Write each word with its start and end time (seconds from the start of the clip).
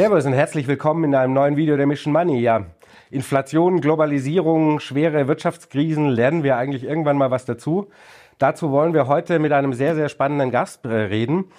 Servus 0.00 0.24
und 0.24 0.32
herzlich 0.32 0.66
willkommen 0.66 1.04
in 1.04 1.14
einem 1.14 1.34
neuen 1.34 1.58
Video 1.58 1.76
der 1.76 1.86
Mission 1.86 2.14
Money. 2.14 2.40
Ja, 2.40 2.64
Inflation, 3.10 3.82
Globalisierung, 3.82 4.80
schwere 4.80 5.28
Wirtschaftskrisen, 5.28 6.08
lernen 6.08 6.42
wir 6.42 6.56
eigentlich 6.56 6.84
irgendwann 6.84 7.18
mal 7.18 7.30
was 7.30 7.44
dazu? 7.44 7.90
Dazu 8.38 8.70
wollen 8.70 8.94
wir 8.94 9.08
heute 9.08 9.38
mit 9.38 9.52
einem 9.52 9.74
sehr, 9.74 9.94
sehr 9.94 10.08
spannenden 10.08 10.50
Gast 10.50 10.86
äh, 10.86 10.88
reden. 10.88 11.52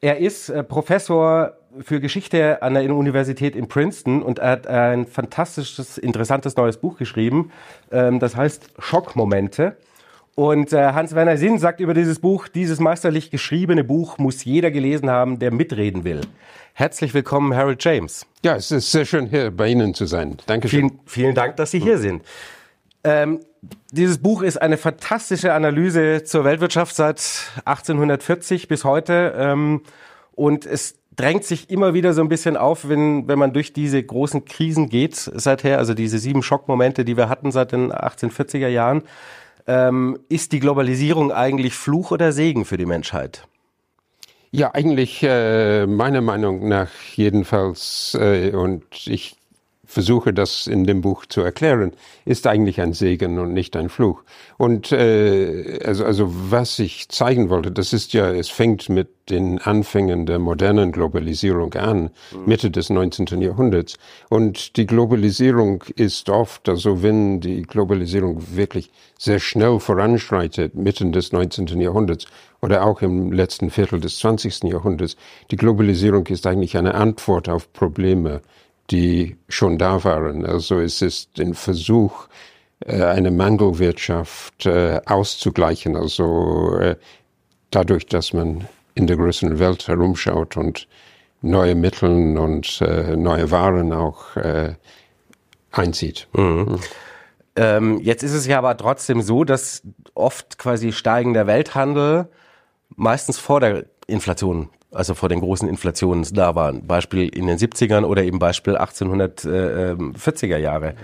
Er 0.00 0.18
ist 0.18 0.48
äh, 0.48 0.64
Professor 0.64 1.52
für 1.82 2.00
Geschichte 2.00 2.62
an 2.62 2.74
der 2.74 2.92
Universität 2.92 3.54
in 3.54 3.68
Princeton 3.68 4.24
und 4.24 4.40
hat 4.40 4.66
ein 4.66 5.06
fantastisches, 5.06 5.96
interessantes 5.96 6.56
neues 6.56 6.78
Buch 6.78 6.98
geschrieben. 6.98 7.52
Ähm, 7.92 8.18
das 8.18 8.34
heißt 8.34 8.70
Schockmomente. 8.80 9.76
Und 10.34 10.72
äh, 10.72 10.92
Hans-Werner 10.92 11.36
Sinn 11.36 11.58
sagt 11.58 11.78
über 11.80 11.94
dieses 11.94 12.18
Buch, 12.18 12.48
dieses 12.48 12.80
meisterlich 12.80 13.30
geschriebene 13.30 13.84
Buch 13.84 14.18
muss 14.18 14.44
jeder 14.44 14.72
gelesen 14.72 15.08
haben, 15.08 15.38
der 15.38 15.52
mitreden 15.52 16.02
will. 16.02 16.22
Herzlich 16.72 17.14
willkommen, 17.14 17.54
Harold 17.54 17.84
James. 17.84 18.26
Ja, 18.42 18.56
es 18.56 18.72
ist 18.72 18.90
sehr 18.90 19.04
schön, 19.04 19.28
hier 19.28 19.52
bei 19.52 19.68
Ihnen 19.68 19.94
zu 19.94 20.06
sein. 20.06 20.38
Dankeschön. 20.46 20.90
Vielen, 20.90 21.00
vielen 21.06 21.34
Dank, 21.36 21.56
dass 21.56 21.70
Sie 21.70 21.78
hier 21.78 21.98
sind. 21.98 22.24
Ähm, 23.04 23.40
dieses 23.92 24.18
Buch 24.18 24.42
ist 24.42 24.60
eine 24.60 24.76
fantastische 24.76 25.52
Analyse 25.52 26.24
zur 26.24 26.44
Weltwirtschaft 26.44 26.96
seit 26.96 27.22
1840 27.64 28.66
bis 28.66 28.82
heute. 28.82 29.34
Ähm, 29.38 29.82
und 30.32 30.66
es 30.66 30.96
drängt 31.14 31.44
sich 31.44 31.70
immer 31.70 31.94
wieder 31.94 32.12
so 32.12 32.22
ein 32.22 32.28
bisschen 32.28 32.56
auf, 32.56 32.88
wenn, 32.88 33.28
wenn 33.28 33.38
man 33.38 33.52
durch 33.52 33.72
diese 33.72 34.02
großen 34.02 34.44
Krisen 34.44 34.88
geht 34.88 35.14
seither, 35.14 35.78
also 35.78 35.94
diese 35.94 36.18
sieben 36.18 36.42
Schockmomente, 36.42 37.04
die 37.04 37.16
wir 37.16 37.28
hatten 37.28 37.52
seit 37.52 37.70
den 37.70 37.92
1840er 37.92 38.66
Jahren. 38.66 39.04
Ähm, 39.66 40.18
ist 40.28 40.52
die 40.52 40.60
Globalisierung 40.60 41.32
eigentlich 41.32 41.74
Fluch 41.74 42.10
oder 42.10 42.32
Segen 42.32 42.64
für 42.64 42.76
die 42.76 42.86
Menschheit? 42.86 43.46
Ja, 44.50 44.72
eigentlich 44.72 45.22
äh, 45.22 45.86
meiner 45.86 46.20
Meinung 46.20 46.68
nach 46.68 46.90
jedenfalls, 47.16 48.16
äh, 48.20 48.52
und 48.52 48.84
ich 49.06 49.36
versuche 49.86 50.32
das 50.32 50.66
in 50.66 50.84
dem 50.84 51.00
Buch 51.00 51.26
zu 51.26 51.40
erklären, 51.40 51.92
ist 52.24 52.46
eigentlich 52.46 52.80
ein 52.80 52.92
Segen 52.92 53.38
und 53.38 53.52
nicht 53.52 53.76
ein 53.76 53.88
Fluch. 53.88 54.22
Und 54.56 54.92
äh, 54.92 55.80
also, 55.84 56.04
also 56.04 56.30
was 56.50 56.78
ich 56.78 57.08
zeigen 57.08 57.50
wollte, 57.50 57.70
das 57.70 57.92
ist 57.92 58.12
ja, 58.12 58.30
es 58.32 58.48
fängt 58.48 58.88
mit 58.88 59.08
den 59.30 59.58
Anfängen 59.58 60.26
der 60.26 60.38
modernen 60.38 60.92
Globalisierung 60.92 61.72
an, 61.74 62.10
Mitte 62.44 62.70
des 62.70 62.90
19. 62.90 63.40
Jahrhunderts. 63.40 63.96
Und 64.28 64.76
die 64.76 64.86
Globalisierung 64.86 65.82
ist 65.96 66.28
oft, 66.28 66.68
also 66.68 67.02
wenn 67.02 67.40
die 67.40 67.62
Globalisierung 67.62 68.42
wirklich 68.54 68.90
sehr 69.18 69.38
schnell 69.38 69.80
voranschreitet, 69.80 70.74
mitten 70.74 71.12
des 71.12 71.32
19. 71.32 71.80
Jahrhunderts 71.80 72.26
oder 72.60 72.84
auch 72.84 73.02
im 73.02 73.32
letzten 73.32 73.70
Viertel 73.70 74.00
des 74.00 74.18
20. 74.18 74.64
Jahrhunderts, 74.64 75.16
die 75.50 75.56
Globalisierung 75.56 76.26
ist 76.26 76.46
eigentlich 76.46 76.76
eine 76.76 76.94
Antwort 76.94 77.48
auf 77.48 77.72
Probleme, 77.72 78.42
die 78.90 79.36
schon 79.48 79.78
da 79.78 80.04
waren. 80.04 80.44
Also 80.44 80.78
es 80.80 81.02
ist 81.02 81.38
ein 81.38 81.54
Versuch, 81.54 82.28
äh, 82.80 83.02
eine 83.02 83.30
Mangelwirtschaft 83.30 84.66
äh, 84.66 85.00
auszugleichen, 85.06 85.96
also 85.96 86.76
äh, 86.78 86.96
dadurch, 87.70 88.06
dass 88.06 88.32
man 88.32 88.68
in 88.94 89.06
der 89.06 89.16
größeren 89.16 89.58
Welt 89.58 89.88
herumschaut 89.88 90.56
und 90.56 90.86
neue 91.42 91.74
Mittel 91.74 92.38
und 92.38 92.80
neue 92.80 93.50
Waren 93.50 93.92
auch 93.92 94.36
einzieht. 95.72 96.28
Mhm. 96.32 96.78
Ähm, 97.56 98.00
jetzt 98.00 98.22
ist 98.22 98.32
es 98.32 98.46
ja 98.46 98.58
aber 98.58 98.76
trotzdem 98.76 99.20
so, 99.20 99.44
dass 99.44 99.82
oft 100.14 100.56
quasi 100.58 100.92
steigender 100.92 101.46
Welthandel 101.46 102.28
meistens 102.96 103.38
vor 103.38 103.60
der 103.60 103.84
Inflation 104.06 104.70
also 104.94 105.14
vor 105.14 105.28
den 105.28 105.40
großen 105.40 105.68
Inflationen 105.68 106.26
da 106.32 106.54
waren. 106.54 106.86
Beispiel 106.86 107.28
in 107.28 107.46
den 107.46 107.58
70ern 107.58 108.04
oder 108.04 108.22
eben 108.22 108.38
Beispiel 108.38 108.76
1840er 108.76 110.56
Jahre. 110.56 110.94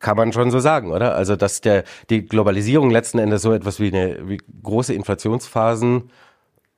Kann 0.00 0.16
man 0.16 0.32
schon 0.32 0.50
so 0.50 0.58
sagen, 0.58 0.90
oder? 0.92 1.14
Also, 1.14 1.36
dass 1.36 1.60
der, 1.60 1.84
die 2.10 2.26
Globalisierung 2.26 2.90
letzten 2.90 3.18
Endes 3.18 3.42
so 3.42 3.52
etwas 3.52 3.80
wie 3.80 3.88
eine 3.88 4.28
wie 4.28 4.38
große 4.62 4.92
Inflationsphasen 4.92 6.10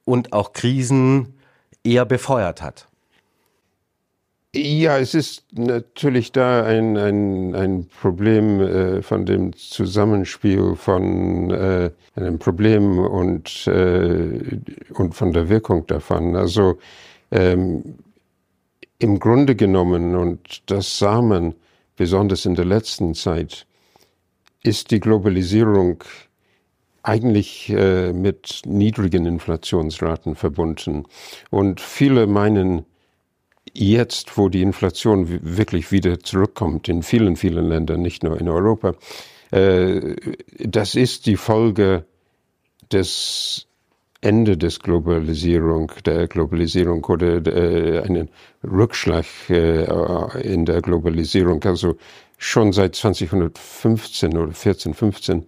und 0.04 0.32
auch 0.32 0.52
Krisen 0.52 1.38
eher 1.82 2.04
befeuert 2.04 2.62
hat. 2.62 2.88
Ja, 4.56 4.98
es 4.98 5.12
ist 5.12 5.44
natürlich 5.52 6.32
da 6.32 6.64
ein, 6.64 6.96
ein, 6.96 7.54
ein 7.54 7.86
Problem 8.00 8.60
äh, 8.60 9.02
von 9.02 9.26
dem 9.26 9.52
Zusammenspiel 9.54 10.76
von 10.76 11.50
äh, 11.50 11.90
einem 12.14 12.38
Problem 12.38 12.98
und, 12.98 13.66
äh, 13.66 14.58
und 14.94 15.14
von 15.14 15.32
der 15.34 15.50
Wirkung 15.50 15.86
davon. 15.86 16.36
Also 16.36 16.78
ähm, 17.30 17.98
im 18.98 19.18
Grunde 19.18 19.56
genommen 19.56 20.16
und 20.16 20.62
das 20.70 20.98
Samen, 20.98 21.54
besonders 21.96 22.46
in 22.46 22.54
der 22.54 22.64
letzten 22.64 23.14
Zeit, 23.14 23.66
ist 24.62 24.90
die 24.90 25.00
Globalisierung 25.00 26.02
eigentlich 27.02 27.68
äh, 27.68 28.14
mit 28.14 28.62
niedrigen 28.64 29.26
Inflationsraten 29.26 30.34
verbunden. 30.34 31.04
Und 31.50 31.82
viele 31.82 32.26
meinen, 32.26 32.86
jetzt, 33.78 34.36
wo 34.36 34.48
die 34.48 34.62
Inflation 34.62 35.40
wirklich 35.42 35.92
wieder 35.92 36.20
zurückkommt 36.20 36.88
in 36.88 37.02
vielen, 37.02 37.36
vielen 37.36 37.68
Ländern, 37.68 38.02
nicht 38.02 38.22
nur 38.22 38.40
in 38.40 38.48
Europa, 38.48 38.94
äh, 39.50 40.16
das 40.58 40.94
ist 40.94 41.26
die 41.26 41.36
Folge 41.36 42.04
des 42.92 43.66
Ende 44.20 44.56
des 44.56 44.80
Globalisierung, 44.80 45.92
der 46.04 46.26
Globalisierung 46.26 47.04
oder 47.04 47.46
äh, 47.46 48.00
einen 48.00 48.30
Rückschlag 48.64 49.26
äh, 49.48 49.84
in 50.40 50.64
der 50.64 50.80
Globalisierung. 50.80 51.62
Also 51.64 51.96
schon 52.38 52.72
seit 52.72 52.94
2015 52.94 54.36
oder 54.36 54.52
14, 54.52 54.94
15 54.94 55.46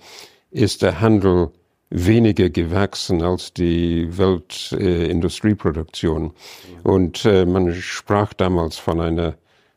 ist 0.50 0.82
der 0.82 1.00
Handel 1.00 1.50
weniger 1.90 2.50
gewachsen 2.50 3.22
als 3.22 3.52
die 3.52 4.08
Weltindustrieproduktion. 4.16 6.26
Äh, 6.26 6.88
Und 6.88 7.24
äh, 7.24 7.46
man 7.46 7.74
sprach 7.74 8.34
damals 8.34 8.76
von 8.76 9.00
einer 9.00 9.36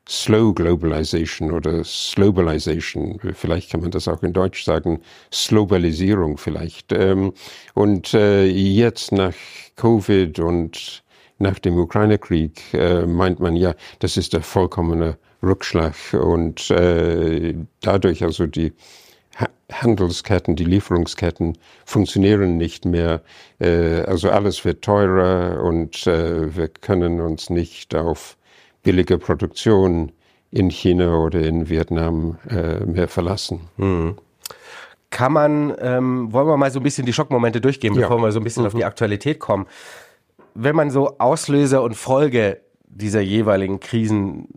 Slow 0.10 0.54
Globalization 0.54 1.52
oder 1.52 1.84
Slowbalization, 1.84 3.20
vielleicht 3.34 3.72
kann 3.72 3.82
man 3.82 3.92
das 3.92 4.08
auch 4.08 4.24
in 4.24 4.34
Deutsch 4.34 4.64
sagen, 4.66 5.00
Slowbalisierung 5.32 6.38
vielleicht. 6.38 6.92
Ähm, 6.92 7.34
und 7.76 8.14
äh, 8.14 8.46
jetzt 8.46 9.12
nach 9.12 9.36
Covid 9.78 10.40
und 10.40 11.04
nach 11.38 11.60
dem 11.60 11.78
Ukraine-Krieg 11.78 12.60
äh, 12.74 13.06
meint 13.06 13.40
man 13.40 13.56
ja, 13.56 13.76
das 14.00 14.18
ist 14.18 14.34
der 14.34 14.42
vollkommene 14.42 15.18
Rückschlag 15.44 15.96
und 16.14 16.70
äh, 16.72 17.56
dadurch 17.82 18.24
also 18.24 18.48
die 18.48 18.74
Handelsketten, 19.72 20.56
die 20.56 20.66
Lieferungsketten 20.66 21.58
funktionieren 21.86 22.58
nicht 22.58 22.86
mehr. 22.86 23.22
Äh, 23.60 24.02
also 24.02 24.30
alles 24.30 24.66
wird 24.66 24.84
teurer 24.84 25.64
und 25.64 26.06
äh, 26.08 26.56
wir 26.56 26.68
können 26.68 27.22
uns 27.22 27.50
nicht 27.50 27.96
auf 27.96 28.38
billige 28.84 29.18
Produktion 29.18 30.12
in 30.52 30.70
China 30.70 31.18
oder 31.18 31.42
in 31.42 31.70
Vietnam 31.70 32.38
äh, 32.50 32.84
mehr 32.86 33.08
verlassen. 33.08 33.62
Hm. 33.78 34.18
Kann 35.10 35.34
man, 35.34 35.76
ähm, 35.80 36.32
wollen 36.32 36.48
wir 36.48 36.58
mal 36.58 36.72
so 36.72 36.80
ein 36.80 36.84
bisschen 36.84 37.06
die 37.06 37.14
Schockmomente 37.14 37.60
durchgehen, 37.60 37.94
bevor 37.94 38.18
ja. 38.18 38.24
wir 38.24 38.32
so 38.32 38.40
ein 38.40 38.44
bisschen 38.44 38.64
mhm. 38.64 38.68
auf 38.68 38.74
die 38.74 38.86
Aktualität 38.86 39.40
kommen. 39.40 39.68
Wenn 40.54 40.76
man 40.76 40.90
so 40.90 41.18
Auslöser 41.18 41.84
und 41.84 41.96
Folge 41.96 42.62
dieser 42.86 43.22
jeweiligen 43.22 43.80
Krisen 43.80 44.48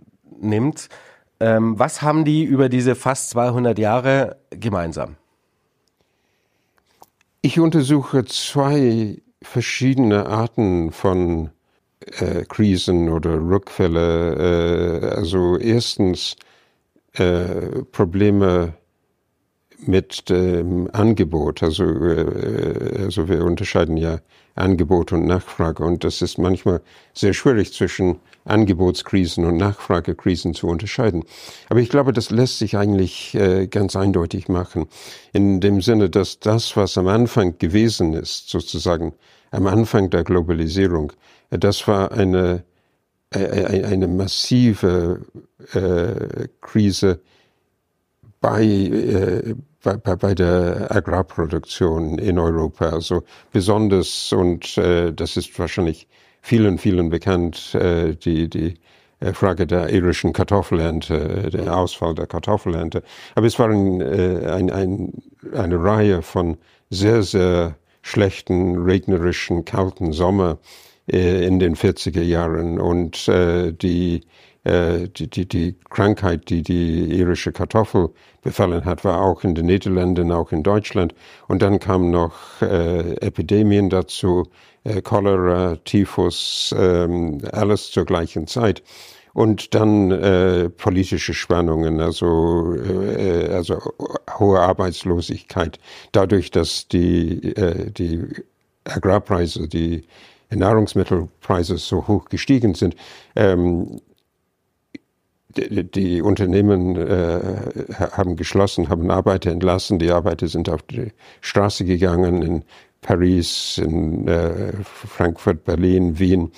nimmt, 0.41 0.89
ähm, 1.41 1.79
was 1.79 2.03
haben 2.03 2.25
die 2.25 2.45
über 2.45 2.69
diese 2.69 2.95
fast 2.95 3.31
200 3.31 3.79
Jahre 3.79 4.37
gemeinsam? 4.51 5.17
Ich 7.43 7.61
untersuche 7.61 8.25
zwei 8.25 9.21
verschiedene 9.43 10.27
Arten 10.27 10.93
von 10.93 11.51
äh, 12.19 12.45
Krisen 12.45 13.09
oder 13.09 13.35
Rückfälle. 13.35 15.01
Äh, 15.03 15.07
also 15.17 15.59
erstens 15.59 16.37
äh, 17.13 17.83
Probleme 17.93 18.75
mit 19.87 20.29
dem 20.31 20.89
Angebot. 20.93 21.63
Also, 21.63 21.85
äh, 21.85 23.05
also 23.05 23.29
wir 23.29 23.45
unterscheiden 23.45 23.97
ja 23.97 24.19
Angebot 24.55 25.13
und 25.13 25.27
Nachfrage 25.27 25.83
und 25.83 26.05
das 26.05 26.23
ist 26.23 26.39
manchmal 26.39 26.81
sehr 27.13 27.33
schwierig 27.33 27.73
zwischen 27.73 28.21
Angebotskrisen 28.45 29.45
und 29.45 29.57
Nachfragekrisen 29.57 30.55
zu 30.55 30.69
unterscheiden. 30.69 31.25
Aber 31.69 31.81
ich 31.81 31.89
glaube, 31.89 32.13
das 32.13 32.31
lässt 32.31 32.59
sich 32.59 32.77
eigentlich 32.77 33.35
äh, 33.35 33.67
ganz 33.67 33.97
eindeutig 33.97 34.49
machen. 34.49 34.87
In 35.33 35.61
dem 35.61 35.81
Sinne, 35.81 36.09
dass 36.09 36.39
das, 36.39 36.77
was 36.77 36.97
am 36.99 37.09
Anfang 37.09 37.59
gewesen 37.59 38.13
ist, 38.15 38.49
sozusagen 38.51 39.15
am 39.51 39.67
Anfang 39.67 40.11
der 40.11 40.25
Globalisierung, 40.25 41.13
äh, 41.51 41.59
das 41.59 41.89
war 41.89 42.13
eine, 42.13 42.65
äh, 43.35 43.41
äh 43.41 43.85
eine 43.85 44.09
massive 44.09 45.23
Krise 46.61 47.21
bei, 48.45 48.63
äh, 48.63 49.55
bei, 49.85 50.17
bei 50.17 50.35
der 50.35 50.89
Agrarproduktion 50.91 52.19
in 52.19 52.39
Europa. 52.39 52.89
Also 52.89 53.23
besonders, 53.53 54.33
und 54.33 54.77
äh, 54.79 55.13
das 55.13 55.37
ist 55.37 55.57
wahrscheinlich 55.59 56.09
vielen, 56.41 56.79
vielen 56.79 57.11
bekannt, 57.11 57.75
äh, 57.75 58.15
die, 58.15 58.49
die 58.49 58.75
Frage 59.33 59.67
der 59.67 59.89
irischen 59.91 60.33
Kartoffelernte, 60.35 61.49
der 61.51 61.75
Ausfall 61.75 62.15
der 62.15 62.27
Kartoffelernte. 62.27 63.03
Aber 63.35 63.47
es 63.47 63.59
waren 63.59 64.03
ein, 64.03 64.71
ein, 64.71 65.13
eine 65.55 65.83
Reihe 65.83 66.21
von 66.21 66.59
sehr, 66.91 67.23
sehr 67.23 67.77
schlechten, 68.03 68.85
regnerischen, 68.85 69.65
kalten 69.65 70.13
Sommer 70.13 70.59
in 71.07 71.59
den 71.59 71.77
40er 71.77 72.23
Jahren 72.23 72.81
und 72.81 73.27
die 73.29 74.23
äh, 74.65 75.09
die, 75.09 75.29
die, 75.29 75.47
die 75.47 75.77
Krankheit, 75.91 76.49
die 76.49 76.63
die 76.63 77.19
irische 77.19 77.53
Kartoffel 77.53 78.11
befallen 78.43 78.85
hat, 78.85 79.05
war 79.05 79.21
auch 79.21 79.45
in 79.45 79.55
den 79.55 79.67
Niederlanden, 79.67 80.33
auch 80.33 80.53
in 80.53 80.63
Deutschland. 80.63 81.15
Und 81.49 81.63
dann 81.63 81.79
kamen 81.79 82.11
noch 82.11 82.35
äh, 82.63 83.15
Epidemien 83.17 83.91
dazu, 83.91 84.45
äh, 84.85 85.03
Cholera, 85.03 85.77
Typhus, 85.85 86.75
äh, 86.77 87.09
alles 87.53 87.91
zur 87.91 88.07
gleichen 88.07 88.47
Zeit. 88.47 88.83
Und 89.35 89.75
dann 89.75 90.13
äh, 90.13 90.71
politische 90.71 91.35
Spannungen, 91.35 92.01
also, 92.01 92.75
äh, 92.75 93.49
also 93.53 93.81
hohe 94.39 94.61
Arbeitslosigkeit, 94.61 95.79
dadurch, 96.13 96.53
dass 96.53 96.89
die, 96.89 97.55
äh, 97.57 97.91
die 97.91 98.23
Agrarpreise, 98.85 99.67
die 99.67 100.05
Nahrungsmittelpreise 100.51 101.79
so 101.79 102.07
hoch 102.07 102.27
gestiegen 102.27 102.75
sind. 102.75 102.97
Ähm, 103.37 104.01
die, 105.57 105.85
die 105.91 106.23
Unternehmen 106.23 106.97
äh, 106.97 107.41
haben 108.13 108.37
geschlossen, 108.37 108.89
haben 108.89 109.11
Arbeiter 109.11 109.51
entlassen. 109.51 109.99
Die 109.99 110.11
Arbeiter 110.11 110.49
sind 110.49 110.69
auf 110.69 110.83
die 110.83 111.13
Straße 111.41 111.85
gegangen 111.85 112.43
in 112.43 112.65
Paris, 113.01 113.79
in 113.79 114.27
äh, 114.27 114.73
Frankfurt, 114.83 115.65
Berlin, 115.65 116.19
Wien, 116.19 116.53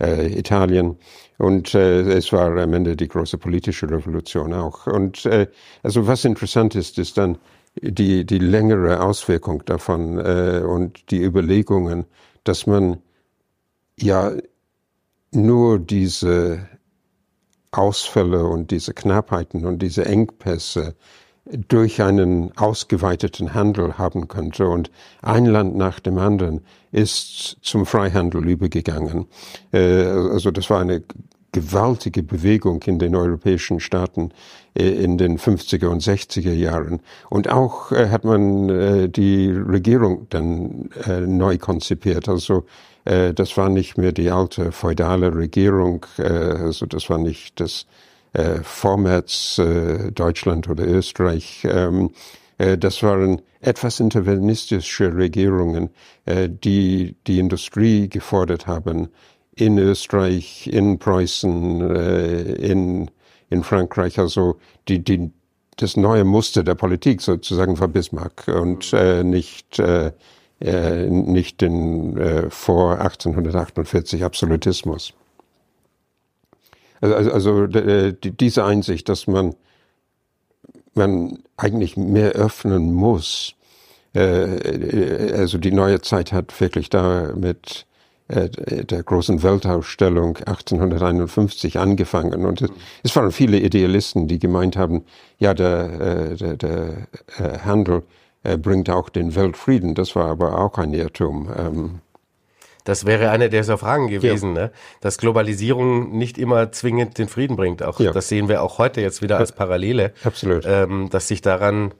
äh, 0.00 0.26
Italien. 0.38 0.96
Und 1.38 1.74
äh, 1.74 2.00
es 2.02 2.32
war 2.32 2.56
am 2.56 2.74
Ende 2.74 2.96
die 2.96 3.08
große 3.08 3.38
politische 3.38 3.90
Revolution 3.90 4.52
auch. 4.52 4.86
Und 4.86 5.24
äh, 5.26 5.46
also 5.82 6.06
was 6.06 6.24
interessant 6.24 6.74
ist, 6.74 6.98
ist 6.98 7.18
dann 7.18 7.38
die, 7.80 8.26
die 8.26 8.38
längere 8.38 9.00
Auswirkung 9.02 9.64
davon 9.64 10.18
äh, 10.18 10.62
und 10.64 11.10
die 11.10 11.22
Überlegungen, 11.22 12.04
dass 12.44 12.66
man 12.66 12.98
ja 13.98 14.32
nur 15.32 15.78
diese 15.78 16.68
Ausfälle 17.70 18.44
und 18.44 18.70
diese 18.70 18.92
Knappheiten 18.92 19.64
und 19.64 19.80
diese 19.80 20.04
Engpässe 20.04 20.94
durch 21.46 22.00
einen 22.00 22.56
ausgeweiteten 22.56 23.54
Handel 23.54 23.98
haben 23.98 24.28
könnte. 24.28 24.68
Und 24.68 24.90
ein 25.22 25.46
Land 25.46 25.76
nach 25.76 25.98
dem 26.00 26.18
anderen 26.18 26.60
ist 26.92 27.56
zum 27.62 27.84
Freihandel 27.86 28.46
übergegangen. 28.48 29.26
Äh, 29.72 30.04
also 30.04 30.50
das 30.50 30.70
war 30.70 30.80
eine 30.80 31.02
gewaltige 31.50 32.22
Bewegung 32.22 32.82
in 32.84 32.98
den 32.98 33.14
europäischen 33.14 33.80
Staaten 33.80 34.30
äh, 34.74 34.88
in 34.88 35.18
den 35.18 35.38
50er 35.38 35.86
und 35.86 36.02
60er 36.02 36.52
Jahren. 36.52 37.00
Und 37.28 37.48
auch 37.48 37.90
äh, 37.90 38.08
hat 38.08 38.24
man 38.24 39.12
die 39.12 39.50
Regierung 39.50 40.26
dann 40.30 40.90
neu 41.26 41.58
konzipiert. 41.58 42.28
Also 42.28 42.64
das 43.04 43.56
war 43.56 43.68
nicht 43.68 43.98
mehr 43.98 44.12
die 44.12 44.30
alte 44.30 44.70
feudale 44.70 45.34
Regierung, 45.34 46.06
äh, 46.18 46.22
also 46.22 46.86
das 46.86 47.10
war 47.10 47.18
nicht 47.18 47.58
das 47.58 47.86
äh, 48.32 48.60
Vormärz 48.62 49.60
Deutschland 50.14 50.68
oder 50.68 50.86
Österreich. 50.86 51.66
Ähm, 51.68 52.10
das 52.58 53.02
waren 53.02 53.42
etwas 53.60 53.98
intervenistische 53.98 55.16
Regierungen, 55.16 55.90
die 56.26 57.16
die 57.26 57.38
Industrie 57.40 58.08
gefordert 58.08 58.68
haben 58.68 59.08
in 59.56 59.78
Österreich, 59.78 60.68
in 60.68 60.98
Preußen, 60.98 61.80
in, 61.90 63.10
in 63.50 63.62
Frankreich, 63.64 64.20
also 64.20 64.60
die, 64.86 65.02
die, 65.02 65.32
das 65.76 65.96
neue 65.96 66.22
Muster 66.22 66.62
der 66.62 66.76
Politik 66.76 67.20
sozusagen 67.20 67.80
war 67.80 67.88
Bismarck 67.88 68.46
und 68.46 68.92
äh, 68.92 69.24
nicht 69.24 69.80
äh, 70.62 71.06
äh, 71.06 71.10
nicht 71.10 71.60
den 71.60 72.16
äh, 72.16 72.50
vor 72.50 73.00
1848 73.00 74.22
Absolutismus. 74.22 75.12
Also, 77.00 77.16
also, 77.16 77.32
also 77.32 77.64
äh, 77.64 78.14
diese 78.22 78.64
Einsicht, 78.64 79.08
dass 79.08 79.26
man, 79.26 79.56
man 80.94 81.38
eigentlich 81.56 81.96
mehr 81.96 82.32
öffnen 82.32 82.92
muss, 82.92 83.54
äh, 84.14 85.32
also 85.34 85.58
die 85.58 85.72
neue 85.72 86.00
Zeit 86.00 86.32
hat 86.32 86.60
wirklich 86.60 86.90
da 86.90 87.32
mit 87.34 87.86
äh, 88.28 88.48
der 88.48 89.02
großen 89.02 89.42
Weltausstellung 89.42 90.36
1851 90.36 91.80
angefangen. 91.80 92.46
Und 92.46 92.64
es, 93.02 93.16
waren 93.16 93.32
viele 93.32 93.58
Idealisten, 93.58 94.28
die 94.28 94.38
gemeint 94.38 94.76
haben, 94.76 95.04
ja, 95.38 95.54
der, 95.54 96.30
äh, 96.30 96.36
der, 96.36 96.56
der 96.56 97.64
Handel 97.64 98.04
bringt 98.42 98.90
auch 98.90 99.08
den 99.08 99.34
Weltfrieden. 99.34 99.94
Das 99.94 100.16
war 100.16 100.26
aber 100.26 100.58
auch 100.58 100.78
ein 100.78 100.92
Irrtum. 100.92 101.50
Ähm, 101.56 102.00
das 102.84 103.06
wäre 103.06 103.30
eine 103.30 103.48
dieser 103.48 103.78
Fragen 103.78 104.08
gewesen, 104.08 104.56
ja. 104.56 104.62
ne? 104.62 104.70
dass 105.00 105.18
Globalisierung 105.18 106.16
nicht 106.16 106.36
immer 106.36 106.72
zwingend 106.72 107.16
den 107.18 107.28
Frieden 107.28 107.56
bringt. 107.56 107.82
Auch 107.82 108.00
ja. 108.00 108.12
das 108.12 108.28
sehen 108.28 108.48
wir 108.48 108.62
auch 108.62 108.78
heute 108.78 109.00
jetzt 109.00 109.22
wieder 109.22 109.38
als 109.38 109.52
Parallele. 109.52 110.12
Absolut. 110.24 110.64
Ähm, 110.66 111.08
dass 111.08 111.28
sich 111.28 111.42
daran, 111.42 111.94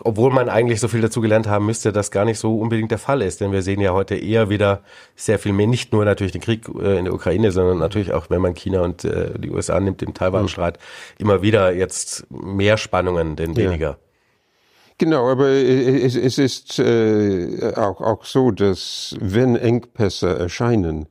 obwohl 0.00 0.30
man 0.30 0.48
eigentlich 0.48 0.78
so 0.78 0.86
viel 0.86 1.00
dazu 1.00 1.20
gelernt 1.20 1.48
haben 1.48 1.66
müsste, 1.66 1.90
das 1.90 2.12
gar 2.12 2.24
nicht 2.24 2.38
so 2.38 2.56
unbedingt 2.58 2.92
der 2.92 2.98
Fall 2.98 3.22
ist. 3.22 3.40
Denn 3.40 3.50
wir 3.50 3.62
sehen 3.62 3.80
ja 3.80 3.92
heute 3.92 4.14
eher 4.14 4.50
wieder 4.50 4.82
sehr 5.16 5.40
viel 5.40 5.52
mehr, 5.52 5.66
nicht 5.66 5.92
nur 5.92 6.04
natürlich 6.04 6.32
den 6.32 6.42
Krieg 6.42 6.68
äh, 6.80 6.96
in 6.98 7.06
der 7.06 7.14
Ukraine, 7.14 7.50
sondern 7.50 7.78
natürlich 7.78 8.12
auch, 8.12 8.30
wenn 8.30 8.40
man 8.40 8.54
China 8.54 8.82
und 8.82 9.04
äh, 9.04 9.36
die 9.36 9.50
USA 9.50 9.80
nimmt, 9.80 10.00
im 10.02 10.14
Taiwan-Streit, 10.14 10.78
mhm. 10.78 11.22
immer 11.26 11.42
wieder 11.42 11.72
jetzt 11.72 12.24
mehr 12.30 12.76
Spannungen, 12.76 13.34
denn 13.34 13.56
weniger. 13.56 13.90
Ja. 13.90 13.96
Genau, 14.98 15.28
aber 15.28 15.48
es, 15.48 16.14
es 16.14 16.38
ist 16.38 16.78
äh, 16.78 17.72
auch, 17.76 18.00
auch 18.00 18.24
so, 18.24 18.52
dass 18.52 19.16
wenn 19.20 19.56
Engpässe 19.56 20.38
erscheinen, 20.38 21.06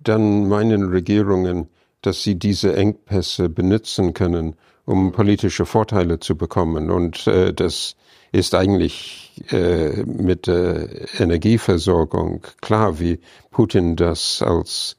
dann 0.00 0.48
meinen 0.48 0.90
Regierungen, 0.90 1.68
dass 2.02 2.22
sie 2.22 2.34
diese 2.34 2.76
Engpässe 2.76 3.48
benutzen 3.48 4.12
können, 4.12 4.56
um 4.84 5.12
politische 5.12 5.64
Vorteile 5.64 6.20
zu 6.20 6.36
bekommen. 6.36 6.90
Und 6.90 7.26
äh, 7.26 7.54
das 7.54 7.96
ist 8.32 8.54
eigentlich 8.54 9.42
äh, 9.50 10.02
mit 10.04 10.46
der 10.46 10.88
Energieversorgung 11.20 12.42
klar, 12.60 12.98
wie 12.98 13.20
Putin 13.50 13.96
das 13.96 14.42
als 14.42 14.96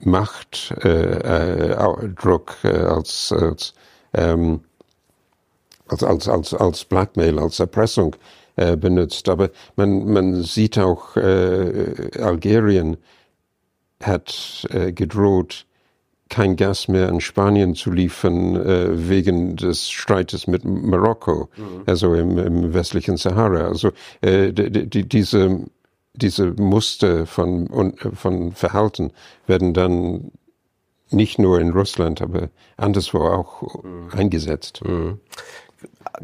Machtdruck, 0.00 0.84
äh, 2.64 2.68
äh, 2.68 2.72
äh, 2.72 2.86
als, 2.86 3.32
als 3.32 3.74
ähm, 4.14 4.60
als, 5.92 6.02
als, 6.02 6.28
als, 6.28 6.54
als 6.54 6.84
Blackmail, 6.84 7.38
als 7.38 7.60
Erpressung 7.60 8.16
äh, 8.56 8.76
benutzt. 8.76 9.28
Aber 9.28 9.50
man, 9.76 10.12
man 10.12 10.42
sieht 10.42 10.78
auch, 10.78 11.16
äh, 11.16 12.10
Algerien 12.20 12.96
hat 14.02 14.66
äh, 14.70 14.92
gedroht, 14.92 15.66
kein 16.28 16.56
Gas 16.56 16.88
mehr 16.88 17.08
an 17.08 17.20
Spanien 17.20 17.74
zu 17.74 17.90
liefern 17.90 18.56
äh, 18.56 19.08
wegen 19.08 19.56
des 19.56 19.90
Streites 19.90 20.46
mit 20.46 20.64
Marokko, 20.64 21.50
mhm. 21.56 21.82
also 21.86 22.14
im, 22.14 22.38
im, 22.38 22.74
westlichen 22.74 23.18
Sahara. 23.18 23.68
Also 23.68 23.92
äh, 24.22 24.52
die, 24.52 24.88
die, 24.88 25.08
diese, 25.08 25.60
diese 26.14 26.52
Muster 26.52 27.26
von, 27.26 27.94
von 28.14 28.52
Verhalten 28.52 29.12
werden 29.46 29.74
dann 29.74 30.30
nicht 31.10 31.38
nur 31.38 31.60
in 31.60 31.70
Russland, 31.70 32.22
aber 32.22 32.48
anderswo 32.78 33.20
auch 33.20 33.82
mhm. 33.84 34.08
eingesetzt. 34.12 34.82
Mhm 34.86 35.20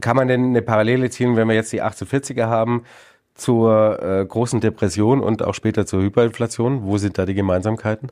kann 0.00 0.16
man 0.16 0.28
denn 0.28 0.45
eine 0.45 0.62
Parallele 0.62 1.11
ziehen, 1.11 1.37
wenn 1.37 1.49
wir 1.49 1.54
jetzt 1.54 1.73
die 1.73 1.83
1840er 1.83 2.47
haben, 2.47 2.85
zur 3.35 4.02
äh, 4.02 4.26
großen 4.26 4.61
Depression 4.61 5.21
und 5.21 5.42
auch 5.42 5.54
später 5.54 5.87
zur 5.87 6.02
Hyperinflation? 6.02 6.85
Wo 6.85 6.99
sind 6.99 7.18
da 7.18 7.26
die 7.26 7.35
Gemeinsamkeiten? 7.35 8.11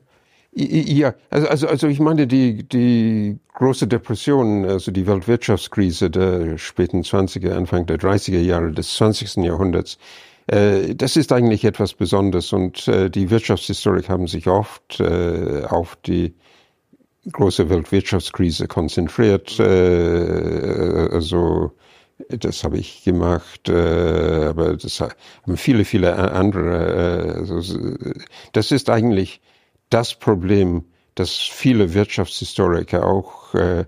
Ja, 0.59 1.13
also, 1.29 1.49
also, 1.49 1.69
also 1.69 1.87
ich 1.87 2.01
meine, 2.01 2.27
die, 2.27 2.67
die 2.67 3.39
große 3.55 3.87
Depression, 3.87 4.65
also 4.65 4.91
die 4.91 5.07
Weltwirtschaftskrise 5.07 6.09
der 6.09 6.57
späten 6.57 7.03
20er, 7.03 7.53
Anfang 7.53 7.85
der 7.85 7.99
30er 7.99 8.41
Jahre 8.41 8.73
des 8.73 8.95
20. 8.95 9.45
Jahrhunderts, 9.45 9.99
äh, 10.47 10.95
das 10.95 11.17
ist 11.17 11.33
eigentlich 11.33 11.65
etwas 11.65 11.93
Besonderes 11.93 12.55
und 12.55 12.89
äh, 12.89 13.11
die 13.11 13.29
Wirtschaftshistoriker 13.29 14.15
haben 14.15 14.29
sich 14.29 14.47
oft 14.47 14.99
äh, 15.01 15.65
auf 15.69 15.99
die 16.07 16.35
große 17.33 17.69
Weltwirtschaftskrise 17.71 18.69
konzentriert. 18.69 19.59
Äh, 19.59 21.09
also 21.13 21.73
das 22.29 22.65
habe 22.65 22.79
ich 22.79 23.05
gemacht, 23.05 23.69
äh, 23.69 24.47
aber 24.47 24.77
das 24.77 25.01
haben 25.01 25.57
viele, 25.57 25.85
viele 25.85 26.17
andere. 26.17 27.35
Äh, 27.37 27.51
also, 27.51 27.61
das 28.53 28.73
ist 28.73 28.89
eigentlich 28.89 29.41
das 29.91 30.15
Problem, 30.15 30.85
das 31.15 31.33
viele 31.37 31.95
Wirtschaftshistoriker, 31.95 33.07
auch 33.07 33.55
äh, 33.55 33.85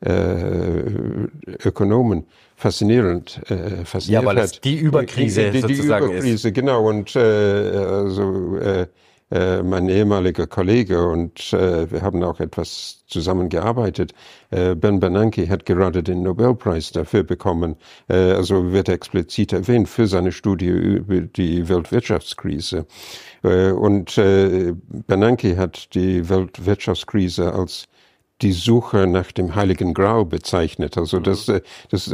äh, 0.00 1.28
Ökonomen 1.64 2.26
faszinierend 2.56 3.40
äh, 3.50 3.84
fasziniert 3.84 4.22
Ja, 4.22 4.28
weil 4.28 4.38
es 4.38 4.60
die 4.60 4.76
Überkrise 4.76 5.50
die, 5.50 5.60
die, 5.60 5.66
die 5.66 5.74
sozusagen 5.74 6.06
Überkrise, 6.06 6.48
ist. 6.48 6.54
genau. 6.54 6.88
Und 6.88 7.16
äh, 7.16 7.20
also 7.20 8.56
äh, 8.56 8.86
äh, 9.34 9.64
mein 9.64 9.88
ehemaliger 9.88 10.46
Kollege 10.46 11.04
und 11.08 11.52
äh, 11.52 11.90
wir 11.90 12.02
haben 12.02 12.22
auch 12.22 12.38
etwas 12.38 13.04
zusammengearbeitet. 13.08 14.14
Äh, 14.50 14.76
ben 14.76 15.00
Bernanke 15.00 15.48
hat 15.48 15.66
gerade 15.66 16.04
den 16.04 16.22
Nobelpreis 16.22 16.92
dafür 16.92 17.24
bekommen, 17.24 17.74
äh, 18.08 18.14
also 18.14 18.72
wird 18.72 18.88
explizit 18.88 19.52
erwähnt 19.52 19.88
für 19.88 20.06
seine 20.06 20.30
Studie 20.30 20.68
über 20.68 21.20
die 21.22 21.68
Weltwirtschaftskrise. 21.68 22.86
Äh, 23.42 23.72
und 23.72 24.16
äh, 24.18 24.72
Bernanke 25.08 25.56
hat 25.56 25.92
die 25.94 26.28
Weltwirtschaftskrise 26.28 27.52
als 27.52 27.86
die 28.42 28.52
Suche 28.52 29.06
nach 29.06 29.32
dem 29.32 29.54
Heiligen 29.54 29.94
Grau 29.94 30.24
bezeichnet. 30.24 30.98
Also 30.98 31.20
das, 31.20 31.46
mhm. 31.48 31.60
das 31.90 32.12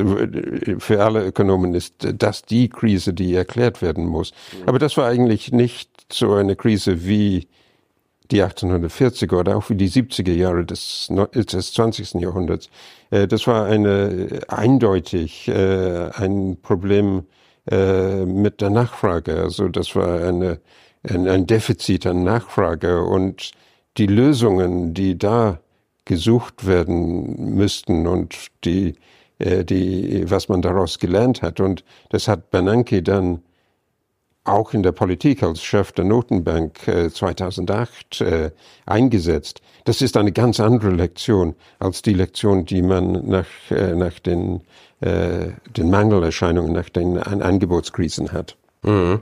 für 0.78 1.02
alle 1.02 1.24
Ökonomen 1.24 1.74
ist 1.74 1.94
das 1.98 2.42
die 2.42 2.68
Krise, 2.68 3.14
die 3.14 3.34
erklärt 3.34 3.82
werden 3.82 4.06
muss. 4.06 4.32
Mhm. 4.52 4.68
Aber 4.68 4.78
das 4.78 4.96
war 4.96 5.08
eigentlich 5.08 5.52
nicht 5.52 5.90
so 6.12 6.34
eine 6.34 6.56
Krise 6.56 7.06
wie 7.06 7.48
die 8.30 8.44
1840er 8.44 9.40
oder 9.40 9.56
auch 9.56 9.70
wie 9.70 9.74
die 9.74 9.90
70er 9.90 10.32
Jahre 10.32 10.64
des, 10.64 11.10
des 11.34 11.72
20. 11.72 12.14
Jahrhunderts. 12.14 12.68
Äh, 13.10 13.26
das 13.26 13.46
war 13.46 13.64
eine 13.66 14.40
eindeutig 14.48 15.48
äh, 15.48 16.10
ein 16.14 16.58
Problem 16.62 17.24
mit 17.66 18.62
der 18.62 18.70
Nachfrage. 18.70 19.36
Also 19.36 19.68
das 19.68 19.94
war 19.94 20.24
eine, 20.24 20.60
ein 21.04 21.46
Defizit 21.46 22.06
an 22.06 22.24
Nachfrage 22.24 23.02
und 23.02 23.52
die 23.98 24.06
Lösungen, 24.06 24.94
die 24.94 25.18
da 25.18 25.60
gesucht 26.10 26.66
werden 26.66 27.54
müssten 27.54 28.08
und 28.08 28.48
die, 28.64 28.96
äh, 29.38 29.64
die, 29.64 30.28
was 30.28 30.48
man 30.48 30.60
daraus 30.60 30.98
gelernt 30.98 31.40
hat. 31.40 31.60
Und 31.60 31.84
das 32.08 32.26
hat 32.26 32.50
Bernanke 32.50 33.00
dann 33.00 33.42
auch 34.42 34.74
in 34.74 34.82
der 34.82 34.90
Politik 34.90 35.44
als 35.44 35.62
Chef 35.62 35.92
der 35.92 36.04
Notenbank 36.04 36.88
äh, 36.88 37.10
2008 37.10 38.22
äh, 38.22 38.50
eingesetzt. 38.86 39.62
Das 39.84 40.02
ist 40.02 40.16
eine 40.16 40.32
ganz 40.32 40.58
andere 40.58 40.90
Lektion 40.90 41.54
als 41.78 42.02
die 42.02 42.14
Lektion, 42.14 42.64
die 42.64 42.82
man 42.82 43.28
nach, 43.28 43.46
äh, 43.70 43.94
nach 43.94 44.18
den, 44.18 44.62
äh, 45.02 45.50
den 45.76 45.90
Mangelerscheinungen, 45.90 46.72
nach 46.72 46.88
den 46.88 47.18
Angebotskrisen 47.18 48.32
hat. 48.32 48.56
Mhm. 48.82 49.20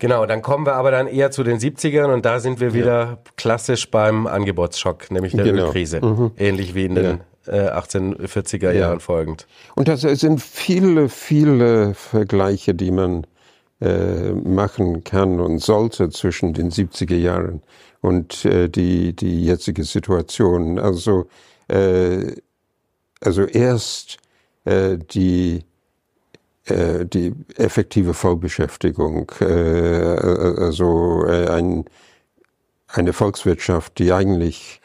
Genau, 0.00 0.26
dann 0.26 0.42
kommen 0.42 0.66
wir 0.66 0.74
aber 0.74 0.90
dann 0.90 1.06
eher 1.06 1.30
zu 1.30 1.44
den 1.44 1.58
70ern 1.58 2.12
und 2.12 2.24
da 2.24 2.40
sind 2.40 2.60
wir 2.60 2.74
wieder 2.74 3.04
ja. 3.04 3.18
klassisch 3.36 3.90
beim 3.90 4.26
Angebotsschock, 4.26 5.10
nämlich 5.10 5.34
der 5.34 5.44
genau. 5.44 5.66
Ölkrise. 5.66 6.04
Mhm. 6.04 6.32
Ähnlich 6.36 6.74
wie 6.74 6.86
in 6.86 6.94
den 6.94 7.20
ja. 7.46 7.52
äh, 7.52 7.78
1840er 7.78 8.64
ja. 8.64 8.72
Jahren 8.72 9.00
folgend. 9.00 9.46
Und 9.76 9.88
das 9.88 10.00
sind 10.00 10.42
viele, 10.42 11.08
viele 11.08 11.94
Vergleiche, 11.94 12.74
die 12.74 12.90
man 12.90 13.26
äh, 13.80 14.32
machen 14.32 15.04
kann 15.04 15.40
und 15.40 15.58
sollte 15.58 16.10
zwischen 16.10 16.54
den 16.54 16.70
70er 16.70 17.16
Jahren 17.16 17.62
und 18.00 18.44
äh, 18.44 18.68
die, 18.68 19.14
die 19.14 19.44
jetzige 19.44 19.84
Situation. 19.84 20.78
Also, 20.78 21.26
äh, 21.68 22.32
also 23.20 23.44
erst 23.44 24.18
äh, 24.64 24.98
die 24.98 25.64
äh, 26.66 27.04
die 27.04 27.34
effektive 27.56 28.14
Vollbeschäftigung, 28.14 29.30
äh, 29.40 29.44
also 29.44 31.24
äh, 31.26 31.48
ein, 31.48 31.84
eine 32.88 33.12
Volkswirtschaft, 33.12 33.98
die 33.98 34.12
eigentlich 34.12 34.80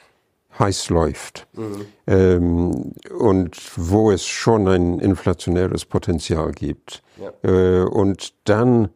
heiß 0.60 0.90
läuft 0.90 1.48
mhm. 1.54 1.86
ähm, 2.06 2.94
und 3.18 3.58
wo 3.78 4.12
es 4.12 4.26
schon 4.26 4.68
ein 4.68 5.00
inflationäres 5.00 5.86
Potenzial 5.86 6.52
gibt. 6.52 7.02
Ja. 7.18 7.50
Äh, 7.50 7.84
und 7.86 8.34
dann, 8.44 8.90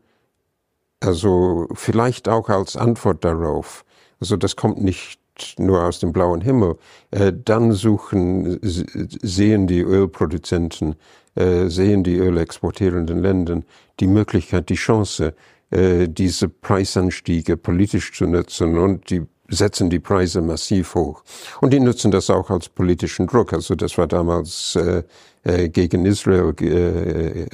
also 0.99 1.67
vielleicht 1.73 2.27
auch 2.27 2.49
als 2.49 2.75
Antwort 2.75 3.23
darauf, 3.23 3.85
also 4.19 4.35
das 4.35 4.55
kommt 4.55 4.83
nicht 4.83 5.19
nur 5.57 5.83
aus 5.83 5.99
dem 5.99 6.13
blauen 6.13 6.41
Himmel, 6.41 6.77
äh, 7.11 7.31
dann 7.33 7.71
suchen, 7.71 8.59
sehen 8.61 9.67
die 9.67 9.81
Ölproduzenten 9.81 10.95
äh, 11.35 11.67
sehen 11.67 12.03
die 12.03 12.17
ölexportierenden 12.17 13.19
Länder 13.19 13.61
die 13.99 14.07
Möglichkeit, 14.07 14.69
die 14.69 14.75
Chance, 14.75 15.33
äh, 15.71 16.07
diese 16.07 16.49
Preisanstiege 16.49 17.57
politisch 17.57 18.13
zu 18.13 18.25
nutzen 18.25 18.77
und 18.77 19.09
die 19.09 19.25
setzen 19.49 19.89
die 19.89 19.99
Preise 19.99 20.41
massiv 20.41 20.95
hoch. 20.95 21.23
Und 21.61 21.73
die 21.73 21.79
nutzen 21.79 22.11
das 22.11 22.29
auch 22.29 22.49
als 22.49 22.69
politischen 22.69 23.27
Druck. 23.27 23.53
Also 23.53 23.75
das 23.75 23.97
war 23.97 24.07
damals 24.07 24.75
äh, 24.75 25.03
äh, 25.43 25.69
gegen 25.69 26.05
Israel, 26.05 26.53
äh, 26.61 26.65
äh, 26.65 27.47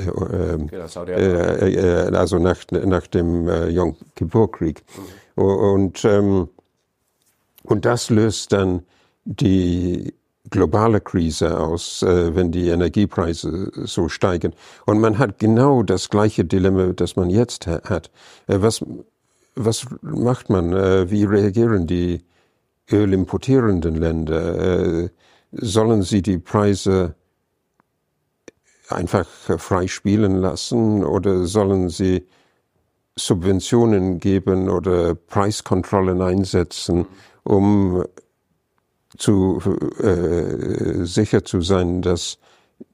äh, 1.07 1.73
äh, 1.73 2.15
also 2.15 2.39
nach, 2.39 2.59
nach 2.71 3.07
dem 3.07 3.47
äh, 3.47 3.69
Yom 3.69 3.95
Kippur-Krieg. 4.15 4.83
Mhm. 5.35 5.43
Und, 5.43 6.05
ähm, 6.05 6.49
und 7.63 7.85
das 7.85 8.09
löst 8.09 8.51
dann 8.53 8.83
die 9.25 10.13
globale 10.49 11.01
Krise 11.01 11.59
aus, 11.59 12.03
äh, 12.03 12.35
wenn 12.35 12.51
die 12.51 12.69
Energiepreise 12.69 13.71
so 13.85 14.09
steigen. 14.09 14.53
Und 14.85 14.99
man 14.99 15.17
hat 15.17 15.39
genau 15.39 15.83
das 15.83 16.09
gleiche 16.09 16.45
Dilemma, 16.45 16.93
das 16.93 17.15
man 17.15 17.29
jetzt 17.29 17.67
ha 17.67 17.81
hat. 17.85 18.11
Äh, 18.47 18.61
was, 18.61 18.83
was 19.55 19.85
macht 20.01 20.49
man? 20.49 20.73
Äh, 20.73 21.09
wie 21.11 21.23
reagieren 21.23 21.87
die 21.87 22.23
ölimportierenden 22.91 23.95
Länder? 23.95 25.03
Äh, 25.03 25.09
sollen 25.51 26.03
sie 26.03 26.21
die 26.21 26.37
Preise 26.37 27.15
einfach 28.89 29.27
frei 29.27 29.87
spielen 29.87 30.37
lassen 30.37 31.03
oder 31.03 31.45
sollen 31.45 31.89
sie 31.89 32.27
Subventionen 33.15 34.19
geben 34.19 34.69
oder 34.69 35.15
Preiskontrollen 35.15 36.21
einsetzen, 36.21 37.05
um 37.43 38.03
zu 39.17 39.61
äh, 40.01 41.05
sicher 41.05 41.43
zu 41.43 41.61
sein, 41.61 42.01
dass 42.01 42.37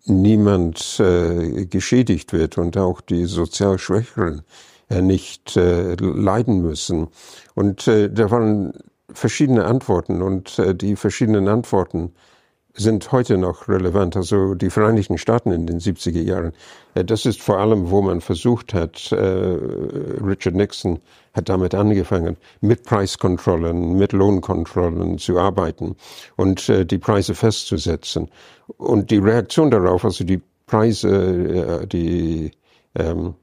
niemand 0.05 0.99
äh, 0.99 1.65
geschädigt 1.65 2.33
wird 2.33 2.57
und 2.57 2.77
auch 2.77 3.01
die 3.01 3.25
sozial 3.25 3.77
Schwächeren 3.77 4.41
äh, 4.89 5.01
nicht 5.01 5.57
äh, 5.57 5.95
leiden 5.95 6.61
müssen. 6.61 7.07
Und 7.53 7.87
äh, 7.87 8.09
da 8.09 8.31
waren 8.31 8.73
verschiedene 9.11 9.65
Antworten 9.65 10.21
und 10.21 10.57
äh, 10.59 10.75
die 10.75 10.95
verschiedenen 10.95 11.47
Antworten 11.47 12.13
sind 12.77 13.11
heute 13.11 13.37
noch 13.37 13.67
relevant. 13.67 14.15
Also 14.15 14.53
die 14.53 14.69
Vereinigten 14.69 15.17
Staaten 15.17 15.51
in 15.51 15.65
den 15.65 15.79
70er 15.79 16.21
Jahren. 16.21 16.53
Äh, 16.93 17.05
das 17.05 17.25
ist 17.25 17.41
vor 17.41 17.59
allem, 17.59 17.89
wo 17.89 18.01
man 18.01 18.21
versucht 18.21 18.73
hat, 18.73 19.11
äh, 19.11 19.15
Richard 19.17 20.55
Nixon 20.55 20.99
hat 21.33 21.49
damit 21.49 21.73
angefangen, 21.73 22.37
mit 22.61 22.83
Preiskontrollen, 22.83 23.97
mit 23.97 24.13
Lohnkontrollen 24.13 25.17
zu 25.17 25.39
arbeiten 25.39 25.95
und 26.35 26.69
äh, 26.69 26.85
die 26.85 26.97
Preise 26.97 27.33
festzusetzen. 27.33 28.29
Und 28.77 29.11
die 29.11 29.17
Reaktion 29.17 29.71
darauf, 29.71 30.03
also 30.03 30.23
die 30.23 30.41
Preise, 30.65 31.85
die 31.85 32.49
ähm, 32.95 33.35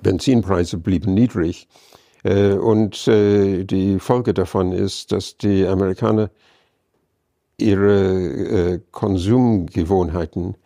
Benzinpreise 0.00 0.78
blieben 0.78 1.12
niedrig. 1.14 1.66
Und 2.22 3.06
die 3.06 3.98
Folge 3.98 4.34
davon 4.34 4.72
ist, 4.72 5.10
dass 5.10 5.36
die 5.36 5.66
Amerikaner 5.66 6.30
ihre 7.58 8.74
äh, 8.74 8.80
Konsumgewohnheiten 8.90 10.56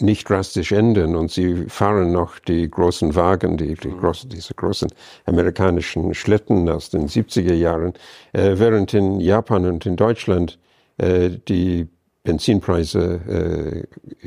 nicht 0.00 0.28
drastisch 0.28 0.72
ändern 0.72 1.16
und 1.16 1.32
sie 1.32 1.64
fahren 1.68 2.12
noch 2.12 2.38
die 2.38 2.70
großen 2.70 3.16
Wagen, 3.16 3.56
die, 3.56 3.74
die 3.74 3.88
mhm. 3.88 3.98
großen, 3.98 4.30
diese 4.30 4.54
großen 4.54 4.88
amerikanischen 5.26 6.14
Schlitten 6.14 6.68
aus 6.68 6.90
den 6.90 7.08
70er 7.08 7.54
Jahren, 7.54 7.94
äh, 8.32 8.58
während 8.58 8.94
in 8.94 9.18
Japan 9.18 9.66
und 9.66 9.86
in 9.86 9.96
Deutschland 9.96 10.60
äh, 10.98 11.30
die 11.48 11.88
Benzinpreise 12.22 13.20
äh, 13.26 13.82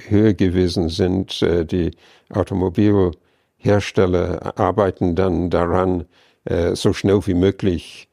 höher 0.09 0.33
gewesen 0.33 0.89
sind. 0.89 1.41
Äh, 1.41 1.65
die 1.65 1.91
Automobilhersteller 2.29 4.59
arbeiten 4.59 5.15
dann 5.15 5.49
daran, 5.49 6.03
äh, 6.45 6.75
so 6.75 6.93
schnell 6.93 7.25
wie 7.27 7.35
möglich 7.35 8.09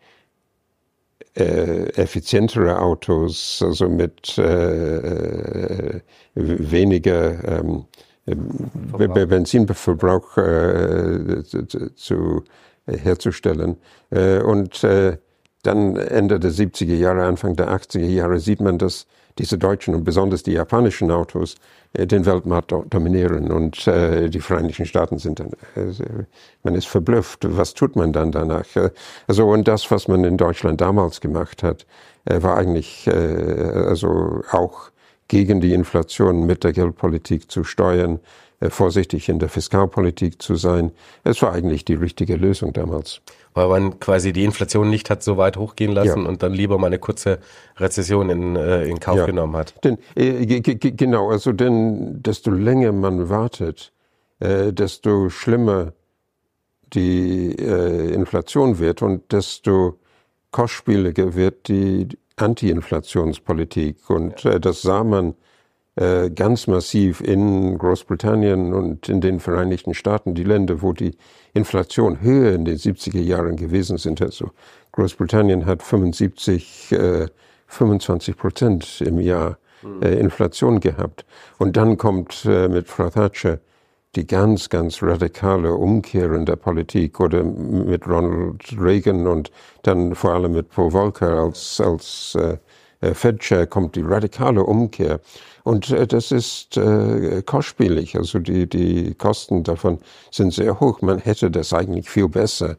äh, 1.38 1.88
effizientere 1.94 2.80
Autos, 2.80 3.62
also 3.64 3.88
mit 3.88 4.36
äh, 4.38 5.96
äh 5.96 6.00
weniger 6.34 7.60
ähm, 7.60 7.84
Benzinverbrauch 8.26 10.36
äh, 10.36 11.42
zu, 11.96 12.44
herzustellen. 12.86 13.76
Äh, 14.10 14.40
und 14.40 14.84
äh, 14.84 15.16
dann 15.62 15.96
Ende 15.96 16.38
der 16.38 16.52
70er 16.52 16.94
Jahre, 16.94 17.24
Anfang 17.24 17.56
der 17.56 17.70
80er 17.70 18.06
Jahre 18.06 18.38
sieht 18.38 18.60
man, 18.60 18.78
dass 18.78 19.06
diese 19.38 19.58
deutschen 19.58 19.94
und 19.94 20.04
besonders 20.04 20.42
die 20.42 20.52
japanischen 20.52 21.10
Autos 21.10 21.56
äh, 21.92 22.06
den 22.06 22.26
Weltmarkt 22.26 22.72
dominieren 22.90 23.50
und 23.50 23.86
äh, 23.86 24.28
die 24.28 24.40
Vereinigten 24.40 24.84
Staaten 24.84 25.18
sind 25.18 25.40
dann, 25.40 25.50
äh, 25.76 25.92
man 26.62 26.74
ist 26.74 26.88
verblüfft. 26.88 27.46
Was 27.56 27.74
tut 27.74 27.96
man 27.96 28.12
dann 28.12 28.32
danach? 28.32 28.66
Also 29.26 29.48
und 29.48 29.68
das, 29.68 29.90
was 29.90 30.08
man 30.08 30.24
in 30.24 30.36
Deutschland 30.36 30.80
damals 30.80 31.20
gemacht 31.20 31.62
hat, 31.62 31.86
war 32.24 32.58
eigentlich 32.58 33.08
also 33.08 34.42
auch 34.50 34.90
gegen 35.28 35.62
die 35.62 35.72
Inflation 35.72 36.44
mit 36.44 36.62
der 36.62 36.72
Geldpolitik 36.72 37.50
zu 37.50 37.64
steuern 37.64 38.20
vorsichtig 38.60 39.28
in 39.28 39.38
der 39.38 39.48
Fiskalpolitik 39.48 40.42
zu 40.42 40.56
sein. 40.56 40.90
Es 41.22 41.40
war 41.42 41.52
eigentlich 41.52 41.84
die 41.84 41.94
richtige 41.94 42.36
Lösung 42.36 42.72
damals. 42.72 43.20
Weil 43.54 43.68
man 43.68 44.00
quasi 44.00 44.32
die 44.32 44.44
Inflation 44.44 44.90
nicht 44.90 45.10
hat 45.10 45.22
so 45.22 45.36
weit 45.36 45.56
hochgehen 45.56 45.92
lassen 45.92 46.22
ja. 46.22 46.28
und 46.28 46.42
dann 46.42 46.52
lieber 46.52 46.78
mal 46.78 46.88
eine 46.88 46.98
kurze 46.98 47.38
Rezession 47.76 48.30
in, 48.30 48.56
äh, 48.56 48.84
in 48.84 48.98
Kauf 49.00 49.18
ja. 49.18 49.26
genommen 49.26 49.56
hat. 49.56 49.74
Denn, 49.84 49.98
äh, 50.16 50.60
genau, 50.60 51.30
also 51.30 51.52
denn 51.52 52.22
desto 52.22 52.50
länger 52.50 52.92
man 52.92 53.28
wartet, 53.28 53.92
äh, 54.40 54.72
desto 54.72 55.28
schlimmer 55.30 55.92
die 56.92 57.54
äh, 57.58 58.12
Inflation 58.12 58.78
wird 58.78 59.02
und 59.02 59.32
desto 59.32 59.98
kostspieliger 60.50 61.34
wird 61.34 61.68
die 61.68 62.08
Anti-Inflationspolitik. 62.36 64.08
Und 64.10 64.44
äh, 64.44 64.58
das 64.58 64.82
sah 64.82 65.04
man 65.04 65.34
äh, 65.98 66.30
ganz 66.30 66.68
massiv 66.68 67.20
in 67.20 67.76
Großbritannien 67.76 68.72
und 68.72 69.08
in 69.08 69.20
den 69.20 69.40
Vereinigten 69.40 69.94
Staaten, 69.94 70.34
die 70.34 70.44
Länder, 70.44 70.80
wo 70.80 70.92
die 70.92 71.16
Inflation 71.54 72.20
höher 72.20 72.54
in 72.54 72.64
den 72.64 72.76
70er 72.76 73.20
Jahren 73.20 73.56
gewesen 73.56 73.98
sind. 73.98 74.22
Also 74.22 74.50
Großbritannien 74.92 75.66
hat 75.66 75.82
75, 75.82 76.92
äh, 76.92 77.26
25 77.66 78.36
Prozent 78.36 79.00
im 79.00 79.18
Jahr 79.18 79.58
hm. 79.80 80.00
äh, 80.02 80.14
Inflation 80.20 80.78
gehabt. 80.78 81.24
Und 81.58 81.76
dann 81.76 81.98
kommt 81.98 82.44
äh, 82.44 82.68
mit 82.68 82.86
Frau 82.86 83.10
Thatcher 83.10 83.58
die 84.14 84.26
ganz, 84.26 84.68
ganz 84.68 85.02
radikale 85.02 85.74
Umkehr 85.74 86.32
in 86.32 86.46
der 86.46 86.56
Politik 86.56 87.18
oder 87.18 87.42
mit 87.42 88.06
Ronald 88.06 88.62
Reagan 88.78 89.26
und 89.26 89.50
dann 89.82 90.14
vor 90.14 90.32
allem 90.32 90.52
mit 90.52 90.70
Paul 90.70 90.92
Volcker 90.92 91.40
als, 91.40 91.80
als 91.80 92.36
äh, 92.36 92.56
äh 93.00 93.14
Fed-Chair 93.14 93.66
kommt 93.66 93.96
die 93.96 94.02
radikale 94.02 94.62
Umkehr. 94.62 95.20
Und 95.64 95.90
äh, 95.90 96.06
das 96.06 96.32
ist 96.32 96.76
äh, 96.76 97.42
kostspielig. 97.42 98.16
Also 98.16 98.38
die, 98.38 98.68
die 98.68 99.14
Kosten 99.14 99.64
davon 99.64 99.98
sind 100.30 100.52
sehr 100.52 100.80
hoch. 100.80 101.02
Man 101.02 101.18
hätte 101.18 101.50
das 101.50 101.72
eigentlich 101.72 102.08
viel 102.08 102.28
besser 102.28 102.76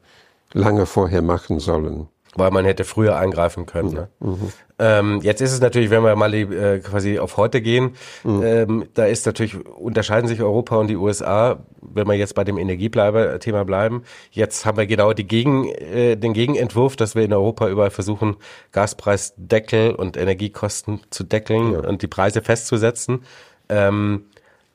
lange 0.54 0.86
vorher 0.86 1.22
machen 1.22 1.60
sollen. 1.60 2.08
Weil 2.36 2.52
man 2.52 2.64
hätte 2.64 2.84
früher 2.84 3.18
eingreifen 3.18 3.66
können. 3.66 3.92
Ne? 3.92 4.10
Mhm. 4.20 4.52
Ähm, 4.78 5.20
jetzt 5.24 5.42
ist 5.42 5.52
es 5.52 5.60
natürlich, 5.60 5.90
wenn 5.90 6.04
wir 6.04 6.16
mal 6.16 6.34
äh, 6.34 6.80
quasi 6.80 7.20
auf 7.20 7.38
heute 7.38 7.62
gehen, 7.62 7.96
mhm. 8.24 8.44
ähm, 8.44 8.86
da 8.94 9.06
ist 9.06 9.26
natürlich, 9.26 9.58
unterscheiden 9.66 10.28
sich 10.28 10.42
Europa 10.42 10.78
und 10.78 10.88
die 10.88 10.96
USA, 10.96 11.60
wenn 11.82 12.08
wir 12.08 12.14
jetzt 12.14 12.36
bei 12.36 12.44
dem 12.44 12.58
Energiethema 12.58 13.64
bleiben. 13.64 14.04
Jetzt 14.32 14.66
haben 14.66 14.78
wir 14.78 14.86
genau 14.86 15.14
die 15.14 15.28
Gegen, 15.28 15.70
äh, 15.70 16.16
den 16.16 16.34
Gegenentwurf, 16.34 16.96
dass 16.96 17.16
wir 17.16 17.24
in 17.24 17.34
Europa 17.34 17.68
überall 17.68 17.92
versuchen, 17.92 18.38
Gaspreisdeckel 18.72 19.96
und 19.96 20.16
Energiekosten 20.16 21.02
zu 21.10 21.24
deckeln 21.24 21.74
ja. 21.74 21.80
und 21.80 22.02
die 22.04 22.08
Preise 22.08 22.42
festzusetzen. 22.42 23.24
Ähm, 23.70 24.26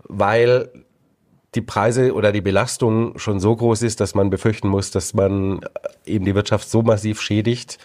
weil 0.06 0.68
die 1.54 1.60
Preise 1.60 2.14
oder 2.14 2.32
die 2.32 2.40
Belastung 2.40 3.18
schon 3.18 3.40
so 3.40 3.54
groß 3.54 3.82
ist, 3.82 4.00
dass 4.00 4.14
man 4.14 4.30
befürchten 4.30 4.68
muss, 4.68 4.90
dass 4.90 5.14
man 5.14 5.60
eben 6.04 6.24
die 6.24 6.34
Wirtschaft 6.34 6.68
so 6.68 6.82
massiv 6.82 7.20
schädigt, 7.20 7.78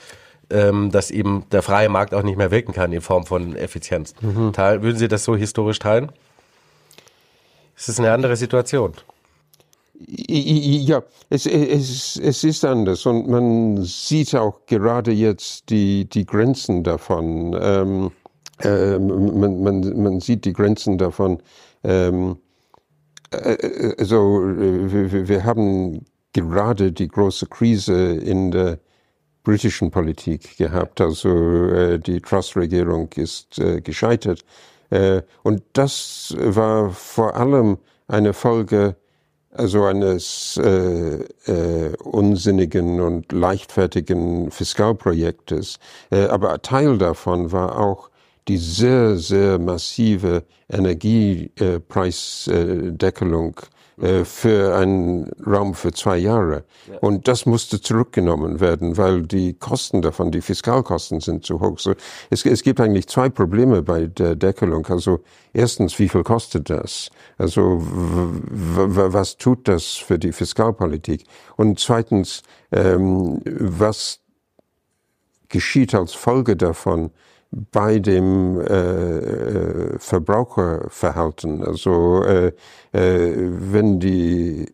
ähm, 0.49 0.91
dass 0.91 1.11
eben 1.11 1.45
der 1.51 1.61
freie 1.61 1.89
Markt 1.89 2.13
auch 2.13 2.23
nicht 2.23 2.37
mehr 2.37 2.51
wirken 2.51 2.73
kann 2.73 2.91
in 2.91 3.01
Form 3.01 3.25
von 3.25 3.55
Effizienz. 3.55 4.15
Mhm. 4.21 4.55
würden 4.55 4.97
Sie 4.97 5.07
das 5.07 5.23
so 5.23 5.35
historisch 5.35 5.79
teilen? 5.79 6.11
Es 7.75 7.87
ist 7.87 7.99
eine 7.99 8.11
andere 8.11 8.35
Situation. 8.35 8.93
Ja, 10.01 11.03
es, 11.29 11.45
es, 11.45 12.15
es 12.15 12.43
ist 12.43 12.63
anders 12.65 13.05
und 13.05 13.27
man 13.27 13.83
sieht 13.83 14.33
auch 14.33 14.65
gerade 14.65 15.11
jetzt 15.11 15.69
die, 15.69 16.05
die 16.05 16.25
Grenzen 16.25 16.83
davon. 16.83 17.55
Ähm, 17.59 18.11
äh, 18.59 18.97
man, 18.97 19.61
man, 19.61 20.01
man 20.01 20.19
sieht 20.21 20.45
die 20.45 20.53
Grenzen 20.53 20.97
davon. 20.97 21.41
Ähm, 21.83 22.31
äh, 22.31 22.48
also 23.31 24.41
wir, 24.43 25.43
haben 25.43 26.05
gerade 26.33 26.91
die 26.91 27.07
große 27.07 27.47
Krise 27.47 28.15
in 28.15 28.51
der 28.51 28.79
britischen 29.43 29.91
Politik 29.91 30.57
gehabt. 30.57 31.01
Also 31.01 31.97
die 31.97 32.21
Truss-Regierung 32.21 33.09
ist 33.15 33.61
gescheitert. 33.83 34.43
Und 35.43 35.63
das 35.73 36.35
war 36.37 36.89
vor 36.89 37.35
allem 37.35 37.77
eine 38.07 38.33
Folge 38.33 38.95
also 39.51 39.83
eines 39.85 40.57
äh, 40.63 41.23
äh, 41.45 41.95
unsinnigen 42.03 43.01
und 43.01 43.31
leichtfertigen 43.31 44.51
Fiskalprojektes. 44.51 45.79
Äh, 46.11 46.25
aber 46.25 46.61
Teil 46.61 46.97
davon 46.97 47.51
war 47.51 47.79
auch 47.79 48.08
die 48.49 48.57
sehr, 48.57 49.15
sehr 49.17 49.57
massive 49.59 50.43
Energiepreisdeckelung 50.69 53.61
äh, 54.01 54.25
für 54.25 54.75
einen 54.75 55.31
Raum 55.45 55.75
für 55.75 55.93
zwei 55.93 56.17
Jahre. 56.17 56.63
Ja. 56.91 56.97
Und 56.99 57.27
das 57.27 57.45
musste 57.45 57.79
zurückgenommen 57.79 58.59
werden, 58.59 58.97
weil 58.97 59.21
die 59.21 59.53
Kosten 59.53 60.01
davon, 60.01 60.31
die 60.31 60.41
Fiskalkosten 60.41 61.19
sind 61.19 61.45
zu 61.45 61.59
hoch. 61.59 61.77
So, 61.77 61.93
es, 62.31 62.43
es 62.43 62.63
gibt 62.63 62.81
eigentlich 62.81 63.07
zwei 63.07 63.29
Probleme 63.29 63.83
bei 63.83 64.07
der 64.07 64.35
Deckelung. 64.35 64.87
Also 64.87 65.19
erstens, 65.53 65.99
wie 65.99 66.09
viel 66.09 66.23
kostet 66.23 66.71
das? 66.71 67.11
Also 67.37 67.77
was 67.81 69.37
tut 69.37 69.67
das 69.67 69.95
für 69.95 70.17
die 70.17 70.31
Fiskalpolitik? 70.31 71.25
Und 71.55 71.79
zweitens, 71.79 72.41
ähm, 72.71 73.41
was 73.45 74.21
geschieht 75.49 75.93
als 75.93 76.13
Folge 76.13 76.55
davon 76.55 77.11
bei 77.51 77.99
dem 77.99 78.61
äh, 78.61 79.17
äh, 79.17 79.99
Verbraucherverhalten. 79.99 81.63
Also 81.63 82.23
äh, 82.23 82.51
äh, 82.91 83.35
wenn 83.37 83.99
die 83.99 84.71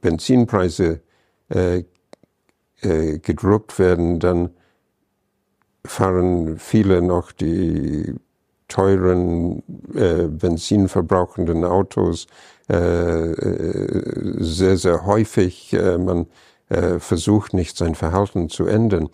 Benzinpreise 0.00 1.00
äh, 1.48 1.84
äh, 2.82 3.18
gedruckt 3.18 3.78
werden, 3.78 4.18
dann 4.18 4.50
fahren 5.84 6.58
viele 6.58 7.00
noch 7.02 7.32
die 7.32 8.14
teuren 8.68 9.62
äh, 9.94 10.28
benzinverbrauchenden 10.28 11.64
Autos 11.64 12.26
äh, 12.68 13.32
äh 13.32 14.42
sehr, 14.42 14.76
sehr 14.76 15.06
häufig. 15.06 15.76
Man 15.98 16.26
versucht 16.98 17.52
nicht 17.52 17.76
sein 17.76 17.94
Verhalten 17.94 18.48
zu 18.48 18.64
ändern. 18.64 19.10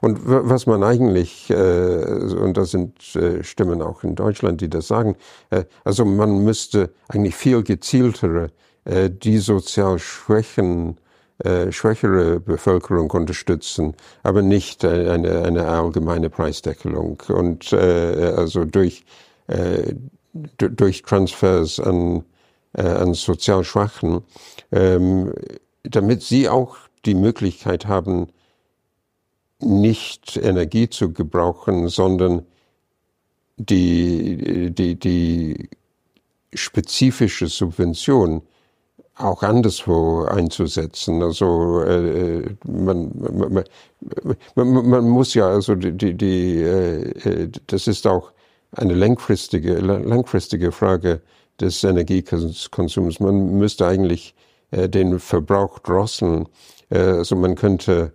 Und 0.00 0.20
was 0.24 0.66
man 0.66 0.82
eigentlich, 0.82 1.50
äh, 1.50 1.54
und 1.54 2.56
da 2.56 2.64
sind 2.64 3.14
äh, 3.16 3.44
Stimmen 3.44 3.82
auch 3.82 4.02
in 4.02 4.14
Deutschland, 4.14 4.60
die 4.60 4.70
das 4.70 4.88
sagen, 4.88 5.16
äh, 5.50 5.64
also 5.84 6.04
man 6.04 6.42
müsste 6.42 6.90
eigentlich 7.08 7.36
viel 7.36 7.62
gezieltere 7.62 8.50
die 8.86 9.38
sozial 9.38 9.98
Schwächen, 9.98 10.96
äh, 11.44 11.70
schwächere 11.70 12.40
Bevölkerung 12.40 13.10
unterstützen, 13.10 13.94
aber 14.22 14.40
nicht 14.40 14.84
eine, 14.84 15.42
eine 15.42 15.68
allgemeine 15.68 16.30
Preisdeckelung. 16.30 17.22
Und 17.28 17.72
äh, 17.74 18.32
also 18.36 18.64
durch, 18.64 19.04
äh, 19.48 19.94
durch 20.32 21.02
Transfers 21.02 21.78
an, 21.78 22.24
an 22.72 23.14
sozial 23.14 23.64
Schwachen, 23.64 24.22
ähm, 24.72 25.34
damit 25.82 26.22
sie 26.22 26.48
auch 26.48 26.76
die 27.04 27.14
Möglichkeit 27.14 27.86
haben, 27.86 28.28
nicht 29.60 30.36
Energie 30.36 30.88
zu 30.88 31.12
gebrauchen, 31.12 31.88
sondern 31.88 32.46
die, 33.56 34.70
die, 34.72 34.98
die 34.98 35.68
spezifische 36.54 37.46
Subvention 37.46 38.42
auch 39.16 39.42
anderswo 39.42 40.24
einzusetzen. 40.24 41.22
Also 41.22 41.82
äh, 41.82 42.54
man, 42.66 43.12
man, 43.14 43.64
man, 44.54 44.88
man, 44.88 45.08
muss 45.08 45.34
ja, 45.34 45.48
also 45.48 45.74
die, 45.74 45.92
die, 45.92 46.14
die 46.14 46.62
äh, 46.62 47.50
das 47.66 47.86
ist 47.86 48.06
auch 48.06 48.32
eine 48.72 48.94
langfristige, 48.94 49.74
langfristige 49.74 50.72
Frage 50.72 51.20
des 51.60 51.84
Energiekonsums. 51.84 53.20
Man 53.20 53.58
müsste 53.58 53.86
eigentlich 53.86 54.34
äh, 54.70 54.88
den 54.88 55.18
Verbrauch 55.18 55.78
drosseln. 55.80 56.48
Äh, 56.88 56.98
also 56.98 57.36
man 57.36 57.56
könnte 57.56 58.12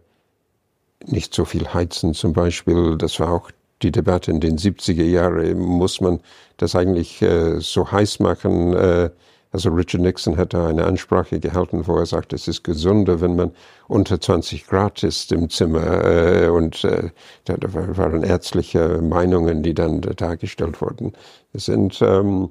nicht 1.05 1.33
so 1.33 1.45
viel 1.45 1.73
heizen 1.73 2.13
zum 2.13 2.33
Beispiel. 2.33 2.97
Das 2.97 3.19
war 3.19 3.31
auch 3.31 3.51
die 3.81 3.91
Debatte 3.91 4.31
in 4.31 4.39
den 4.39 4.57
70er 4.57 5.03
Jahren. 5.03 5.59
Muss 5.59 6.01
man 6.01 6.19
das 6.57 6.75
eigentlich 6.75 7.21
äh, 7.21 7.59
so 7.59 7.91
heiß 7.91 8.19
machen? 8.19 8.73
Äh, 8.73 9.09
also 9.51 9.69
Richard 9.69 10.01
Nixon 10.01 10.35
hat 10.35 10.53
da 10.53 10.67
eine 10.67 10.85
Ansprache 10.85 11.39
gehalten, 11.39 11.87
wo 11.87 11.95
er 11.97 12.05
sagt, 12.05 12.33
es 12.33 12.47
ist 12.47 12.63
gesunder, 12.63 13.21
wenn 13.21 13.37
man 13.37 13.51
unter 13.87 14.19
20 14.19 14.67
Grad 14.67 15.01
ist 15.03 15.31
im 15.31 15.49
Zimmer. 15.49 16.03
Äh, 16.03 16.49
und 16.49 16.83
äh, 16.83 17.09
da, 17.45 17.55
waren 17.61 18.23
ärztliche 18.23 19.01
Meinungen, 19.01 19.63
die 19.63 19.73
dann 19.73 20.01
dargestellt 20.01 20.81
wurden. 20.81 21.13
Es 21.53 21.65
sind 21.65 22.01
ähm, 22.01 22.49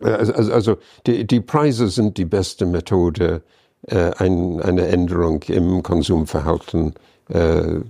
also, 0.00 0.32
also, 0.32 0.52
also 0.52 0.76
die, 1.06 1.26
die 1.26 1.40
Preise 1.40 1.88
sind 1.88 2.18
die 2.18 2.24
beste 2.24 2.66
Methode, 2.66 3.42
äh, 3.86 4.12
ein, 4.18 4.60
eine 4.60 4.86
Änderung 4.86 5.42
im 5.44 5.82
Konsumverhalten 5.82 6.94
äh, 7.28 7.80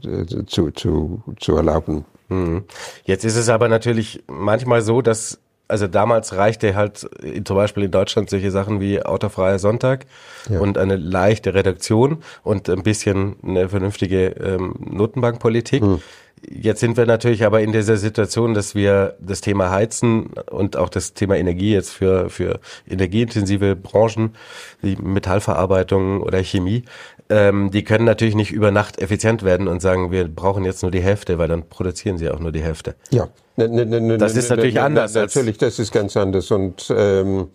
zu, 0.46 0.70
zu, 0.70 1.22
zu 1.38 1.56
erlauben. 1.56 2.04
Hm. 2.28 2.64
Jetzt 3.04 3.24
ist 3.24 3.36
es 3.36 3.48
aber 3.48 3.68
natürlich 3.68 4.22
manchmal 4.26 4.82
so, 4.82 5.02
dass 5.02 5.38
also 5.68 5.86
damals 5.86 6.34
reichte 6.34 6.74
halt 6.74 7.08
zum 7.44 7.56
Beispiel 7.56 7.84
in 7.84 7.90
Deutschland 7.90 8.30
solche 8.30 8.50
Sachen 8.50 8.80
wie 8.80 9.02
autofreier 9.02 9.58
Sonntag 9.58 10.06
ja. 10.48 10.60
und 10.60 10.78
eine 10.78 10.96
leichte 10.96 11.52
Redaktion 11.52 12.22
und 12.42 12.70
ein 12.70 12.82
bisschen 12.82 13.36
eine 13.42 13.68
vernünftige 13.68 14.28
ähm, 14.28 14.74
Notenbankpolitik. 14.78 15.82
Mhm. 15.82 16.00
Jetzt 16.48 16.80
sind 16.80 16.96
wir 16.96 17.04
natürlich 17.04 17.44
aber 17.44 17.60
in 17.60 17.72
dieser 17.72 17.96
Situation, 17.96 18.54
dass 18.54 18.74
wir 18.74 19.16
das 19.20 19.40
Thema 19.40 19.70
Heizen 19.70 20.30
und 20.50 20.76
auch 20.76 20.88
das 20.88 21.12
Thema 21.12 21.36
Energie 21.36 21.72
jetzt 21.72 21.90
für, 21.90 22.30
für 22.30 22.60
energieintensive 22.88 23.76
Branchen, 23.76 24.34
wie 24.80 24.96
Metallverarbeitung 24.96 26.22
oder 26.22 26.42
Chemie, 26.42 26.84
ähm, 27.30 27.70
die 27.70 27.84
können 27.84 28.04
natürlich 28.04 28.34
nicht 28.34 28.52
über 28.52 28.70
Nacht 28.70 29.00
effizient 29.00 29.42
werden 29.42 29.68
und 29.68 29.80
sagen, 29.80 30.10
wir 30.10 30.26
brauchen 30.28 30.64
jetzt 30.64 30.82
nur 30.82 30.90
die 30.90 31.00
Hälfte, 31.00 31.38
weil 31.38 31.48
dann 31.48 31.68
produzieren 31.68 32.18
sie 32.18 32.30
auch 32.30 32.40
nur 32.40 32.52
die 32.52 32.62
Hälfte. 32.62 32.94
Ja, 33.10 33.28
ne, 33.56 33.68
ne, 33.68 33.84
ne, 33.84 34.00
ne 34.00 34.18
das 34.18 34.36
ist 34.36 34.48
natürlich 34.48 34.74
ne, 34.74 34.80
ne, 34.80 34.86
anders. 34.86 35.14
Natürlich, 35.14 35.58
das 35.58 35.78
ist 35.78 35.92
ganz 35.92 36.16
anders 36.16 36.50
und 36.50 36.92
ähm, 36.96 37.48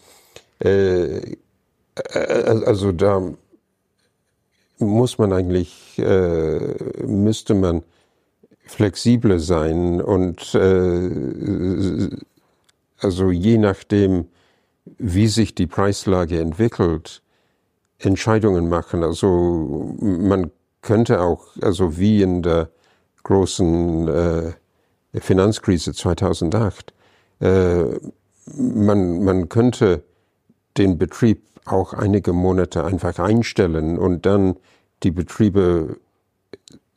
äh, 0.63 1.17
äh, 1.17 2.63
also 2.65 2.91
da 2.91 3.21
muss 4.77 5.17
man 5.17 5.33
eigentlich, 5.33 5.97
äh, 5.97 6.59
müsste 7.05 7.55
man 7.55 7.83
flexibler 8.65 9.39
sein 9.39 10.01
und 10.01 10.53
äh, 10.55 12.09
also 12.99 13.31
je 13.31 13.57
nachdem, 13.57 14.27
wie 14.97 15.27
sich 15.27 15.55
die 15.55 15.67
Preislage 15.67 16.39
entwickelt, 16.39 17.22
Entscheidungen 18.05 18.69
machen. 18.69 19.03
Also 19.03 19.95
man 19.99 20.51
könnte 20.81 21.21
auch, 21.21 21.47
also 21.61 21.97
wie 21.97 22.21
in 22.21 22.41
der 22.41 22.69
großen 23.23 24.07
äh, 24.07 24.53
Finanzkrise 25.19 25.93
2008, 25.93 26.93
äh, 27.39 27.83
man, 28.55 29.23
man 29.23 29.49
könnte 29.49 30.03
den 30.77 30.97
Betrieb 30.97 31.43
auch 31.65 31.93
einige 31.93 32.33
Monate 32.33 32.83
einfach 32.83 33.19
einstellen 33.19 33.97
und 33.97 34.25
dann 34.25 34.57
die 35.03 35.11
Betriebe 35.11 35.97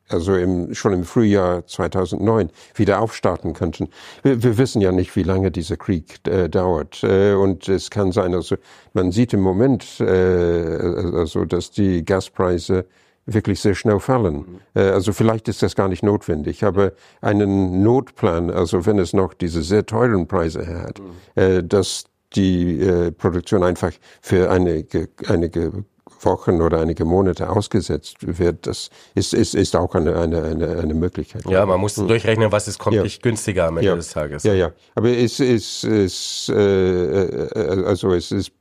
also 0.09 0.35
im, 0.35 0.75
schon 0.75 0.92
im 0.92 1.05
Frühjahr 1.05 1.66
2009 1.66 2.51
wieder 2.75 3.01
aufstarten 3.01 3.55
könnten. 3.55 3.88
Wir, 4.23 4.42
wir 4.42 4.59
wissen 4.59 4.81
ja 4.81 4.92
nicht, 4.92 5.14
wie 5.16 5.23
lange 5.23 5.51
dieser 5.51 5.77
Krieg 5.77 6.21
äh, 6.27 6.49
dauert. 6.49 7.03
Äh, 7.03 7.35
und 7.35 7.69
es 7.69 7.90
kann 7.90 8.12
sein, 8.12 8.35
also 8.35 8.57
man 8.92 9.12
sieht 9.12 9.33
im 9.33 9.40
Moment, 9.40 10.01
äh, 10.01 10.05
also 10.07 11.45
dass 11.45 11.71
die 11.71 12.05
Gaspreise 12.05 12.87
wirklich 13.27 13.61
sehr 13.61 13.75
schnell 13.75 13.99
fallen. 13.99 14.61
Mhm. 14.75 14.81
also 14.81 15.12
vielleicht 15.12 15.49
ist 15.49 15.61
das 15.61 15.75
gar 15.75 15.88
nicht 15.88 16.05
notwendig, 16.05 16.62
aber 16.62 16.92
einen 17.21 17.83
Notplan, 17.83 18.51
also 18.51 18.87
wenn 18.87 19.01
es 19.01 19.12
noch 19.12 19.35
diese 19.35 19.62
sehr 19.62 19.85
teuren 19.85 20.29
Preise 20.29 20.64
hat, 20.81 21.01
mhm. 21.01 21.42
äh, 21.42 21.62
dass 21.64 22.05
die 22.35 22.81
äh, 22.81 23.11
Produktion 23.11 23.64
einfach 23.64 23.92
für 24.21 24.51
einige, 24.51 25.09
einige 25.27 25.85
Wochen 26.21 26.61
oder 26.62 26.81
einige 26.81 27.05
Monate 27.05 27.51
ausgesetzt 27.51 28.16
wird, 28.21 28.66
das 28.66 28.90
ist, 29.14 29.35
ist, 29.35 29.55
ist 29.55 29.77
auch 29.77 29.95
eine, 29.95 30.16
eine, 30.16 30.42
eine, 30.42 30.79
eine 30.79 30.95
Möglichkeit. 30.95 31.45
Ja, 31.49 31.66
man 31.66 31.81
muss 31.81 31.97
hm. 31.97 32.09
durchrechnen, 32.09 32.53
was 32.53 32.69
ist 32.69 32.79
kommt 32.79 32.97
ja. 32.97 33.03
nicht 33.03 33.23
günstiger 33.23 33.66
am 33.66 33.77
Ende 33.79 33.90
ja. 33.90 33.97
des 33.97 34.11
Tages. 34.11 34.42
Ja, 34.45 34.55
ja. 34.55 34.73
Aber 34.95 35.11
es 35.11 35.40
ist, 35.40 35.85
äh, 35.85 36.05
äh, 36.55 37.85
also 37.85 38.12
es 38.12 38.33
ist 38.33 38.53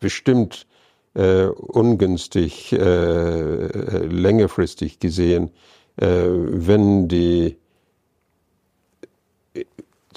bestimmt 0.00 0.66
äh, 1.14 1.46
ungünstig, 1.46 2.72
äh, 2.72 3.98
längerfristig 4.06 4.98
gesehen, 4.98 5.50
äh, 5.96 6.06
wenn 6.06 7.08
die 7.08 7.58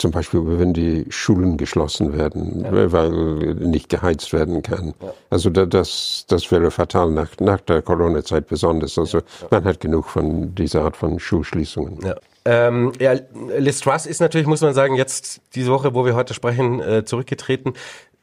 zum 0.02 0.12
Beispiel, 0.12 0.42
wenn 0.60 0.74
die 0.74 1.06
Schulen 1.10 1.58
geschlossen 1.58 2.18
werden, 2.18 2.66
ja. 2.66 2.92
weil 2.92 3.12
nicht 3.56 3.90
geheizt 3.90 4.34
werden 4.34 4.62
kann. 4.62 4.94
Ja. 5.02 5.14
Also 5.30 5.50
das, 5.50 6.26
das 6.28 6.52
wäre 6.52 6.72
fatal 6.72 7.12
nach, 7.12 7.30
nach 7.40 7.62
der 7.62 7.82
Corona-Zeit 7.82 8.48
besonders. 8.48 8.98
Also 8.98 9.20
ja. 9.20 9.24
man 9.52 9.64
hat 9.64 9.80
genug 9.80 10.08
von 10.08 10.54
dieser 10.56 10.82
Art 10.84 10.98
von 10.98 11.20
Schulschließungen. 11.20 12.00
Ja. 12.04 12.16
Ähm, 12.44 12.92
ja, 13.00 13.14
Liz 13.58 13.82
Truss 13.82 14.08
ist 14.08 14.20
natürlich, 14.20 14.48
muss 14.48 14.62
man 14.62 14.74
sagen, 14.74 14.96
jetzt 14.96 15.42
diese 15.54 15.72
Woche, 15.72 15.94
wo 15.94 16.06
wir 16.06 16.16
heute 16.16 16.34
sprechen, 16.34 16.82
äh, 16.82 17.06
zurückgetreten. 17.06 17.74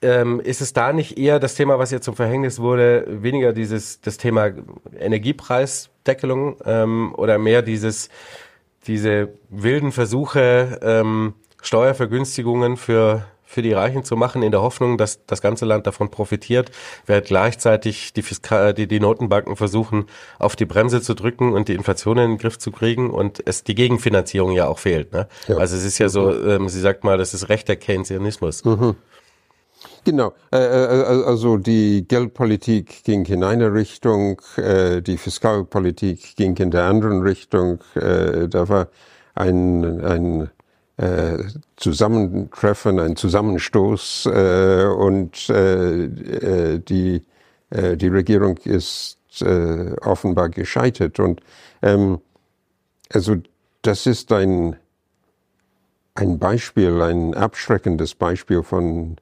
Ähm, 0.03 0.41
ist 0.41 0.61
es 0.61 0.73
da 0.73 0.93
nicht 0.93 1.19
eher 1.19 1.39
das 1.39 1.55
Thema, 1.55 1.79
was 1.79 1.91
jetzt 1.91 2.05
zum 2.05 2.17
Verhängnis 2.17 2.61
wurde, 2.61 3.05
weniger 3.09 3.53
dieses 3.53 4.01
das 4.01 4.17
Thema 4.17 4.51
Energiepreisdeckelung 4.99 6.57
ähm, 6.65 7.15
oder 7.17 7.39
mehr 7.39 7.63
dieses 7.63 8.09
diese 8.87 9.29
wilden 9.51 9.93
Versuche, 9.93 10.79
ähm, 10.83 11.35
Steuervergünstigungen 11.63 12.77
für 12.77 13.25
für 13.49 13.63
die 13.63 13.73
Reichen 13.73 14.05
zu 14.05 14.15
machen, 14.15 14.43
in 14.43 14.51
der 14.51 14.61
Hoffnung, 14.61 14.99
dass 14.99 15.25
das 15.25 15.41
ganze 15.41 15.65
Land 15.65 15.87
davon 15.87 16.11
profitiert, 16.11 16.71
während 17.07 17.29
gleichzeitig 17.29 18.13
die, 18.13 18.21
Fiskal 18.21 18.75
die, 18.75 18.87
die 18.87 19.01
Notenbanken 19.01 19.57
versuchen, 19.57 20.05
auf 20.39 20.55
die 20.55 20.67
Bremse 20.67 21.01
zu 21.01 21.15
drücken 21.15 21.55
und 21.55 21.69
die 21.69 21.75
Inflation 21.75 22.19
in 22.19 22.33
den 22.33 22.39
Griff 22.39 22.59
zu 22.59 22.71
kriegen 22.71 23.09
und 23.09 23.43
es 23.47 23.65
die 23.65 23.75
Gegenfinanzierung 23.75 24.53
ja 24.53 24.67
auch 24.67 24.79
fehlt. 24.79 25.15
Ne? 25.15 25.29
Ja. 25.47 25.57
Also 25.57 25.77
es 25.77 25.85
ist 25.87 25.97
ja 25.97 26.11
so, 26.11 26.31
ähm, 26.31 26.69
sie 26.69 26.79
sagt 26.79 27.05
mal, 27.05 27.17
das 27.17 27.33
ist 27.33 27.49
rechter 27.49 27.75
Keynesianismus. 27.77 28.67
Mhm. 28.67 28.97
Genau, 30.05 30.35
äh, 30.51 30.59
also 30.59 31.57
die 31.57 32.07
Geldpolitik 32.07 33.05
ging 33.05 33.25
in 33.25 33.45
eine 33.45 33.73
Richtung, 33.73 34.43
äh, 34.57 35.01
die 35.01 35.17
Fiskalpolitik 35.17 36.37
ging 36.37 36.55
in 36.57 36.71
der 36.71 36.85
anderen 36.85 37.23
Richtung. 37.23 37.81
Äh, 37.95 38.49
da 38.49 38.69
war 38.69 38.89
ein, 39.35 40.05
ein 40.05 40.51
äh, 40.99 41.39
Zusammentreffen, 41.77 42.99
ein 42.99 43.17
Zusammenstoß 43.17 44.27
äh, 44.27 44.85
und 44.85 45.49
äh, 45.49 46.05
äh, 46.05 46.79
die, 46.81 47.25
äh, 47.71 47.97
die 47.97 48.09
Regierung 48.09 48.59
ist 48.59 49.19
äh, 49.41 49.93
offenbar 50.03 50.49
gescheitert. 50.49 51.21
Und 51.21 51.41
ähm, 51.83 52.19
also 53.13 53.37
das 53.83 54.07
ist 54.07 54.33
ein, 54.33 54.77
ein 56.15 56.39
Beispiel, 56.41 57.01
ein 57.01 57.35
abschreckendes 57.35 58.17
Beispiel 58.17 58.65
von 58.65 59.17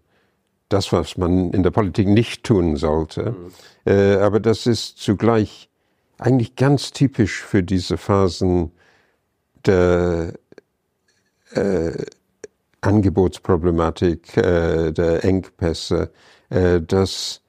das, 0.71 0.93
was 0.93 1.19
man 1.19 1.51
in 1.53 1.63
der 1.63 1.71
Politik 1.71 2.09
nicht 2.09 2.43
tun 2.43 2.77
sollte. 2.77 3.33
Mhm. 3.33 3.93
Äh, 3.93 4.15
aber 4.17 4.41
das 4.41 4.67
ist 4.67 4.99
zugleich 4.99 5.69
eigentlich 6.19 6.57
ganz 6.57 6.93
typisch 6.93 7.43
für 7.43 7.63
diese 7.63 7.99
Phasen 7.99 8.73
der 9.67 10.33
Angebotsproblematik, 12.87 14.37
äh, 14.37 14.93
der 14.93 15.25
Engpässe, 15.25 16.11
äh, 16.51 16.81
dass 16.81 17.43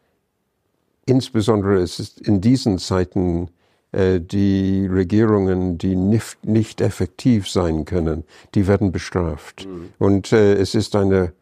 insbesondere 1.06 1.76
es 1.78 2.00
ist 2.00 2.20
in 2.20 2.42
diesen 2.42 2.80
Zeiten 2.80 3.50
äh, 3.92 4.20
die 4.20 4.88
Regierungen, 4.88 5.78
die 5.78 5.96
nicht, 5.96 6.44
nicht, 6.46 6.82
effektiv 6.82 7.50
sein 7.50 7.86
können, 7.86 8.24
die 8.56 8.68
werden 8.68 8.92
bestraft. 8.92 9.66
Mhm. 9.66 9.90
Und 10.00 10.34
äh, 10.34 10.56
es 10.56 10.76
ist 10.76 10.96
eine 10.96 11.34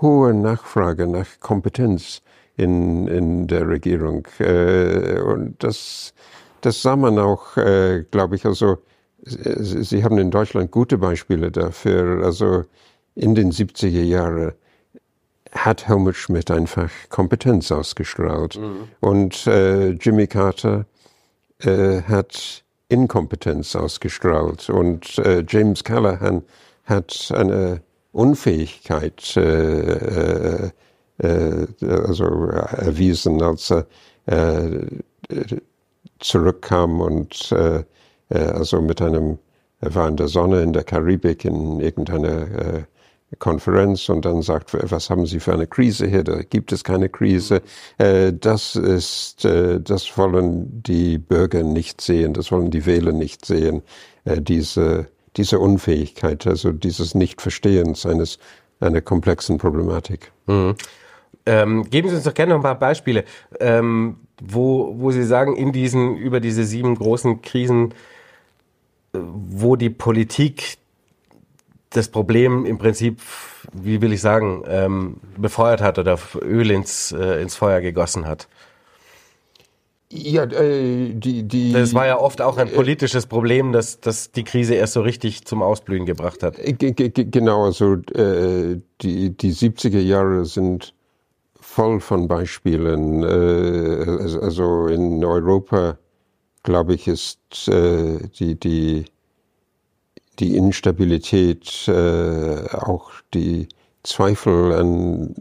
hohe 0.00 0.32
Nachfrage 0.32 1.06
nach 1.06 1.26
Kompetenz 1.40 2.22
in, 2.56 3.08
in 3.08 3.46
der 3.48 3.68
Regierung. 3.68 4.26
Äh, 4.38 5.20
und 5.20 5.62
das, 5.62 6.14
das 6.60 6.80
sah 6.82 6.96
man 6.96 7.18
auch, 7.18 7.56
äh, 7.56 8.04
glaube 8.10 8.36
ich, 8.36 8.46
also 8.46 8.78
Sie 9.26 10.04
haben 10.04 10.18
in 10.18 10.30
Deutschland 10.30 10.70
gute 10.70 10.98
Beispiele 10.98 11.50
dafür. 11.50 12.24
Also 12.24 12.64
in 13.14 13.34
den 13.34 13.52
70er 13.52 14.02
Jahren 14.02 14.52
hat 15.52 15.88
Helmut 15.88 16.16
Schmidt 16.16 16.50
einfach 16.50 16.90
Kompetenz 17.08 17.72
ausgestrahlt. 17.72 18.58
Mhm. 18.58 18.88
Und 19.00 19.46
äh, 19.46 19.90
Jimmy 19.90 20.26
Carter 20.26 20.84
äh, 21.58 22.02
hat 22.02 22.64
Inkompetenz 22.88 23.74
ausgestrahlt. 23.76 24.68
Und 24.68 25.18
äh, 25.18 25.44
James 25.48 25.84
Callahan 25.84 26.42
hat 26.84 27.32
eine 27.34 27.80
Unfähigkeit 28.12 29.36
äh, 29.36 30.66
äh, 30.66 30.70
äh, 31.18 31.66
also 31.80 32.24
erwiesen, 32.24 33.42
als 33.42 33.70
er 33.70 33.84
zurückkam 36.18 37.00
und 37.00 37.54
also 38.28 38.80
mit 38.80 39.00
einem, 39.02 39.38
er 39.80 39.94
war 39.94 40.08
in 40.08 40.16
der 40.16 40.28
Sonne 40.28 40.62
in 40.62 40.72
der 40.72 40.84
Karibik 40.84 41.44
in 41.44 41.80
irgendeiner 41.80 42.50
äh, 42.50 42.82
Konferenz 43.38 44.08
und 44.08 44.24
dann 44.24 44.42
sagt, 44.42 44.76
was 44.90 45.10
haben 45.10 45.26
Sie 45.26 45.40
für 45.40 45.52
eine 45.52 45.66
Krise 45.66 46.06
hier? 46.06 46.24
Da 46.24 46.42
gibt 46.42 46.72
es 46.72 46.84
keine 46.84 47.08
Krise. 47.08 47.62
Äh, 47.98 48.32
das 48.32 48.76
ist, 48.76 49.44
äh, 49.44 49.80
das 49.80 50.16
wollen 50.16 50.82
die 50.82 51.18
Bürger 51.18 51.62
nicht 51.62 52.00
sehen, 52.00 52.32
das 52.32 52.52
wollen 52.52 52.70
die 52.70 52.86
Wähler 52.86 53.12
nicht 53.12 53.44
sehen. 53.44 53.82
Äh, 54.24 54.40
diese, 54.40 55.08
diese 55.36 55.58
Unfähigkeit, 55.58 56.46
also 56.46 56.72
dieses 56.72 57.14
Nichtverstehens 57.14 58.06
eines 58.06 58.38
einer 58.80 59.00
komplexen 59.00 59.58
Problematik. 59.58 60.32
Mhm. 60.46 60.74
Ähm, 61.46 61.84
geben 61.90 62.08
Sie 62.08 62.14
uns 62.14 62.24
doch 62.24 62.34
gerne 62.34 62.50
noch 62.50 62.60
ein 62.60 62.62
paar 62.62 62.78
Beispiele, 62.78 63.24
ähm, 63.60 64.16
wo, 64.40 64.94
wo 64.98 65.10
Sie 65.10 65.24
sagen, 65.24 65.56
in 65.56 65.72
diesen, 65.72 66.16
über 66.16 66.40
diese 66.40 66.64
sieben 66.64 66.94
großen 66.94 67.42
Krisen, 67.42 67.92
wo 69.14 69.76
die 69.76 69.90
Politik 69.90 70.78
das 71.90 72.08
Problem 72.08 72.66
im 72.66 72.78
Prinzip, 72.78 73.20
wie 73.72 74.00
will 74.00 74.12
ich 74.12 74.20
sagen, 74.20 74.64
ähm, 74.66 75.16
befeuert 75.36 75.80
hat 75.80 75.98
oder 75.98 76.18
Öl 76.42 76.70
ins, 76.70 77.12
äh, 77.12 77.40
ins 77.40 77.54
Feuer 77.54 77.80
gegossen 77.80 78.26
hat. 78.26 78.48
Ja, 80.10 80.44
äh, 80.44 81.12
die, 81.12 81.42
die. 81.42 81.72
Das 81.72 81.94
war 81.94 82.06
ja 82.06 82.18
oft 82.18 82.40
auch 82.40 82.56
ein 82.56 82.70
politisches 82.70 83.26
Problem, 83.26 83.72
dass, 83.72 84.00
dass 84.00 84.30
die 84.30 84.44
Krise 84.44 84.74
erst 84.74 84.92
so 84.92 85.00
richtig 85.00 85.44
zum 85.44 85.62
Ausblühen 85.62 86.06
gebracht 86.06 86.42
hat. 86.42 86.58
Äh, 86.58 86.72
genau, 86.74 87.64
also 87.64 87.94
äh, 88.14 88.80
die, 89.00 89.30
die 89.36 89.52
70er 89.52 89.98
Jahre 89.98 90.44
sind 90.44 90.94
voll 91.60 92.00
von 92.00 92.28
Beispielen. 92.28 93.24
Äh, 93.24 94.36
also 94.40 94.86
in 94.86 95.24
Europa, 95.24 95.98
glaube 96.64 96.94
ich, 96.94 97.06
ist 97.06 97.68
äh, 97.68 98.18
die, 98.38 98.58
die 98.58 99.06
die 100.38 100.56
Instabilität, 100.56 101.88
äh, 101.88 102.68
auch 102.72 103.10
die 103.32 103.68
Zweifel 104.02 104.72
an 104.72 105.34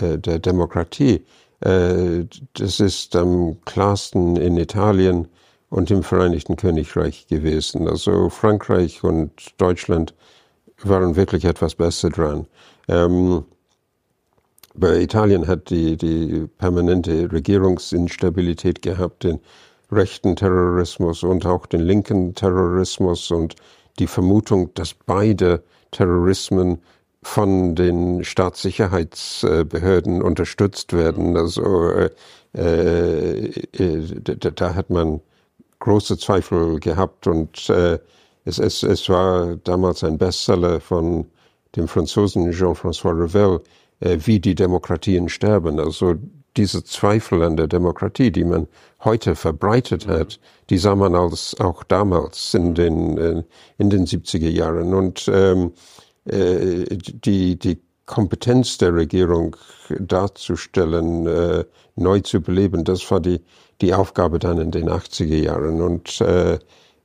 äh, 0.00 0.18
der 0.18 0.38
Demokratie. 0.38 1.24
Äh, 1.60 2.24
das 2.54 2.80
ist 2.80 3.16
am 3.16 3.58
klarsten 3.64 4.36
in 4.36 4.56
Italien 4.56 5.28
und 5.70 5.90
im 5.90 6.02
Vereinigten 6.02 6.56
Königreich 6.56 7.26
gewesen. 7.26 7.88
Also 7.88 8.30
Frankreich 8.30 9.02
und 9.04 9.32
Deutschland 9.58 10.14
waren 10.82 11.16
wirklich 11.16 11.44
etwas 11.44 11.74
besser 11.74 12.10
dran. 12.10 12.46
Ähm, 12.88 13.44
bei 14.74 15.00
Italien 15.00 15.48
hat 15.48 15.70
die, 15.70 15.96
die 15.96 16.46
permanente 16.58 17.30
Regierungsinstabilität 17.32 18.80
gehabt, 18.80 19.24
den 19.24 19.40
rechten 19.90 20.36
Terrorismus 20.36 21.22
und 21.22 21.46
auch 21.46 21.66
den 21.66 21.80
linken 21.80 22.34
Terrorismus 22.34 23.30
und 23.30 23.56
die 23.98 24.06
Vermutung, 24.06 24.72
dass 24.74 24.94
beide 24.94 25.62
Terrorismen 25.90 26.80
von 27.22 27.74
den 27.74 28.22
Staatssicherheitsbehörden 28.24 30.22
unterstützt 30.22 30.92
werden. 30.92 31.36
Also 31.36 31.90
äh, 31.90 32.10
äh, 32.62 33.50
da 34.54 34.74
hat 34.74 34.90
man 34.90 35.20
große 35.80 36.18
Zweifel 36.18 36.80
gehabt 36.80 37.26
und 37.26 37.68
äh, 37.70 37.98
es, 38.44 38.58
es, 38.58 38.82
es 38.82 39.08
war 39.08 39.56
damals 39.56 40.04
ein 40.04 40.18
Bestseller 40.18 40.80
von 40.80 41.26
dem 41.76 41.88
Franzosen 41.88 42.50
Jean-François 42.52 43.12
Revel, 43.12 43.60
äh, 44.00 44.16
wie 44.24 44.40
die 44.40 44.54
Demokratien 44.54 45.28
sterben. 45.28 45.78
Also 45.78 46.14
diese 46.56 46.84
Zweifel 46.84 47.42
an 47.42 47.56
der 47.56 47.66
Demokratie, 47.66 48.30
die 48.30 48.44
man 48.44 48.66
heute 49.04 49.34
verbreitet 49.34 50.06
mhm. 50.06 50.12
hat, 50.12 50.40
die 50.70 50.78
sah 50.78 50.94
man 50.94 51.14
als, 51.14 51.58
auch 51.60 51.84
damals 51.84 52.54
in 52.54 52.74
den, 52.74 53.18
äh, 53.18 53.42
in 53.78 53.90
den 53.90 54.06
70er 54.06 54.48
Jahren. 54.48 54.94
Und 54.94 55.30
ähm, 55.32 55.72
äh, 56.24 56.84
die, 56.96 57.58
die 57.58 57.80
Kompetenz 58.06 58.78
der 58.78 58.94
Regierung 58.94 59.56
darzustellen, 59.98 61.26
äh, 61.26 61.64
neu 61.96 62.20
zu 62.20 62.40
beleben, 62.40 62.84
das 62.84 63.08
war 63.10 63.20
die, 63.20 63.40
die 63.80 63.94
Aufgabe 63.94 64.38
dann 64.38 64.58
in 64.58 64.70
den 64.70 64.88
80er 64.88 65.36
Jahren. 65.36 65.82
Und 65.82 66.20
äh, 66.20 66.58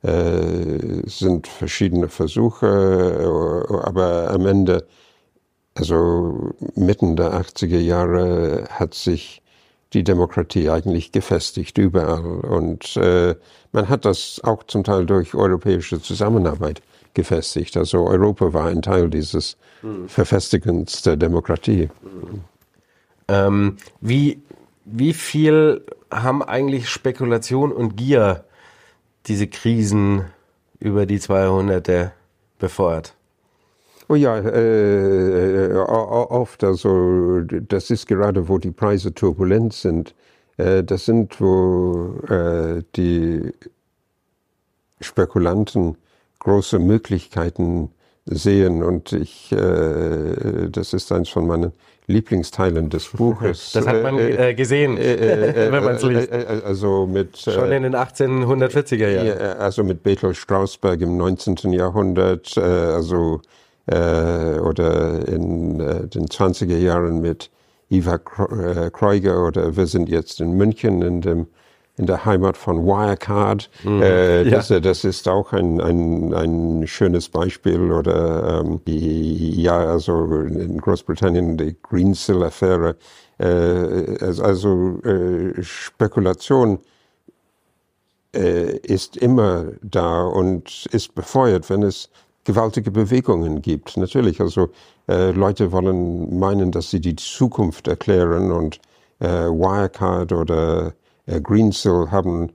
äh, 0.04 1.02
sind 1.06 1.46
verschiedene 1.46 2.08
Versuche, 2.08 2.66
äh, 2.66 3.74
aber 3.86 4.30
am 4.30 4.46
Ende, 4.46 4.86
also 5.74 6.52
mitten 6.76 7.16
der 7.16 7.34
80er 7.34 7.78
Jahre, 7.78 8.64
hat 8.70 8.94
sich 8.94 9.42
die 9.92 10.04
Demokratie 10.04 10.70
eigentlich 10.70 11.12
gefestigt 11.12 11.78
überall. 11.78 12.40
Und 12.40 12.96
äh, 12.96 13.34
man 13.72 13.88
hat 13.88 14.04
das 14.04 14.40
auch 14.42 14.64
zum 14.64 14.84
Teil 14.84 15.06
durch 15.06 15.34
europäische 15.34 16.00
Zusammenarbeit 16.00 16.82
gefestigt. 17.14 17.76
Also 17.76 18.06
Europa 18.06 18.52
war 18.52 18.66
ein 18.66 18.82
Teil 18.82 19.08
dieses 19.08 19.56
mhm. 19.82 20.08
Verfestigens 20.08 21.02
der 21.02 21.16
Demokratie. 21.16 21.88
Mhm. 22.02 22.44
Ähm, 23.28 23.76
wie, 24.00 24.42
wie 24.84 25.14
viel 25.14 25.82
haben 26.10 26.42
eigentlich 26.42 26.88
Spekulation 26.88 27.72
und 27.72 27.96
Gier 27.96 28.44
diese 29.26 29.46
Krisen 29.46 30.26
über 30.78 31.06
die 31.06 31.18
200 31.18 32.12
befeuert? 32.58 33.14
Oh 34.08 34.14
ja, 34.14 34.38
äh, 34.38 35.66
äh 35.66 35.74
oft. 35.74 36.62
Also 36.64 37.40
das 37.40 37.90
ist 37.90 38.06
gerade, 38.06 38.48
wo 38.48 38.58
die 38.58 38.70
Preise 38.70 39.14
turbulent 39.14 39.72
sind. 39.72 40.14
Äh, 40.56 40.84
das 40.84 41.06
sind, 41.06 41.40
wo 41.40 42.18
äh, 42.28 42.82
die 42.96 43.52
Spekulanten 45.00 45.96
große 46.38 46.78
Möglichkeiten 46.78 47.90
sehen. 48.26 48.82
Und 48.82 49.12
ich, 49.12 49.52
äh, 49.52 50.68
das 50.70 50.92
ist 50.92 51.10
eins 51.10 51.28
von 51.28 51.46
meinen 51.46 51.72
Lieblingsteilen 52.06 52.90
des 52.90 53.08
Buches. 53.08 53.72
Das 53.74 53.86
hat 53.86 54.02
man 54.02 54.18
äh, 54.18 54.50
äh 54.50 54.54
gesehen, 54.54 54.98
äh, 54.98 55.68
wenn 55.72 55.84
man 55.84 55.96
es 55.96 56.02
liest. 56.02 56.30
Also 56.30 57.06
mit, 57.06 57.38
Schon 57.38 57.72
in 57.72 57.82
den 57.82 57.96
1840er 57.96 59.08
Jahren. 59.08 59.58
Also 59.58 59.82
mit 59.82 60.02
Bethel 60.02 60.34
Strausberg 60.34 61.00
im 61.00 61.16
19. 61.16 61.72
Jahrhundert. 61.72 62.56
also 62.58 63.40
äh, 63.86 64.58
oder 64.58 65.26
in 65.28 65.80
äh, 65.80 66.06
den 66.06 66.26
20er 66.26 66.76
Jahren 66.76 67.20
mit 67.20 67.50
Eva 67.90 68.14
äh, 68.14 68.90
Kreuger 68.90 69.46
oder 69.46 69.76
wir 69.76 69.86
sind 69.86 70.08
jetzt 70.08 70.40
in 70.40 70.52
München 70.52 71.02
in 71.02 71.20
dem 71.20 71.46
in 71.96 72.06
der 72.06 72.24
Heimat 72.24 72.56
von 72.56 72.84
Wirecard. 72.84 73.70
Mhm, 73.84 74.02
äh, 74.02 74.42
ja. 74.42 74.50
das, 74.50 74.68
das, 74.68 75.04
ist 75.04 75.28
auch 75.28 75.52
ein, 75.52 75.80
ein, 75.80 76.34
ein 76.34 76.86
schönes 76.86 77.28
Beispiel. 77.28 77.92
Oder 77.92 78.62
ähm, 78.64 78.80
die, 78.86 79.62
ja, 79.62 79.78
also 79.78 80.24
in 80.42 80.80
Großbritannien 80.80 81.56
die 81.56 81.76
Greensill-Affäre. 81.80 82.96
Äh, 83.38 84.16
also 84.40 85.00
äh, 85.04 85.62
Spekulation 85.62 86.80
äh, 88.34 88.76
ist 88.78 89.16
immer 89.16 89.66
da 89.82 90.24
und 90.24 90.86
ist 90.90 91.14
befeuert, 91.14 91.70
wenn 91.70 91.84
es 91.84 92.10
gewaltige 92.44 92.90
Bewegungen 92.90 93.62
gibt. 93.62 93.96
Natürlich, 93.96 94.40
also 94.40 94.68
äh, 95.08 95.30
Leute 95.30 95.72
wollen 95.72 96.38
meinen, 96.38 96.70
dass 96.70 96.90
sie 96.90 97.00
die 97.00 97.16
Zukunft 97.16 97.88
erklären 97.88 98.52
und 98.52 98.80
äh, 99.20 99.26
Wirecard 99.26 100.32
oder 100.32 100.94
äh, 101.26 101.40
Greensill 101.40 102.10
haben 102.10 102.50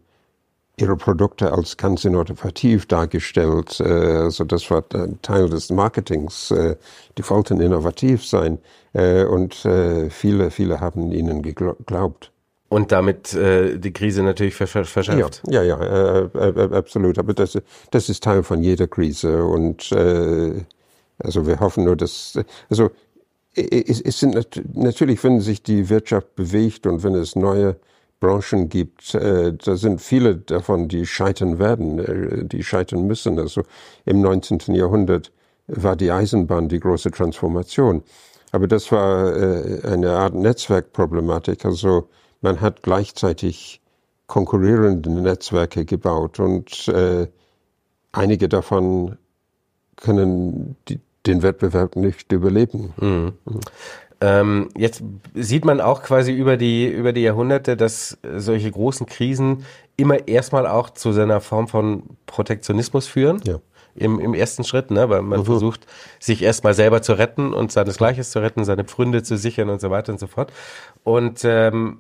ihre 0.78 0.96
Produkte 0.96 1.52
als 1.52 1.76
ganz 1.78 2.06
innovativ 2.06 2.86
dargestellt. 2.86 3.80
Äh, 3.80 3.84
also 3.84 4.44
das 4.44 4.70
war 4.72 4.84
Teil 5.22 5.50
des 5.50 5.70
Marketings. 5.70 6.52
Äh, 6.52 6.76
die 7.18 7.30
wollten 7.30 7.60
innovativ 7.60 8.26
sein 8.26 8.60
äh, 8.94 9.24
und 9.26 9.66
äh, 9.66 10.10
viele, 10.10 10.52
viele 10.52 10.80
haben 10.80 11.12
ihnen 11.12 11.42
geglaubt. 11.42 12.32
Und 12.70 12.92
damit 12.92 13.34
äh, 13.34 13.80
die 13.80 13.92
Krise 13.92 14.22
natürlich 14.22 14.56
verschärft. 14.56 15.42
Ja, 15.48 15.64
ja, 15.64 15.80
ja 15.82 16.22
äh, 16.22 16.50
äh, 16.50 16.76
absolut. 16.76 17.18
Aber 17.18 17.34
das, 17.34 17.58
das 17.90 18.10
ist 18.10 18.24
Teil 18.24 18.44
von 18.44 18.62
jeder 18.62 18.88
Krise. 18.88 19.44
Und 19.44 19.92
äh, 19.92 20.54
also 21.18 21.48
wir 21.48 21.60
hoffen 21.60 21.84
nur, 21.86 21.96
dass 21.96 22.40
also 22.70 22.92
es, 23.56 24.00
es 24.02 24.20
sind 24.20 24.36
natürlich, 24.76 25.24
wenn 25.24 25.42
sich 25.42 25.64
die 25.64 25.90
Wirtschaft 25.90 26.36
bewegt 26.36 26.86
und 26.86 27.04
wenn 27.04 27.16
es 27.16 27.36
neue 27.36 27.78
Branchen 28.20 28.70
gibt, 28.70 29.16
äh, 29.16 29.54
da 29.54 29.76
sind 29.76 30.02
viele 30.02 30.36
davon, 30.36 30.88
die 30.88 31.06
scheitern 31.06 31.58
werden, 31.58 32.00
äh, 32.00 32.46
die 32.46 32.64
scheitern 32.64 33.08
müssen. 33.08 33.40
Also 33.40 33.64
im 34.06 34.22
19. 34.22 34.76
Jahrhundert 34.76 35.32
war 35.68 35.96
die 35.96 36.12
Eisenbahn 36.12 36.70
die 36.70 36.80
große 36.80 37.12
Transformation. 37.12 38.04
Aber 38.52 38.68
das 38.68 38.92
war 38.92 39.36
äh, 39.36 39.82
eine 39.88 40.12
Art 40.12 40.34
Netzwerkproblematik. 40.34 41.66
Also 41.66 42.10
man 42.42 42.62
hat 42.62 42.84
gleichzeitig 42.84 43.82
konkurrierende 44.28 45.10
Netzwerke 45.10 45.86
gebaut 45.86 46.40
und 46.40 46.88
äh, 46.88 47.28
einige 48.12 48.48
davon 48.48 49.18
können 49.96 50.76
die, 50.88 51.00
den 51.26 51.42
Wettbewerb 51.42 51.96
nicht 51.96 52.32
überleben. 52.32 52.94
Mhm. 52.98 53.34
Mhm. 53.46 53.60
Ähm, 54.22 54.70
jetzt 54.76 55.02
sieht 55.34 55.64
man 55.64 55.80
auch 55.80 56.04
quasi 56.04 56.34
über 56.34 56.58
die, 56.58 56.88
über 56.88 57.14
die 57.14 57.22
Jahrhunderte, 57.22 57.78
dass 57.78 58.18
solche 58.36 58.70
großen 58.70 59.06
Krisen 59.06 59.66
immer 59.96 60.28
erstmal 60.28 60.68
auch 60.68 60.90
zu 60.90 61.14
seiner 61.14 61.40
Form 61.42 61.68
von 61.68 62.04
Protektionismus 62.26 63.08
führen. 63.08 63.42
Ja 63.46 63.60
im, 63.96 64.20
im 64.20 64.34
ersten 64.34 64.64
Schritt, 64.64 64.92
ne? 64.92 65.10
weil 65.10 65.22
man 65.22 65.42
mhm. 65.42 65.46
versucht, 65.46 65.86
sich 66.20 66.42
erstmal 66.42 66.74
selber 66.74 67.02
zu 67.02 67.14
retten 67.14 67.54
und 67.54 67.72
seines 67.72 67.98
Gleiches 67.98 68.32
zu 68.32 68.40
retten, 68.40 68.64
seine 68.64 68.86
Pfründe 68.86 69.24
zu 69.24 69.38
sichern 69.38 69.70
und 69.70 69.82
so 69.82 69.90
weiter 69.90 70.12
und 70.12 70.20
so 70.20 70.28
fort. 70.28 70.54
Und 71.04 71.42
ähm, 71.44 72.00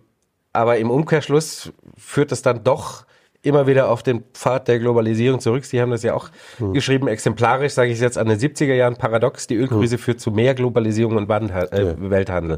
aber 0.59 0.77
im 0.77 0.91
Umkehrschluss 0.91 1.71
führt 1.97 2.33
es 2.33 2.41
dann 2.41 2.65
doch 2.65 3.05
immer 3.41 3.65
wieder 3.65 3.89
auf 3.89 4.03
den 4.03 4.25
Pfad 4.33 4.67
der 4.67 4.77
Globalisierung 4.79 5.39
zurück. 5.39 5.63
Sie 5.63 5.79
haben 5.79 5.91
das 5.91 6.03
ja 6.03 6.13
auch 6.13 6.29
mhm. 6.59 6.73
geschrieben, 6.73 7.07
exemplarisch 7.07 7.71
sage 7.71 7.91
ich 7.91 7.95
es 7.95 8.01
jetzt 8.01 8.17
an 8.17 8.27
den 8.27 8.37
70er 8.37 8.73
Jahren, 8.73 8.97
paradox, 8.97 9.47
die 9.47 9.55
Ölkrise 9.55 9.95
mhm. 9.95 10.01
führt 10.01 10.19
zu 10.19 10.31
mehr 10.31 10.53
Globalisierung 10.53 11.15
und 11.15 11.29
Wandel, 11.29 11.69
äh, 11.71 11.85
ja. 11.85 12.09
Welthandel. 12.09 12.57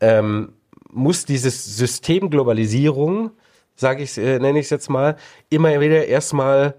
Ähm, 0.00 0.54
muss 0.90 1.26
dieses 1.26 1.76
System 1.76 2.30
Globalisierung, 2.30 3.32
sage 3.76 4.02
ich, 4.02 4.16
äh, 4.16 4.38
nenne 4.38 4.58
ich 4.58 4.66
es 4.66 4.70
jetzt 4.70 4.88
mal, 4.88 5.16
immer 5.50 5.78
wieder 5.80 6.06
erstmal 6.06 6.76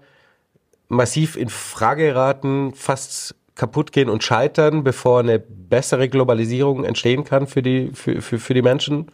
massiv 0.88 1.36
in 1.36 1.48
Frage 1.48 2.06
geraten, 2.06 2.74
fast 2.74 3.36
kaputt 3.54 3.92
gehen 3.92 4.10
und 4.10 4.24
scheitern, 4.24 4.82
bevor 4.82 5.20
eine 5.20 5.38
bessere 5.38 6.08
Globalisierung 6.08 6.84
entstehen 6.84 7.22
kann 7.22 7.46
für 7.46 7.62
die, 7.62 7.92
für, 7.94 8.20
für, 8.20 8.40
für 8.40 8.54
die 8.54 8.62
Menschen? 8.62 9.12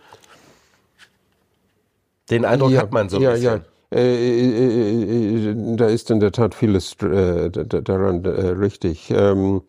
Den 2.31 2.45
Eindruck 2.45 2.71
ja, 2.71 2.83
hat 2.83 2.93
man 2.93 3.09
so 3.09 3.17
ein 3.17 3.23
ja, 3.23 3.33
bisschen. 3.33 3.45
Ja. 3.45 3.63
Äh, 3.93 4.49
äh, 4.49 5.51
äh, 5.51 5.77
da 5.77 5.87
ist 5.87 6.11
in 6.11 6.21
der 6.21 6.33
Tat 6.33 6.55
vieles 6.55 6.97
daran 6.97 8.25
richtig. 8.25 9.11
Ähm, 9.11 9.63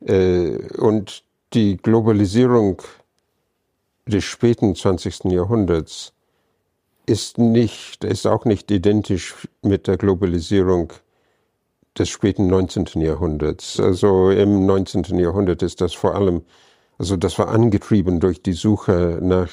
und 0.00 1.24
die 1.52 1.76
Globalisierung 1.76 2.80
des 4.06 4.24
späten 4.24 4.74
20. 4.74 5.24
Jahrhunderts 5.24 6.12
ist 7.04 7.38
nicht, 7.38 8.04
ist 8.04 8.26
auch 8.26 8.44
nicht 8.44 8.70
identisch 8.70 9.48
mit 9.62 9.86
der 9.86 9.96
Globalisierung 9.96 10.92
des 11.98 12.08
späten 12.08 12.46
19. 12.46 13.02
Jahrhunderts. 13.02 13.80
Also 13.80 14.30
im 14.30 14.66
19. 14.66 15.18
Jahrhundert 15.18 15.62
ist 15.62 15.80
das 15.80 15.94
vor 15.94 16.14
allem, 16.14 16.42
also 16.96 17.16
das 17.16 17.38
war 17.38 17.48
angetrieben 17.48 18.20
durch 18.20 18.42
die 18.42 18.52
Suche 18.52 19.18
nach 19.20 19.50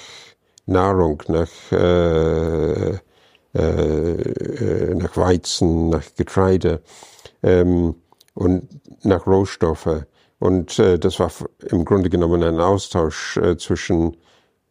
Nahrung, 0.65 1.21
nach 1.27 1.71
äh, 1.71 2.99
äh, 3.55 4.11
äh, 4.11 4.95
nach 4.95 5.15
Weizen, 5.15 5.87
nach 5.89 6.03
Getreide 6.17 6.81
ähm, 7.41 7.95
und 8.33 8.67
nach 9.05 9.25
Rohstoffe. 9.25 10.05
Und 10.39 10.77
äh, 10.77 10.99
das 10.99 11.21
war 11.21 11.31
im 11.71 11.85
Grunde 11.85 12.09
genommen 12.09 12.43
ein 12.43 12.59
Austausch 12.59 13.37
äh, 13.37 13.55
zwischen 13.55 14.17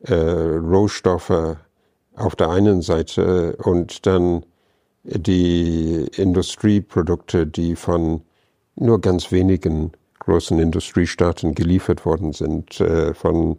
äh, 0.01 0.15
Rohstoffe 0.15 1.57
auf 2.15 2.37
der 2.37 2.51
einen 2.51 2.83
Seite 2.83 3.57
und 3.57 4.05
dann 4.05 4.45
die 5.05 6.07
Industrieprodukte, 6.17 7.47
die 7.47 7.77
von 7.77 8.21
nur 8.77 9.01
ganz 9.01 9.33
wenigen 9.33 9.93
großen 10.19 10.59
Industriestaaten 10.59 11.55
geliefert 11.55 12.05
worden 12.05 12.33
sind, 12.33 12.83
von 13.15 13.59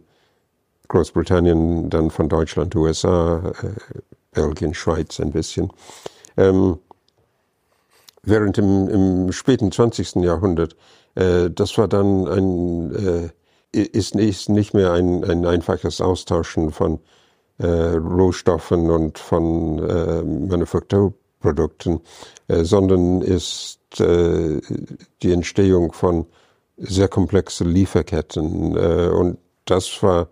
Großbritannien, 0.88 1.90
dann 1.90 2.10
von 2.10 2.28
Deutschland, 2.28 2.74
USA, 2.76 3.52
äh, 3.62 4.00
Belgien, 4.32 4.74
Schweiz 4.74 5.20
ein 5.20 5.32
bisschen. 5.32 5.70
Ähm, 6.36 6.78
während 8.22 8.58
im, 8.58 8.88
im, 8.88 9.32
späten 9.32 9.72
20. 9.72 10.16
Jahrhundert, 10.16 10.76
äh, 11.14 11.50
das 11.50 11.78
war 11.78 11.88
dann 11.88 12.28
ein, 12.28 13.32
äh, 13.72 13.78
ist, 13.78 14.14
ist 14.14 14.48
nicht 14.48 14.74
mehr 14.74 14.92
ein, 14.92 15.24
ein 15.24 15.46
einfaches 15.46 16.00
Austauschen 16.00 16.70
von 16.70 17.00
äh, 17.58 17.66
Rohstoffen 17.66 18.90
und 18.90 19.18
von 19.18 19.78
äh, 19.78 20.22
Manufakturprodukten, 20.22 22.00
äh, 22.48 22.64
sondern 22.64 23.22
ist 23.22 23.80
die 23.98 25.32
Entstehung 25.32 25.92
von 25.92 26.26
sehr 26.76 27.08
komplexen 27.08 27.70
Lieferketten. 27.70 28.76
Und 28.76 29.38
das 29.64 30.02
war 30.02 30.28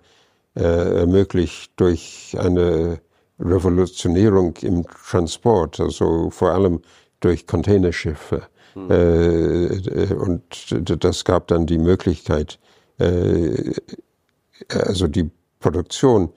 äh, 0.54 1.00
ermöglicht 1.00 1.72
durch 1.76 2.36
eine 2.38 3.00
Revolutionierung 3.40 4.56
im 4.62 4.86
Transport, 4.86 5.80
also 5.80 6.30
vor 6.30 6.52
allem 6.52 6.80
durch 7.20 7.46
Containerschiffe. 7.46 8.42
Mhm. 8.74 8.90
Äh, 8.90 10.14
und 10.14 11.02
das 11.04 11.24
gab 11.24 11.48
dann 11.48 11.66
die 11.66 11.78
Möglichkeit, 11.78 12.58
äh, 12.98 13.72
also 14.68 15.08
die 15.08 15.30
Produktion 15.60 16.32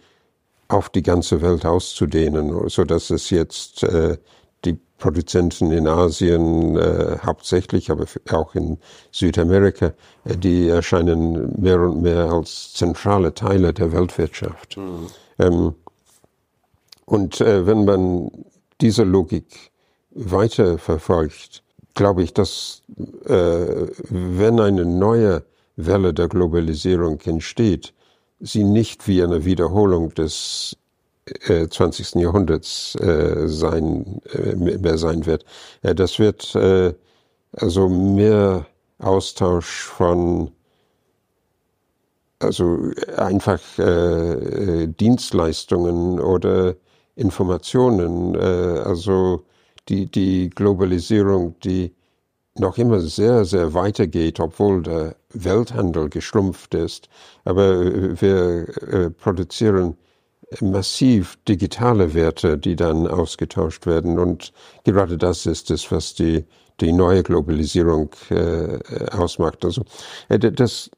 auf 0.67 0.89
die 0.89 1.03
ganze 1.03 1.41
Welt 1.41 1.65
auszudehnen, 1.65 2.69
so 2.69 2.83
dass 2.83 3.09
es 3.09 3.29
jetzt 3.29 3.83
äh, 3.83 4.17
die 4.65 4.79
Produzenten 4.97 5.71
in 5.71 5.87
Asien 5.87 6.75
äh, 6.77 7.17
hauptsächlich, 7.23 7.91
aber 7.91 8.05
auch 8.31 8.55
in 8.55 8.77
Südamerika, 9.11 9.93
äh, 10.25 10.35
die 10.35 10.69
erscheinen 10.69 11.59
mehr 11.61 11.79
und 11.79 12.01
mehr 12.01 12.31
als 12.31 12.73
zentrale 12.73 13.33
Teile 13.33 13.73
der 13.73 13.91
Weltwirtschaft. 13.91 14.77
Mhm. 14.77 15.07
Ähm, 15.39 15.75
und 17.05 17.41
äh, 17.41 17.65
wenn 17.65 17.85
man 17.85 18.31
diese 18.81 19.03
Logik 19.03 19.71
weiter 20.11 20.77
verfolgt, 20.77 21.63
glaube 21.93 22.23
ich, 22.23 22.33
dass 22.33 22.83
äh, 23.25 23.87
wenn 24.09 24.59
eine 24.59 24.85
neue 24.85 25.43
Welle 25.75 26.13
der 26.13 26.27
Globalisierung 26.27 27.19
entsteht, 27.21 27.93
sie 28.39 28.63
nicht 28.63 29.07
wie 29.07 29.23
eine 29.23 29.45
Wiederholung 29.45 30.13
des 30.13 30.76
äh, 31.47 31.67
20. 31.67 32.15
Jahrhunderts 32.15 32.95
äh, 32.95 33.47
sein, 33.47 34.21
äh, 34.33 34.55
mehr 34.55 34.97
sein 34.97 35.25
wird. 35.25 35.45
Äh, 35.81 35.95
das 35.95 36.19
wird 36.19 36.55
äh, 36.55 36.93
also 37.53 37.89
mehr 37.89 38.65
Austausch 38.99 39.83
von 39.83 40.51
also 42.39 42.91
einfach 43.15 43.59
äh, 43.79 44.87
Dienstleistungen 44.87 46.19
oder 46.19 46.75
Informationen, 47.15 48.35
äh, 48.35 48.37
also 48.37 49.43
die, 49.89 50.05
die 50.05 50.49
Globalisierung, 50.51 51.55
die 51.61 51.93
noch 52.59 52.77
immer 52.77 52.99
sehr, 52.99 53.45
sehr 53.45 53.73
weitergeht, 53.73 54.39
obwohl 54.39 54.83
der 54.83 55.15
Welthandel 55.33 56.09
geschrumpft 56.09 56.73
ist. 56.73 57.09
Aber 57.43 57.63
äh, 57.63 58.21
wir 58.21 58.67
äh, 58.87 59.09
produzieren 59.09 59.97
massiv 60.61 61.37
digitale 61.47 62.13
Werte, 62.13 62.57
die 62.57 62.75
dann 62.75 63.07
ausgetauscht 63.07 63.85
werden. 63.85 64.17
Und 64.17 64.53
gerade 64.83 65.17
das 65.17 65.45
ist 65.45 65.71
es, 65.71 65.91
was 65.91 66.13
die, 66.13 66.45
die 66.79 66.93
neue 66.93 67.23
Globalisierung 67.23 68.09
äh, 68.29 68.79
ausmacht. 69.11 69.65
Also 69.65 69.83
äh, 70.29 70.39
das 70.39 70.89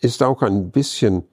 ist 0.00 0.22
auch 0.22 0.42
ein 0.42 0.70
bisschen 0.70 1.24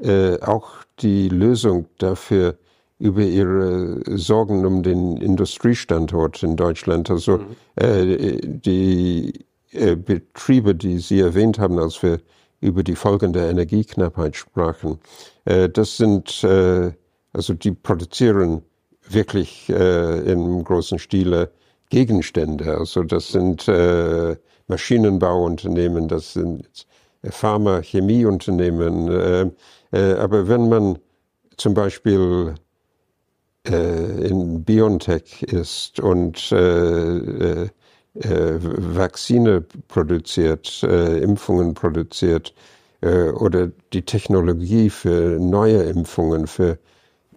äh, 0.00 0.40
auch 0.40 0.68
die 1.00 1.28
Lösung 1.28 1.86
dafür, 1.98 2.56
über 2.98 3.22
ihre 3.22 4.00
Sorgen 4.18 4.66
um 4.66 4.82
den 4.82 5.18
Industriestandort 5.18 6.42
in 6.42 6.56
Deutschland. 6.56 7.10
Also 7.10 7.38
mhm. 7.38 7.56
äh, 7.76 8.40
die 8.42 9.44
äh, 9.70 9.94
Betriebe, 9.94 10.74
die 10.74 10.98
Sie 10.98 11.20
erwähnt 11.20 11.58
haben, 11.58 11.78
als 11.78 12.02
wir 12.02 12.20
über 12.60 12.82
die 12.82 12.96
Folgen 12.96 13.32
der 13.32 13.50
Energieknappheit 13.50 14.34
sprachen, 14.36 14.98
äh, 15.44 15.68
das 15.68 15.96
sind 15.96 16.42
äh, 16.42 16.92
also 17.38 17.54
die 17.54 17.70
produzieren 17.70 18.62
wirklich 19.08 19.68
äh, 19.68 20.18
im 20.30 20.64
großen 20.64 20.98
Stile 20.98 21.52
Gegenstände. 21.88 22.76
Also 22.76 23.04
das 23.04 23.28
sind 23.28 23.68
äh, 23.68 24.36
Maschinenbauunternehmen, 24.66 26.08
das 26.08 26.32
sind 26.32 26.86
Pharma, 27.22 27.80
Chemieunternehmen. 27.80 29.08
Äh, 29.08 29.50
äh, 29.92 30.14
aber 30.14 30.48
wenn 30.48 30.68
man 30.68 30.98
zum 31.56 31.74
Beispiel 31.74 32.56
äh, 33.68 34.26
in 34.28 34.64
BioNTech 34.64 35.44
ist 35.44 36.00
und 36.00 36.50
äh, 36.50 37.18
äh, 37.18 37.68
äh 38.14 38.58
Vakzine 38.60 39.64
produziert, 39.86 40.82
äh, 40.82 41.18
Impfungen 41.18 41.74
produziert 41.74 42.52
äh, 43.00 43.28
oder 43.30 43.70
die 43.92 44.02
Technologie 44.02 44.90
für 44.90 45.38
neue 45.38 45.84
Impfungen, 45.84 46.48
für 46.48 46.78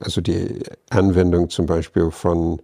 also 0.01 0.21
die 0.21 0.61
Anwendung 0.89 1.49
zum 1.49 1.65
Beispiel 1.65 2.11
von 2.11 2.61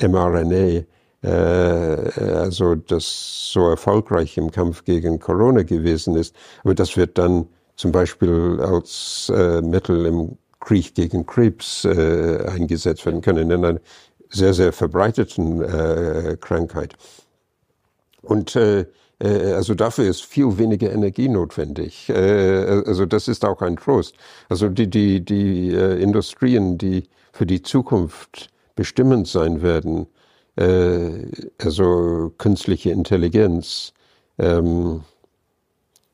mRNA, 0.00 0.82
also 1.22 2.74
das 2.74 3.52
so 3.52 3.68
erfolgreich 3.68 4.36
im 4.36 4.50
Kampf 4.50 4.84
gegen 4.84 5.20
Corona 5.20 5.62
gewesen 5.62 6.16
ist, 6.16 6.34
aber 6.64 6.74
das 6.74 6.96
wird 6.96 7.16
dann 7.16 7.46
zum 7.76 7.92
Beispiel 7.92 8.60
als 8.60 9.30
Mittel 9.62 10.06
im 10.06 10.36
Krieg 10.62 10.94
gegen 10.94 11.26
Krebs 11.26 11.84
äh, 11.84 12.46
eingesetzt 12.48 13.04
werden 13.04 13.20
können, 13.20 13.50
in 13.50 13.64
einer 13.64 13.80
sehr, 14.30 14.54
sehr 14.54 14.72
verbreiteten 14.72 15.62
äh, 15.62 16.36
Krankheit. 16.40 16.94
Und 18.22 18.56
äh, 18.56 18.80
äh, 18.80 18.86
also 19.26 19.74
dafür 19.74 20.08
ist 20.08 20.24
viel 20.24 20.58
weniger 20.58 20.92
Energie 20.92 21.28
notwendig. 21.28 22.08
Äh, 22.08 22.82
also 22.86 23.06
das 23.06 23.28
ist 23.28 23.44
auch 23.44 23.62
ein 23.62 23.76
Trost. 23.76 24.16
Also 24.48 24.68
die, 24.68 24.88
die, 24.88 25.24
die 25.24 25.70
äh, 25.70 26.02
Industrien, 26.02 26.78
die 26.78 27.08
für 27.32 27.46
die 27.46 27.62
Zukunft 27.62 28.48
bestimmend 28.74 29.28
sein 29.28 29.62
werden, 29.62 30.06
äh, 30.56 31.26
also 31.58 32.32
künstliche 32.38 32.90
Intelligenz, 32.90 33.92
ähm, 34.38 35.02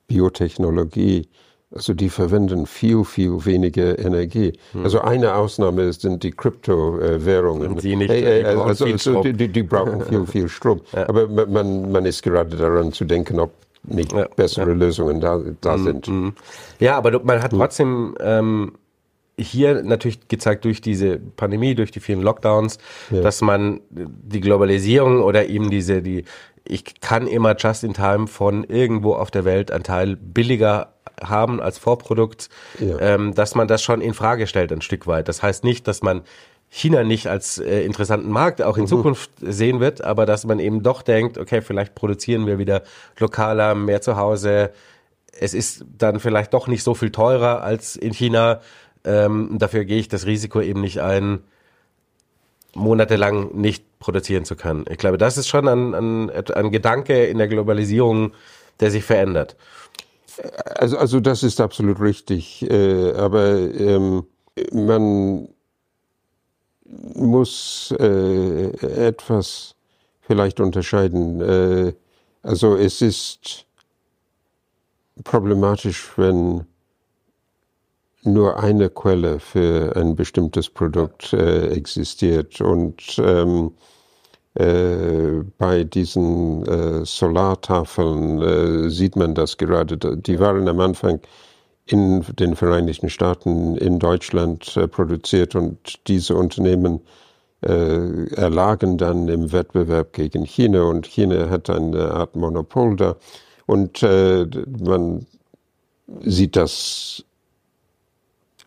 Biotechnologie, 0.06 1.28
also 1.74 1.92
die 1.92 2.08
verwenden 2.08 2.66
viel, 2.66 3.04
viel 3.04 3.44
weniger 3.44 3.98
Energie. 3.98 4.52
Hm. 4.72 4.84
Also 4.84 5.00
eine 5.00 5.34
Ausnahme 5.34 5.92
sind 5.92 6.22
die 6.22 6.30
Kryptowährungen. 6.30 7.78
Sie 7.78 7.94
nicht, 7.94 8.10
hey, 8.10 8.40
die, 8.40 8.46
also, 8.46 8.84
also 8.86 9.22
die, 9.22 9.48
die, 9.48 9.62
brauchen 9.62 10.02
viel, 10.02 10.26
viel 10.32 10.48
Strom. 10.48 10.80
Ja. 10.92 11.08
Aber 11.08 11.28
man, 11.46 11.92
man 11.92 12.06
ist 12.06 12.22
gerade 12.22 12.56
daran 12.56 12.92
zu 12.92 13.04
denken, 13.04 13.38
ob 13.38 13.52
nicht 13.84 14.12
ja, 14.12 14.26
bessere 14.34 14.70
ja. 14.70 14.76
Lösungen 14.76 15.20
da, 15.20 15.40
da 15.60 15.76
mhm. 15.76 15.84
sind. 15.84 16.08
Mhm. 16.08 16.32
Ja, 16.80 16.96
aber 16.96 17.22
man 17.22 17.42
hat 17.42 17.52
hm. 17.52 17.58
trotzdem 17.58 18.14
ähm, 18.20 18.72
hier 19.38 19.82
natürlich 19.82 20.26
gezeigt 20.26 20.64
durch 20.64 20.80
diese 20.80 21.18
Pandemie, 21.18 21.74
durch 21.74 21.90
die 21.90 22.00
vielen 22.00 22.22
Lockdowns, 22.22 22.78
dass 23.10 23.40
man 23.40 23.80
die 23.90 24.40
Globalisierung 24.40 25.22
oder 25.22 25.46
eben 25.46 25.70
diese, 25.70 26.02
die, 26.02 26.24
ich 26.68 27.00
kann 27.00 27.26
immer 27.26 27.56
just 27.56 27.82
in 27.82 27.94
time 27.94 28.26
von 28.26 28.64
irgendwo 28.64 29.14
auf 29.14 29.30
der 29.30 29.44
Welt 29.44 29.70
einen 29.70 29.84
Teil 29.84 30.16
billiger 30.16 30.92
haben 31.22 31.60
als 31.60 31.78
Vorprodukt, 31.78 32.48
ja. 32.78 32.98
ähm, 33.00 33.34
dass 33.34 33.54
man 33.54 33.66
das 33.66 33.82
schon 33.82 34.00
in 34.00 34.14
Frage 34.14 34.46
stellt 34.46 34.72
ein 34.72 34.82
Stück 34.82 35.06
weit. 35.06 35.28
Das 35.28 35.42
heißt 35.42 35.64
nicht, 35.64 35.88
dass 35.88 36.02
man 36.02 36.22
China 36.68 37.02
nicht 37.02 37.26
als 37.26 37.58
äh, 37.58 37.80
interessanten 37.80 38.30
Markt 38.30 38.60
auch 38.62 38.76
in 38.76 38.84
mhm. 38.84 38.88
Zukunft 38.88 39.30
sehen 39.40 39.80
wird, 39.80 40.04
aber 40.04 40.26
dass 40.26 40.44
man 40.44 40.58
eben 40.58 40.82
doch 40.82 41.02
denkt, 41.02 41.38
okay, 41.38 41.62
vielleicht 41.62 41.94
produzieren 41.94 42.46
wir 42.46 42.58
wieder 42.58 42.82
lokaler, 43.18 43.74
mehr 43.74 44.02
zu 44.02 44.16
Hause. 44.16 44.70
Es 45.32 45.54
ist 45.54 45.86
dann 45.96 46.20
vielleicht 46.20 46.52
doch 46.52 46.66
nicht 46.68 46.82
so 46.82 46.94
viel 46.94 47.10
teurer 47.10 47.62
als 47.62 47.96
in 47.96 48.12
China. 48.12 48.60
Ähm, 49.04 49.56
dafür 49.58 49.84
gehe 49.86 49.98
ich 49.98 50.08
das 50.08 50.26
Risiko 50.26 50.60
eben 50.60 50.82
nicht 50.82 51.00
ein, 51.00 51.40
monatelang 52.78 53.54
nicht 53.54 53.84
produzieren 53.98 54.44
zu 54.44 54.56
können. 54.56 54.84
Ich 54.90 54.98
glaube, 54.98 55.18
das 55.18 55.36
ist 55.36 55.48
schon 55.48 55.68
ein, 55.68 55.94
ein, 55.94 56.30
ein 56.30 56.70
Gedanke 56.70 57.26
in 57.26 57.38
der 57.38 57.48
Globalisierung, 57.48 58.32
der 58.80 58.90
sich 58.90 59.04
verändert. 59.04 59.56
Also, 60.64 60.98
also 60.98 61.20
das 61.20 61.42
ist 61.42 61.60
absolut 61.60 62.00
richtig. 62.00 62.62
Äh, 62.70 63.12
aber 63.12 63.58
ähm, 63.58 64.24
man 64.72 65.48
muss 67.14 67.94
äh, 67.98 68.70
etwas 69.06 69.74
vielleicht 70.20 70.60
unterscheiden. 70.60 71.40
Äh, 71.40 71.92
also 72.42 72.76
es 72.76 73.02
ist 73.02 73.66
problematisch, 75.24 76.12
wenn 76.16 76.66
nur 78.32 78.58
eine 78.58 78.90
Quelle 78.90 79.40
für 79.40 79.96
ein 79.96 80.14
bestimmtes 80.14 80.68
Produkt 80.68 81.32
äh, 81.32 81.68
existiert. 81.68 82.60
Und 82.60 83.18
ähm, 83.18 83.72
äh, 84.54 85.44
bei 85.58 85.84
diesen 85.84 86.66
äh, 86.66 87.04
Solartafeln 87.04 88.42
äh, 88.42 88.90
sieht 88.90 89.16
man 89.16 89.34
das 89.34 89.56
gerade. 89.56 89.96
Die 89.96 90.38
waren 90.40 90.68
am 90.68 90.80
Anfang 90.80 91.20
in 91.86 92.24
den 92.38 92.56
Vereinigten 92.56 93.08
Staaten, 93.08 93.76
in 93.76 93.98
Deutschland 93.98 94.76
äh, 94.76 94.88
produziert. 94.88 95.54
Und 95.54 96.06
diese 96.08 96.34
Unternehmen 96.34 97.00
äh, 97.62 98.26
erlagen 98.34 98.98
dann 98.98 99.28
im 99.28 99.52
Wettbewerb 99.52 100.12
gegen 100.12 100.44
China. 100.44 100.82
Und 100.82 101.06
China 101.06 101.50
hat 101.50 101.70
eine 101.70 102.10
Art 102.12 102.36
Monopol 102.36 102.96
da. 102.96 103.16
Und 103.66 104.02
man 104.02 105.26
sieht 106.22 106.56
das 106.56 107.22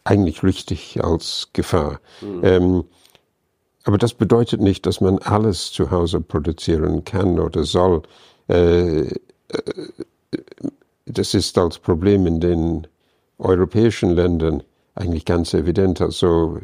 eigentlich 0.03 0.43
richtig 0.43 1.03
als 1.03 1.49
Gefahr. 1.53 1.99
Mhm. 2.21 2.41
Ähm, 2.43 2.83
aber 3.83 3.97
das 3.97 4.13
bedeutet 4.13 4.61
nicht, 4.61 4.85
dass 4.85 5.01
man 5.01 5.19
alles 5.19 5.71
zu 5.71 5.89
Hause 5.91 6.21
produzieren 6.21 7.03
kann 7.03 7.39
oder 7.39 7.63
soll. 7.63 8.03
Äh, 8.47 9.01
äh, 9.01 9.11
das 11.05 11.33
ist 11.33 11.57
als 11.57 11.79
Problem 11.79 12.27
in 12.27 12.39
den 12.39 12.87
europäischen 13.37 14.11
Ländern 14.11 14.63
eigentlich 14.95 15.25
ganz 15.25 15.53
evident. 15.53 15.99
Also 15.99 16.59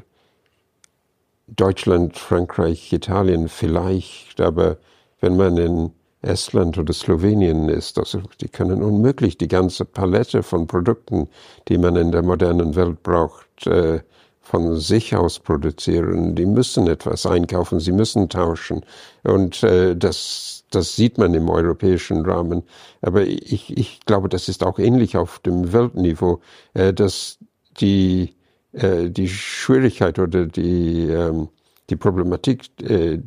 Deutschland, 1.47 2.17
Frankreich, 2.17 2.91
Italien 2.93 3.49
vielleicht, 3.49 4.39
aber 4.41 4.77
wenn 5.19 5.35
man 5.37 5.57
in 5.57 5.91
Estland 6.21 6.77
oder 6.77 6.93
Slowenien 6.93 7.69
ist. 7.69 7.97
Also 7.97 8.21
die 8.41 8.47
können 8.47 8.81
unmöglich 8.81 9.37
die 9.37 9.47
ganze 9.47 9.85
Palette 9.85 10.43
von 10.43 10.67
Produkten, 10.67 11.27
die 11.67 11.77
man 11.77 11.95
in 11.95 12.11
der 12.11 12.23
modernen 12.23 12.75
Welt 12.75 13.03
braucht, 13.03 13.67
äh, 13.67 14.01
von 14.41 14.77
sich 14.79 15.15
aus 15.15 15.39
produzieren. 15.39 16.35
Die 16.35 16.45
müssen 16.45 16.87
etwas 16.87 17.25
einkaufen, 17.25 17.79
sie 17.79 17.91
müssen 17.91 18.29
tauschen. 18.29 18.81
Und 19.23 19.61
äh, 19.63 19.95
das, 19.95 20.63
das 20.71 20.95
sieht 20.95 21.17
man 21.17 21.33
im 21.33 21.49
europäischen 21.49 22.25
Rahmen. 22.25 22.63
Aber 23.01 23.23
ich, 23.23 23.77
ich 23.77 23.99
glaube, 24.05 24.29
das 24.29 24.47
ist 24.47 24.63
auch 24.63 24.79
ähnlich 24.79 25.17
auf 25.17 25.39
dem 25.39 25.73
Weltniveau, 25.73 26.39
äh, 26.73 26.93
dass 26.93 27.37
die, 27.79 28.33
die 28.73 29.29
Schwierigkeit 29.29 30.19
oder 30.19 30.45
die, 30.45 31.07
ähm, 31.09 31.47
die 31.89 31.95
Problematik 31.95 32.65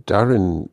darin 0.07 0.69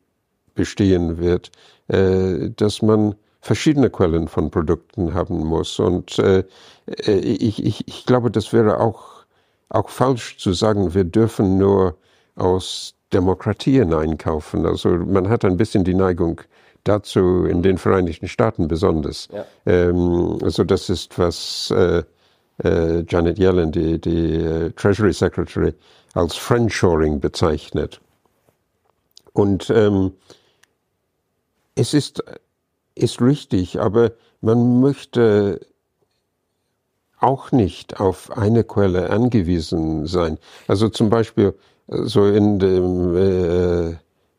bestehen 0.56 1.20
wird, 1.20 1.52
dass 1.88 2.82
man 2.82 3.16
verschiedene 3.42 3.90
Quellen 3.90 4.28
von 4.28 4.52
Produkten 4.52 5.14
haben 5.14 5.38
muss. 5.38 5.80
Und 5.80 6.20
äh, 6.20 6.44
äh, 7.06 7.12
ich, 7.12 7.64
ich, 7.64 7.88
ich 7.88 8.06
glaube, 8.06 8.30
das 8.30 8.54
wäre 8.54 8.80
auch, 8.80 9.26
auch 9.70 9.90
falsch 9.90 10.38
zu 10.38 10.54
sagen, 10.54 10.94
wir 10.94 11.06
dürfen 11.06 11.58
nur 11.58 11.96
aus 12.36 12.94
Demokratien 13.14 13.94
einkaufen. 13.94 14.66
Also 14.66 14.90
man 14.90 15.30
hat 15.30 15.46
ein 15.46 15.58
bisschen 15.58 15.84
die 15.84 15.94
Neigung 15.94 16.42
dazu 16.84 17.46
in 17.46 17.64
den 17.64 17.78
Vereinigten 17.78 18.28
Staaten 18.28 18.68
besonders. 18.68 19.30
Ja. 19.32 19.46
Ähm, 19.66 20.40
also 20.44 20.64
das 20.64 20.90
ist, 20.90 21.18
was 21.18 21.72
äh, 21.72 22.04
äh, 22.64 23.06
Janet 23.08 23.40
Yellen, 23.40 23.72
die, 23.72 24.00
die 24.00 24.36
äh, 24.36 24.72
Treasury 24.72 25.14
Secretary, 25.14 25.74
als 26.14 26.36
Friendshoring 26.36 27.20
bezeichnet. 27.20 28.02
Und 29.34 29.70
ähm, 29.70 30.14
es 31.78 31.94
ist, 31.94 32.24
ist 32.96 33.22
richtig, 33.22 33.80
aber 33.80 34.12
man 34.42 34.82
möchte 34.82 35.62
auch 37.20 37.52
nicht 37.52 38.00
auf 38.00 38.36
eine 38.38 38.64
Quelle 38.64 39.10
angewiesen 39.10 40.06
sein. 40.06 40.38
Also 40.68 40.90
zum 40.90 41.10
Beispiel 41.10 41.54
so 41.88 42.26
in 42.26 42.60
dem 42.60 43.16
äh, 43.16 43.90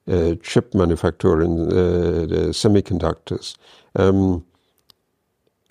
äh, 0.06 0.36
Chip 0.38 0.74
Manufacturing 0.74 1.70
äh, 1.70 2.26
der 2.26 2.52
Semiconductors. 2.52 3.54
Ähm, 3.94 4.42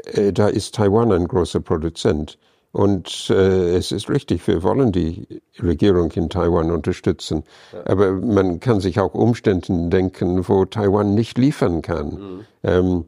äh, 0.05 0.33
da 0.33 0.47
ist 0.47 0.75
Taiwan 0.75 1.11
ein 1.11 1.27
großer 1.27 1.59
Produzent. 1.59 2.37
Und 2.77 3.31
äh, 3.31 3.75
es 3.75 3.91
ist 3.91 4.07
richtig, 4.07 4.45
wir 4.45 4.61
wollen 4.61 4.91
die 4.91 5.41
Regierung 5.59 6.11
in 6.11 6.29
Taiwan 6.29 6.69
unterstützen. 6.69 7.43
Ja. 7.73 7.91
Aber 7.91 8.11
man 8.11 8.59
kann 8.59 8.81
sich 8.81 8.99
auch 8.99 9.15
Umständen 9.15 9.89
denken, 9.89 10.47
wo 10.47 10.63
Taiwan 10.63 11.15
nicht 11.15 11.39
liefern 11.39 11.81
kann. 11.81 12.09
Mhm. 12.09 12.45
Ähm, 12.61 13.05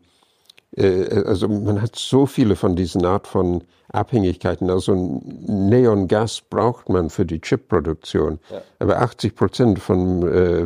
äh, 0.76 1.22
also 1.24 1.48
man 1.48 1.84
hat 1.84 1.96
so 1.96 2.26
viele 2.26 2.56
von 2.56 2.76
diesen 2.76 3.06
Art 3.06 3.28
von 3.28 3.64
Abhängigkeiten. 3.90 4.72
Also 4.72 5.22
Neongas 5.46 6.42
braucht 6.42 6.90
man 6.90 7.12
für 7.12 7.28
die 7.28 7.40
Chipproduktion. 7.40 8.40
Ja. 8.50 8.62
Aber 8.80 9.00
80 9.00 9.36
Prozent 9.36 9.78
von 9.78 10.24
äh, 10.24 10.64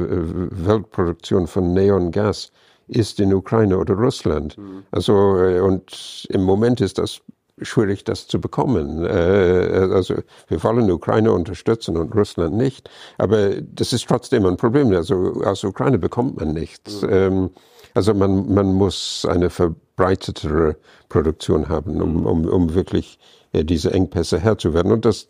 Weltproduktion 0.65 1.47
von 1.47 1.73
Neongas 1.73 2.53
ist 2.87 3.19
in 3.19 3.33
Ukraine 3.33 3.77
oder 3.77 3.95
Russland. 3.95 4.57
Mhm. 4.57 4.83
Also 4.91 5.37
äh, 5.39 5.59
und 5.59 6.25
im 6.29 6.43
Moment 6.43 6.79
ist 6.79 6.99
das 6.99 7.21
schwierig, 7.63 8.03
das 8.03 8.27
zu 8.27 8.39
bekommen. 8.39 9.05
Äh, 9.05 9.89
also 9.93 10.15
wir 10.47 10.63
wollen 10.63 10.87
die 10.87 10.93
Ukraine 10.93 11.31
unterstützen 11.31 11.97
und 11.97 12.15
Russland 12.15 12.55
nicht, 12.55 12.89
aber 13.17 13.61
das 13.61 13.93
ist 13.93 14.07
trotzdem 14.07 14.45
ein 14.45 14.57
Problem. 14.57 14.91
Also 14.93 15.41
aus 15.43 15.63
Ukraine 15.63 15.97
bekommt 15.97 16.39
man 16.39 16.53
nichts. 16.53 17.01
Mhm. 17.01 17.09
Ähm, 17.11 17.49
also 17.93 18.13
man, 18.13 18.53
man 18.53 18.73
muss 18.73 19.25
eine 19.29 19.49
verbreitetere 19.49 20.77
Produktion 21.09 21.69
haben, 21.69 22.01
um, 22.01 22.21
mhm. 22.21 22.25
um, 22.25 22.45
um 22.47 22.73
wirklich 22.73 23.19
äh, 23.51 23.63
diese 23.63 23.93
Engpässe 23.93 24.39
Herr 24.39 24.57
zu 24.57 24.73
werden. 24.73 24.91
Und 24.91 25.05
das, 25.05 25.27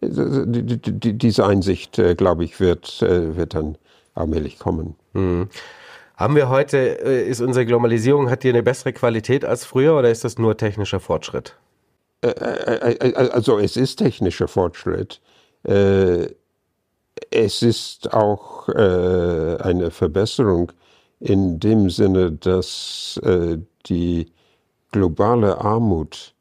die, 0.00 1.18
diese 1.18 1.46
Einsicht, 1.46 1.98
äh, 1.98 2.14
glaube 2.14 2.44
ich, 2.44 2.58
wird, 2.58 3.00
wird 3.02 3.54
dann 3.54 3.76
allmählich 4.14 4.58
kommen. 4.58 4.96
Mhm. 5.12 5.48
Haben 6.16 6.34
wir 6.34 6.48
heute, 6.48 6.78
ist 6.78 7.42
unsere 7.42 7.66
Globalisierung, 7.66 8.30
hat 8.30 8.42
die 8.42 8.48
eine 8.48 8.62
bessere 8.62 8.94
Qualität 8.94 9.44
als 9.44 9.66
früher 9.66 9.98
oder 9.98 10.10
ist 10.10 10.24
das 10.24 10.38
nur 10.38 10.56
technischer 10.56 10.98
Fortschritt? 10.98 11.56
Äh, 12.26 12.92
äh, 12.92 13.10
äh, 13.10 13.30
also 13.30 13.58
es 13.58 13.76
ist 13.76 13.96
technischer 13.96 14.48
Fortschritt. 14.48 15.20
Es 15.62 16.32
ist 17.62 18.14
auch 18.14 18.68
eine 18.68 19.90
Verbesserung 19.90 20.70
in 21.18 21.58
dem 21.58 21.90
Sinne, 21.90 22.30
dass 22.30 23.20
die 23.86 24.30
globale 24.92 25.60
Armut 25.60 26.34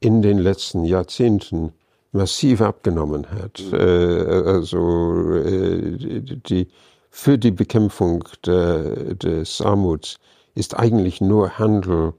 in 0.00 0.22
den 0.22 0.38
letzten 0.38 0.86
Jahrzehnten 0.86 1.74
massiv 2.12 2.62
abgenommen 2.62 3.30
hat. 3.30 3.62
Mhm. 3.70 3.76
Also 3.76 5.34
die 6.48 6.66
für 7.10 7.36
die 7.36 7.50
Bekämpfung 7.50 8.24
de, 8.46 9.14
des 9.16 9.60
Armuts 9.60 10.18
ist 10.54 10.78
eigentlich 10.78 11.20
nur 11.20 11.58
Handel 11.58 12.14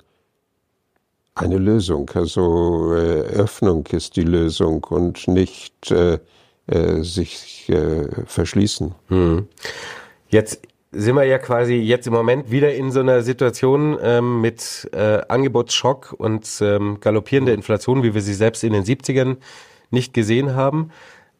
eine 1.35 1.57
Lösung. 1.57 2.09
Also 2.13 2.93
äh, 2.93 3.21
Öffnung 3.21 3.85
ist 3.87 4.15
die 4.15 4.23
Lösung 4.23 4.83
und 4.85 5.27
nicht 5.27 5.91
äh, 5.91 6.19
äh, 6.67 7.03
sich 7.03 7.69
äh, 7.69 8.07
verschließen. 8.25 8.93
Hm. 9.07 9.47
Jetzt 10.29 10.61
sind 10.91 11.15
wir 11.15 11.23
ja 11.23 11.37
quasi 11.37 11.75
jetzt 11.75 12.07
im 12.07 12.13
Moment 12.13 12.51
wieder 12.51 12.73
in 12.73 12.91
so 12.91 12.99
einer 12.99 13.21
Situation 13.21 13.97
ähm, 14.01 14.41
mit 14.41 14.89
äh, 14.93 15.21
Angebotsschock 15.27 16.13
und 16.17 16.47
ähm, 16.61 16.99
galoppierender 16.99 17.53
Inflation, 17.53 18.03
wie 18.03 18.13
wir 18.13 18.21
sie 18.21 18.33
selbst 18.33 18.63
in 18.63 18.73
den 18.73 18.83
70ern 18.83 19.37
nicht 19.89 20.13
gesehen 20.13 20.53
haben. 20.53 20.91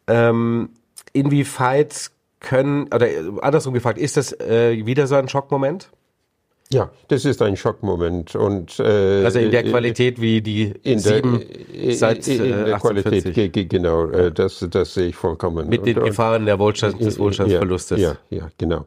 Ähm, 0.06 0.70
inwieweit 1.12 2.10
können, 2.40 2.84
oder 2.92 3.08
andersrum 3.42 3.74
gefragt, 3.74 3.98
ist 3.98 4.16
das 4.16 4.32
äh, 4.40 4.84
wieder 4.86 5.06
so 5.06 5.14
ein 5.16 5.28
Schockmoment? 5.28 5.90
Ja, 6.72 6.90
das 7.08 7.24
ist 7.24 7.42
ein 7.42 7.56
Schockmoment 7.56 8.34
und 8.34 8.78
äh, 8.80 9.24
also 9.24 9.38
in 9.38 9.50
der 9.50 9.62
Qualität 9.62 10.20
wie 10.20 10.40
die 10.40 10.72
in 10.82 10.98
sieben 10.98 11.42
der, 11.74 11.94
seit 11.94 12.26
in, 12.26 12.42
der 12.42 12.76
48. 12.76 13.34
Qualität 13.34 13.70
genau, 13.70 14.06
äh, 14.06 14.32
das 14.32 14.66
das 14.70 14.94
sehe 14.94 15.08
ich 15.08 15.16
vollkommen. 15.16 15.68
Mit 15.68 15.86
den 15.86 15.98
und, 15.98 16.04
Gefahren 16.04 16.46
der 16.46 16.58
Wohlstand, 16.58 17.00
des 17.00 17.18
Wohlstandsverlustes. 17.18 18.00
Ja, 18.00 18.16
ja, 18.30 18.48
genau. 18.56 18.86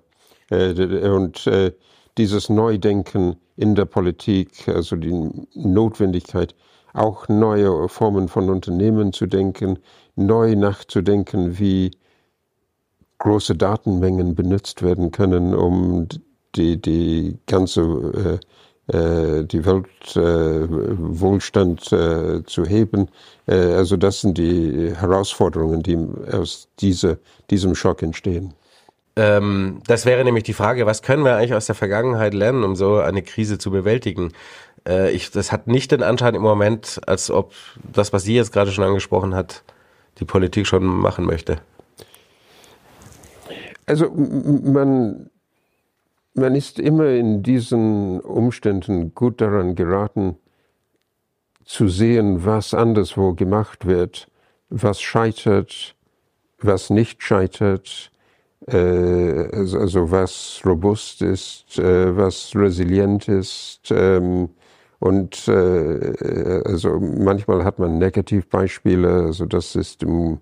Äh, 0.50 0.72
und 1.10 1.46
äh, 1.48 1.72
dieses 2.18 2.50
Neudenken 2.50 3.36
in 3.58 3.76
der 3.76 3.86
Politik, 3.86 4.68
also 4.68 4.96
die 4.96 5.30
Notwendigkeit, 5.54 6.56
auch 6.94 7.28
neue 7.28 7.90
Formen 7.90 8.28
von 8.30 8.50
Unternehmen 8.50 9.14
zu 9.14 9.28
denken, 9.28 9.80
neu 10.16 10.56
nachzudenken, 10.56 11.60
wie 11.60 11.92
große 13.20 13.56
Datenmengen 13.56 14.36
benutzt 14.36 14.82
werden 14.82 15.12
können, 15.12 15.54
um 15.54 16.08
die, 16.56 16.82
die 16.82 17.38
ganze 17.46 17.82
äh, 17.82 18.40
äh, 18.88 19.46
die 19.46 19.66
Weltwohlstand 19.66 21.92
äh, 21.92 22.44
zu 22.46 22.66
heben. 22.66 23.10
Äh, 23.48 23.56
also 23.56 23.98
das 23.98 24.22
sind 24.22 24.38
die 24.38 24.94
Herausforderungen, 24.96 25.82
die 25.82 25.98
aus 26.32 26.68
diese, 26.80 27.18
diesem 27.50 27.74
Schock 27.74 28.04
entstehen. 28.04 28.54
Ähm, 29.16 29.82
das 29.88 30.06
wäre 30.06 30.24
nämlich 30.24 30.44
die 30.44 30.54
Frage, 30.54 30.86
was 30.86 31.02
können 31.02 31.26
wir 31.26 31.36
eigentlich 31.36 31.56
aus 31.56 31.66
der 31.66 31.74
Vergangenheit 31.74 32.36
lernen, 32.36 32.64
um 32.64 32.76
so 32.76 32.98
eine 32.98 33.24
Krise 33.24 33.58
zu 33.58 33.72
bewältigen? 33.72 34.34
Äh, 34.88 35.14
ich, 35.14 35.32
das 35.32 35.52
hat 35.52 35.66
nicht 35.66 35.92
den 35.92 36.04
Anschein 36.04 36.36
im 36.36 36.44
Moment, 36.44 37.02
als 37.08 37.32
ob 37.32 37.54
das, 37.92 38.14
was 38.14 38.22
Sie 38.22 38.36
jetzt 38.36 38.54
gerade 38.54 38.72
schon 38.72 38.84
angesprochen 38.84 39.34
hat, 39.34 39.64
die 40.20 40.26
Politik 40.26 40.68
schon 40.68 40.86
machen 40.86 41.26
möchte. 41.26 41.58
Also 43.88 44.12
man 44.12 45.32
man 46.36 46.56
ist 46.56 46.80
immer 46.80 47.08
in 47.10 47.44
diesen 47.44 48.20
Umständen 48.20 49.14
gut 49.16 49.42
daran 49.42 49.76
geraten, 49.76 50.38
zu 51.64 51.88
sehen, 51.88 52.46
was 52.46 52.74
anderswo 52.74 53.34
gemacht 53.34 53.88
wird, 53.88 54.28
was 54.70 55.02
scheitert, 55.02 55.96
was 56.60 56.90
nicht 56.90 57.24
scheitert, 57.24 58.12
äh, 58.68 59.50
also, 59.52 59.80
also, 59.80 60.12
was 60.12 60.62
robust 60.66 61.22
ist, 61.22 61.78
äh, 61.80 62.16
was 62.16 62.52
resilient 62.56 63.28
ist. 63.28 63.92
Ähm, 63.92 64.50
und 65.00 65.48
äh, 65.48 66.62
also 66.66 67.00
manchmal 67.00 67.64
hat 67.64 67.80
man 67.80 67.98
Negativbeispiele, 67.98 69.26
also 69.26 69.46
das 69.46 69.76
ist 69.76 70.04
im, 70.04 70.40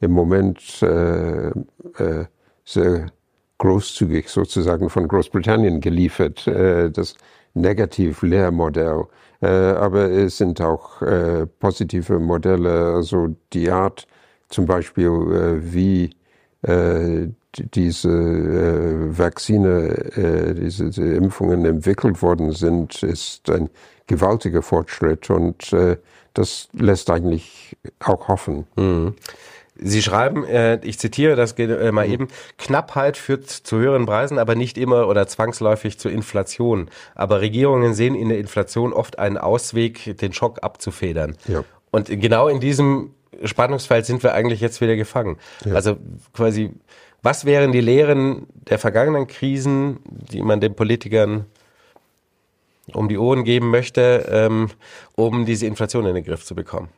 im 0.00 0.12
Moment 0.12 0.60
äh, 0.82 1.48
äh, 1.48 2.26
sehr 2.64 3.06
großzügig 3.58 4.28
sozusagen 4.28 4.90
von 4.90 5.08
Großbritannien 5.08 5.80
geliefert, 5.80 6.46
äh, 6.46 6.90
das 6.90 7.14
Negativ-Lehrmodell. 7.54 9.04
Äh, 9.40 9.46
aber 9.46 10.10
es 10.10 10.38
sind 10.38 10.60
auch 10.60 11.02
äh, 11.02 11.46
positive 11.46 12.18
Modelle, 12.18 12.94
also 12.94 13.34
die 13.52 13.70
Art 13.70 14.06
zum 14.48 14.66
Beispiel, 14.66 15.10
wie 15.60 16.10
diese 17.74 18.08
Vakzine, 19.18 20.54
diese, 20.56 20.84
diese, 20.86 21.14
Impfungen 21.14 21.64
entwickelt 21.64 22.22
worden 22.22 22.52
sind, 22.52 23.02
ist 23.02 23.50
ein 23.50 23.68
gewaltiger 24.06 24.62
Fortschritt 24.62 25.30
und 25.30 25.74
das 26.34 26.68
lässt 26.72 27.10
eigentlich 27.10 27.76
auch 27.98 28.28
hoffen. 28.28 28.66
Mhm. 28.76 29.14
Sie 29.78 30.02
schreiben, 30.02 30.44
äh, 30.44 30.80
ich 30.82 30.98
zitiere 30.98 31.36
das 31.36 31.52
äh, 31.52 31.92
mal 31.92 32.06
mhm. 32.06 32.12
eben, 32.12 32.28
Knappheit 32.58 33.16
führt 33.16 33.48
zu 33.50 33.78
höheren 33.78 34.06
Preisen, 34.06 34.38
aber 34.38 34.54
nicht 34.54 34.78
immer 34.78 35.08
oder 35.08 35.26
zwangsläufig 35.26 35.98
zur 35.98 36.10
Inflation. 36.10 36.88
Aber 37.14 37.40
Regierungen 37.40 37.94
sehen 37.94 38.14
in 38.14 38.28
der 38.28 38.38
Inflation 38.38 38.92
oft 38.92 39.18
einen 39.18 39.38
Ausweg, 39.38 40.16
den 40.18 40.32
Schock 40.32 40.62
abzufedern. 40.62 41.36
Ja. 41.46 41.64
Und 41.90 42.08
genau 42.08 42.48
in 42.48 42.60
diesem 42.60 43.14
Spannungsfeld 43.44 44.06
sind 44.06 44.22
wir 44.22 44.32
eigentlich 44.34 44.60
jetzt 44.60 44.80
wieder 44.80 44.96
gefangen. 44.96 45.36
Ja. 45.64 45.74
Also 45.74 45.96
quasi, 46.32 46.70
was 47.22 47.44
wären 47.44 47.72
die 47.72 47.80
Lehren 47.80 48.46
der 48.68 48.78
vergangenen 48.78 49.26
Krisen, 49.26 49.98
die 50.06 50.42
man 50.42 50.60
den 50.60 50.74
Politikern 50.74 51.46
um 52.92 53.08
die 53.08 53.18
Ohren 53.18 53.44
geben 53.44 53.70
möchte, 53.70 54.26
ähm, 54.30 54.68
um 55.16 55.44
diese 55.44 55.66
Inflation 55.66 56.06
in 56.06 56.14
den 56.14 56.24
Griff 56.24 56.44
zu 56.44 56.54
bekommen? 56.54 56.88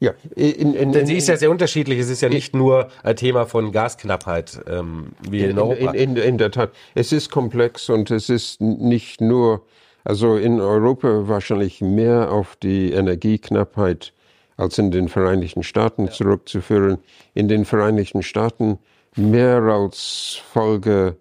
Ja, 0.00 0.12
in, 0.34 0.74
in, 0.74 0.92
Denn 0.92 1.06
sie 1.06 1.16
ist 1.16 1.28
ja 1.28 1.36
sehr 1.36 1.50
unterschiedlich. 1.50 1.98
Es 1.98 2.10
ist 2.10 2.20
ja 2.20 2.28
nicht 2.28 2.54
nur 2.54 2.88
ein 3.02 3.16
Thema 3.16 3.46
von 3.46 3.72
Gasknappheit 3.72 4.60
ähm, 4.68 5.12
wie 5.28 5.40
in, 5.40 5.50
in 5.50 5.58
Europa. 5.58 5.92
In, 5.92 6.16
in, 6.16 6.38
der 6.38 6.50
Tat. 6.50 6.72
Es 6.94 7.12
ist 7.12 7.30
komplex 7.30 7.88
und 7.88 8.10
es 8.10 8.28
ist 8.28 8.60
nicht 8.60 9.20
nur, 9.20 9.64
also 10.04 10.36
in 10.36 10.60
Europa 10.60 11.28
wahrscheinlich 11.28 11.80
mehr 11.80 12.30
auf 12.30 12.56
die 12.56 12.92
Energieknappheit 12.92 14.12
als 14.56 14.78
in 14.78 14.90
den 14.90 15.08
Vereinigten 15.08 15.62
Staaten 15.62 16.06
ja. 16.06 16.12
zurückzuführen. 16.12 16.98
In 17.34 17.48
den 17.48 17.64
Vereinigten 17.64 18.22
Staaten 18.22 18.78
mehr 19.14 19.62
als 19.62 20.40
Folge 20.52 21.16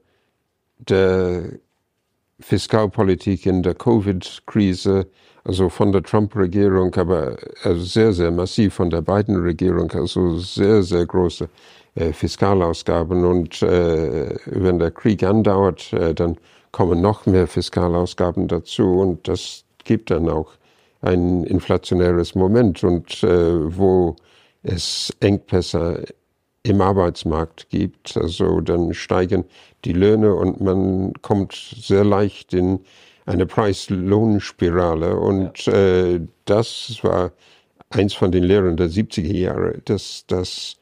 der 0.78 1.44
Fiskalpolitik 2.40 3.46
in 3.46 3.64
der 3.64 3.76
Covid-Krise 3.76 5.08
also 5.46 5.70
von 5.70 5.92
der 5.92 6.04
Trump-Regierung, 6.04 6.94
aber 6.96 7.38
also 7.64 7.84
sehr, 7.84 8.12
sehr 8.14 8.32
massiv 8.32 8.74
von 8.74 8.90
der 8.90 9.02
Biden-Regierung, 9.02 9.92
also 9.92 10.38
sehr, 10.40 10.82
sehr 10.84 11.06
große 11.06 11.48
äh, 11.94 12.12
Fiskalausgaben. 12.12 13.24
Und 13.24 13.62
äh, 13.62 14.36
wenn 14.46 14.80
der 14.80 14.92
Krieg 14.92 15.24
andauert, 15.24 15.94
äh, 15.94 16.14
dann 16.14 16.38
kommen 16.72 17.00
noch 17.00 17.26
mehr 17.28 17.48
Fiskalausgaben 17.48 18.48
dazu 18.48 19.00
und 19.00 19.28
das 19.28 19.64
gibt 19.84 20.12
dann 20.12 20.28
auch 20.28 20.52
ein 21.02 21.44
inflationäres 21.44 22.34
Moment 22.36 22.84
und 22.84 23.24
äh, 23.24 23.78
wo 23.78 24.16
es 24.64 25.14
Engpässe 25.20 26.06
im 26.64 26.82
Arbeitsmarkt 26.82 27.70
gibt, 27.70 28.18
also 28.18 28.60
dann 28.60 28.96
steigen 28.96 29.46
die 29.86 29.94
Löhne 29.94 30.34
und 30.34 30.60
man 30.62 31.14
kommt 31.22 31.54
sehr 31.54 32.04
leicht 32.04 32.56
in 32.56 32.80
eine 33.26 33.46
Preis-Lohn-Spirale. 33.46 35.18
Und 35.18 35.66
ja. 35.66 35.74
äh, 35.74 36.22
das 36.46 37.00
war 37.02 37.32
eins 37.90 38.14
von 38.14 38.32
den 38.32 38.44
Lehren 38.44 38.78
der 38.78 38.90
70er 38.90 39.34
Jahre, 39.34 39.82
dass 39.86 40.26
das 40.28 40.78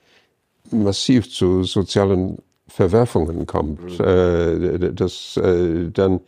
massiv 0.71 1.31
zu 1.31 1.63
sozialen 1.63 2.37
Verwerfungen 2.67 3.45
kommt. 3.45 3.99
Mhm. 3.99 4.05
Äh, 4.05 4.93
dass 4.93 5.37
äh, 5.37 5.89
dann, 5.91 6.21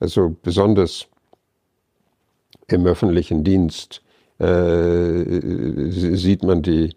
also 0.00 0.36
besonders 0.42 1.06
im 2.68 2.86
öffentlichen 2.86 3.44
Dienst, 3.44 4.02
äh, 4.38 5.24
sieht 5.90 6.42
man 6.42 6.62
die, 6.62 6.94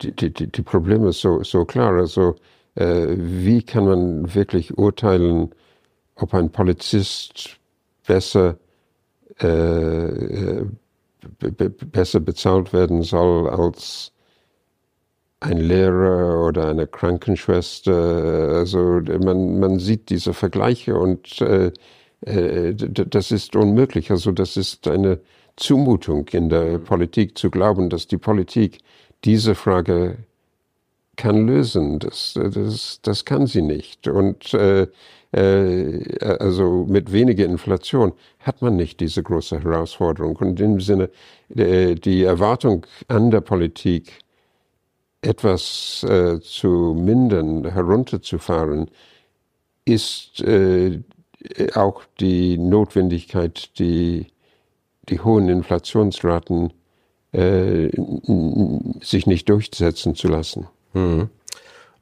die, 0.00 0.12
die, 0.12 0.46
die 0.46 0.62
Probleme 0.62 1.12
so, 1.12 1.42
so 1.42 1.64
klar. 1.64 1.94
Also, 1.94 2.36
äh, 2.76 3.06
wie 3.16 3.62
kann 3.62 3.86
man 3.86 4.34
wirklich 4.34 4.76
urteilen, 4.78 5.50
ob 6.14 6.34
ein 6.34 6.50
Polizist 6.50 7.58
besser, 8.06 8.58
äh, 9.38 10.64
besser 11.38 12.20
bezahlt 12.20 12.72
werden 12.72 13.02
soll 13.02 13.48
als 13.48 14.12
ein 15.40 15.58
Lehrer 15.58 16.46
oder 16.46 16.68
eine 16.68 16.86
Krankenschwester. 16.86 18.56
Also 18.58 19.00
man, 19.22 19.58
man 19.60 19.78
sieht 19.78 20.08
diese 20.10 20.32
Vergleiche 20.32 20.96
und 20.96 21.40
äh, 21.40 21.72
äh, 22.22 22.74
das 22.74 23.30
ist 23.30 23.56
unmöglich. 23.56 24.10
Also 24.10 24.32
das 24.32 24.56
ist 24.56 24.88
eine 24.88 25.20
Zumutung 25.56 26.28
in 26.28 26.48
der 26.48 26.78
Politik 26.78 27.36
zu 27.38 27.50
glauben, 27.50 27.90
dass 27.90 28.06
die 28.06 28.18
Politik 28.18 28.78
diese 29.24 29.54
Frage 29.54 30.18
kann 31.16 31.46
lösen. 31.46 31.98
Das, 31.98 32.34
das, 32.34 33.00
das 33.02 33.24
kann 33.24 33.46
sie 33.46 33.62
nicht. 33.62 34.08
Und 34.08 34.52
äh, 34.54 34.86
äh, 35.36 36.00
also 36.38 36.86
mit 36.88 37.12
weniger 37.12 37.44
Inflation 37.44 38.12
hat 38.40 38.62
man 38.62 38.76
nicht 38.76 39.00
diese 39.00 39.22
große 39.22 39.62
Herausforderung. 39.62 40.36
Und 40.36 40.48
in 40.48 40.56
dem 40.56 40.80
Sinne, 40.80 41.10
äh, 41.54 41.94
die 41.94 42.22
Erwartung 42.24 42.86
an 43.08 43.30
der 43.30 43.42
Politik, 43.42 44.12
etwas 45.20 46.04
äh, 46.08 46.40
zu 46.40 46.96
mindern, 46.98 47.70
herunterzufahren, 47.70 48.90
ist 49.84 50.40
äh, 50.40 51.00
auch 51.74 52.02
die 52.18 52.58
Notwendigkeit, 52.58 53.78
die, 53.78 54.26
die 55.08 55.20
hohen 55.20 55.48
Inflationsraten 55.48 56.72
äh, 57.32 57.90
sich 59.00 59.26
nicht 59.26 59.48
durchsetzen 59.48 60.14
zu 60.14 60.28
lassen. 60.28 60.68
Mhm. 60.94 61.28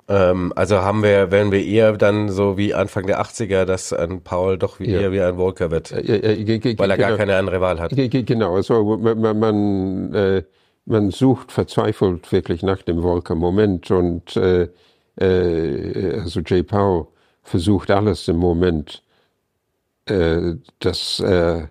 Ähm, 0.07 0.53
also 0.55 0.83
haben 0.83 1.03
wir, 1.03 1.31
werden 1.31 1.51
wir 1.51 1.65
eher 1.65 1.93
dann 1.97 2.29
so 2.29 2.59
wie 2.59 2.75
Anfang 2.75 3.07
der 3.07 3.23
80er, 3.23 3.65
dass 3.65 3.93
ein 3.93 4.21
Paul 4.21 4.59
doch 4.59 4.79
wie, 4.79 4.91
ja. 4.91 5.01
eher 5.01 5.13
wie 5.13 5.21
ein 5.23 5.37
Volker 5.37 5.71
wird, 5.71 5.91
ja, 5.91 6.17
ja, 6.17 6.79
weil 6.79 6.91
er 6.91 6.99
gar 6.99 7.09
genau. 7.09 7.17
keine 7.17 7.37
andere 7.37 7.61
Wahl 7.61 7.81
hat. 7.81 7.93
Genau, 7.95 8.55
also 8.57 8.97
man, 8.99 9.39
man, 9.39 10.15
äh, 10.15 10.43
man 10.85 11.11
sucht 11.11 11.53
verzweifelt 11.53 12.31
wirklich 12.33 12.63
nach 12.63 12.83
dem 12.83 13.01
Volker-Moment 13.01 13.91
und 13.91 14.37
äh, 14.37 14.69
äh, 15.17 16.21
also 16.21 16.41
Jay 16.41 16.63
Powell 16.63 17.07
versucht 17.43 17.91
alles 17.91 18.29
im 18.29 18.37
Moment, 18.37 19.03
äh, 20.07 20.55
dass 20.81 21.21
äh, 21.21 21.67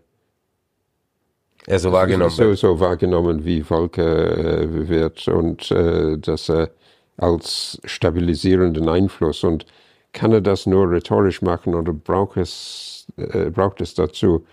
er 1.66 1.80
so 1.80 1.92
wahrgenommen 1.92 2.32
so, 2.32 2.44
wird. 2.44 2.58
So 2.58 2.80
wahrgenommen 2.80 3.46
wie 3.46 3.62
Volker 3.62 4.38
äh, 4.38 4.90
wird 4.90 5.28
und 5.28 5.72
dass 5.72 6.50
er 6.50 6.72
als 7.18 7.80
stabilisierenden 7.86 8.90
Einfluss 8.90 9.44
und 9.44 9.66
kann 10.14 10.32
er 10.32 10.42
das 10.42 10.66
nur 10.66 10.90
rhetorisch 10.92 11.42
machen 11.42 11.76
oder 11.76 11.94
braucht 11.94 12.38
es, 12.38 13.08
äh, 13.18 13.50
braucht 13.50 13.82
es 13.82 13.96
dazu 13.96 14.46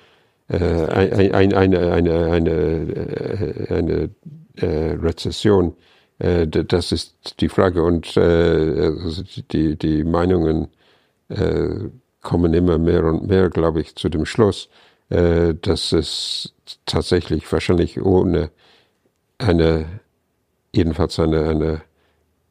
äh, 0.48 0.56
ein, 0.58 1.34
ein, 1.34 1.54
eine, 1.54 1.92
eine, 1.92 2.26
eine, 2.30 2.50
äh, 2.50 3.74
eine 3.74 4.11
äh, 4.56 4.92
Rezession? 4.94 5.74
Äh, 6.18 6.46
das 6.46 6.92
ist 6.92 7.40
die 7.40 7.48
Frage 7.48 7.82
und 7.82 8.16
äh, 8.16 8.20
also 9.02 9.22
die, 9.52 9.76
die 9.76 10.04
Meinungen 10.04 10.68
äh, 11.28 11.88
kommen 12.22 12.54
immer 12.54 12.78
mehr 12.78 13.04
und 13.04 13.26
mehr, 13.26 13.48
glaube 13.50 13.80
ich, 13.80 13.96
zu 13.96 14.08
dem 14.08 14.26
Schluss, 14.26 14.68
äh, 15.08 15.54
dass 15.54 15.92
es 15.92 16.54
tatsächlich 16.86 17.50
wahrscheinlich 17.50 18.00
ohne 18.00 18.50
eine, 19.38 19.86
jedenfalls 20.72 21.18
eine, 21.18 21.48
eine, 21.48 21.82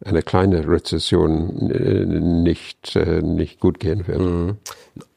eine 0.04 0.22
kleine 0.22 0.66
Rezession 0.68 1.72
äh, 1.72 2.06
nicht, 2.06 2.95
äh, 2.95 3.22
nicht 3.22 3.60
gut 3.60 3.80
gehen 3.80 4.08
wird. 4.08 4.20
Mhm. 4.20 4.58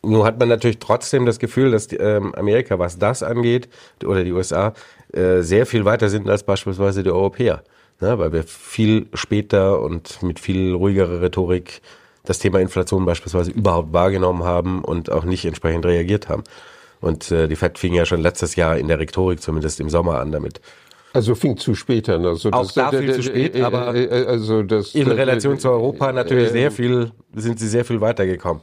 Nun 0.02 0.24
hat 0.24 0.38
man 0.40 0.48
natürlich 0.48 0.80
trotzdem 0.80 1.24
das 1.24 1.38
Gefühl, 1.38 1.70
dass 1.70 1.86
die, 1.86 1.96
ähm, 1.96 2.34
Amerika, 2.34 2.78
was 2.78 2.98
das 2.98 3.22
angeht, 3.22 3.68
oder 4.04 4.24
die 4.24 4.32
USA, 4.32 4.74
äh, 5.12 5.42
sehr 5.42 5.66
viel 5.66 5.84
weiter 5.84 6.08
sind 6.08 6.28
als 6.28 6.42
beispielsweise 6.42 7.02
die 7.04 7.10
Europäer. 7.10 7.62
Ne? 8.00 8.18
Weil 8.18 8.32
wir 8.32 8.42
viel 8.42 9.06
später 9.14 9.80
und 9.80 10.22
mit 10.22 10.40
viel 10.40 10.74
ruhigerer 10.74 11.22
Rhetorik 11.22 11.80
das 12.24 12.38
Thema 12.38 12.60
Inflation 12.60 13.04
beispielsweise 13.04 13.50
überhaupt 13.50 13.92
wahrgenommen 13.92 14.44
haben 14.44 14.84
und 14.84 15.10
auch 15.10 15.24
nicht 15.24 15.44
entsprechend 15.44 15.86
reagiert 15.86 16.28
haben. 16.28 16.44
Und 17.00 17.30
äh, 17.32 17.48
die 17.48 17.56
FED 17.56 17.78
fing 17.78 17.94
ja 17.94 18.04
schon 18.04 18.20
letztes 18.20 18.54
Jahr 18.56 18.78
in 18.78 18.88
der 18.88 18.98
Rhetorik, 18.98 19.40
zumindest 19.42 19.80
im 19.80 19.90
Sommer, 19.90 20.20
an 20.20 20.30
damit. 20.30 20.60
Also 21.12 21.34
fing 21.34 21.56
zu 21.56 21.74
spät 21.74 22.08
an. 22.08 22.24
Also 22.24 22.50
auch 22.50 22.62
das, 22.62 22.74
da 22.74 22.90
viel 22.90 23.10
äh, 23.10 23.12
zu 23.12 23.22
spät, 23.22 23.54
äh, 23.54 23.62
aber 23.62 23.94
äh, 23.94 24.24
also 24.26 24.62
das, 24.62 24.94
in 24.94 25.10
Relation 25.10 25.58
zu 25.58 25.68
Europa 25.68 26.12
natürlich 26.12 26.50
sehr 26.50 26.70
viel, 26.70 27.12
sind 27.34 27.58
sie 27.58 27.68
sehr 27.68 27.84
viel 27.84 28.00
weitergekommen. 28.00 28.62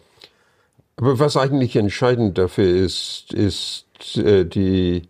Aber 0.95 1.20
was 1.20 1.38
eigentlich 1.38 1.76
entscheidend 1.76 2.38
dafür 2.38 2.76
ist, 2.76 3.34
ist 3.34 4.18
äh, 4.18 4.45
die, 4.45 5.04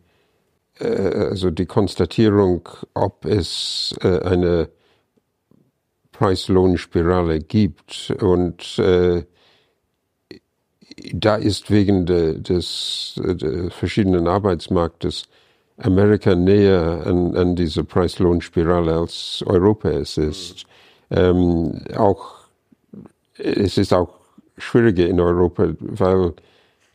äh, 0.79 0.85
also 0.85 1.49
die 1.49 1.65
Konstatierung, 1.65 2.67
ob 2.93 3.25
es 3.25 3.95
äh, 4.01 4.19
eine 4.19 4.69
Preis-Lohn-Spirale 6.11 7.39
gibt. 7.39 8.13
Und 8.21 8.77
äh, 8.77 9.23
da 11.13 11.37
ist 11.37 11.71
wegen 11.71 12.05
de, 12.05 12.39
des 12.39 13.13
de 13.15 13.69
verschiedenen 13.69 14.27
Arbeitsmarktes 14.27 15.23
Amerika 15.79 16.35
näher 16.35 17.03
an, 17.05 17.35
an 17.35 17.55
diese 17.55 17.83
Preis-Lohn-Spirale 17.83 18.93
als 18.93 19.43
Europa 19.45 19.89
es 19.89 20.17
ist. 20.17 20.65
Ähm, 21.09 21.81
auch, 21.95 22.35
es 23.37 23.77
ist 23.77 23.93
auch 23.93 24.19
schwieriger 24.57 25.07
in 25.07 25.19
Europa, 25.19 25.73
weil, 25.79 26.33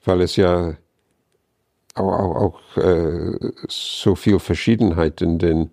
weil 0.05 0.21
es 0.21 0.37
ja 0.37 0.75
auch, 1.95 2.13
auch, 2.13 2.37
auch 2.37 2.77
äh, 2.77 3.39
so 3.69 4.15
viel 4.15 4.39
Verschiedenheit 4.39 5.23
in 5.23 5.39
den 5.39 5.71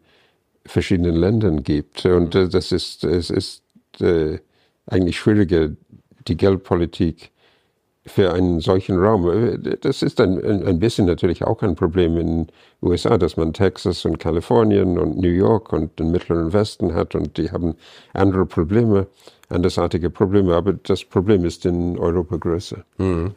verschiedenen 0.66 1.16
Ländern 1.16 1.64
gibt. 1.64 2.05
Und 2.05 2.36
äh, 2.36 2.47
das 2.47 2.72
ist, 2.72 3.03
es 3.03 3.30
ist 3.30 3.64
äh, 3.99 4.39
eigentlich 4.86 5.18
schwieriger, 5.18 5.70
die 6.28 6.38
Geldpolitik 6.38 7.32
für 8.06 8.34
einen 8.34 8.60
solchen 8.62 8.97
Raum. 8.97 9.30
Äh, 9.30 9.78
das 9.78 10.02
ist 10.02 10.20
ein, 10.20 10.43
ein 10.66 10.80
bisschen 10.80 11.06
natürlich 11.06 11.43
auch 11.43 11.62
ein 11.62 11.76
Problem 11.76 12.18
in 12.18 12.28
den 12.28 12.47
USA, 12.82 13.18
dass 13.18 13.38
man 13.38 13.54
Texas 13.54 14.06
und 14.06 14.20
Kalifornien 14.20 14.97
und 14.97 15.18
New 15.18 15.30
York 15.30 15.72
und 15.72 15.99
den 15.99 16.12
Mittleren 16.12 16.52
Westen 16.52 16.93
hat 16.93 17.16
und 17.16 17.38
die 17.38 17.52
haben 17.52 17.76
andere 18.14 18.45
Probleme, 18.45 19.08
andersartige 19.49 20.10
Probleme, 20.10 20.56
aber 20.56 20.74
das 20.74 21.04
Problem 21.04 21.45
ist 21.45 21.66
in 21.66 21.97
Europa 21.97 22.38
größer. 22.38 22.84
Hm. 22.97 23.34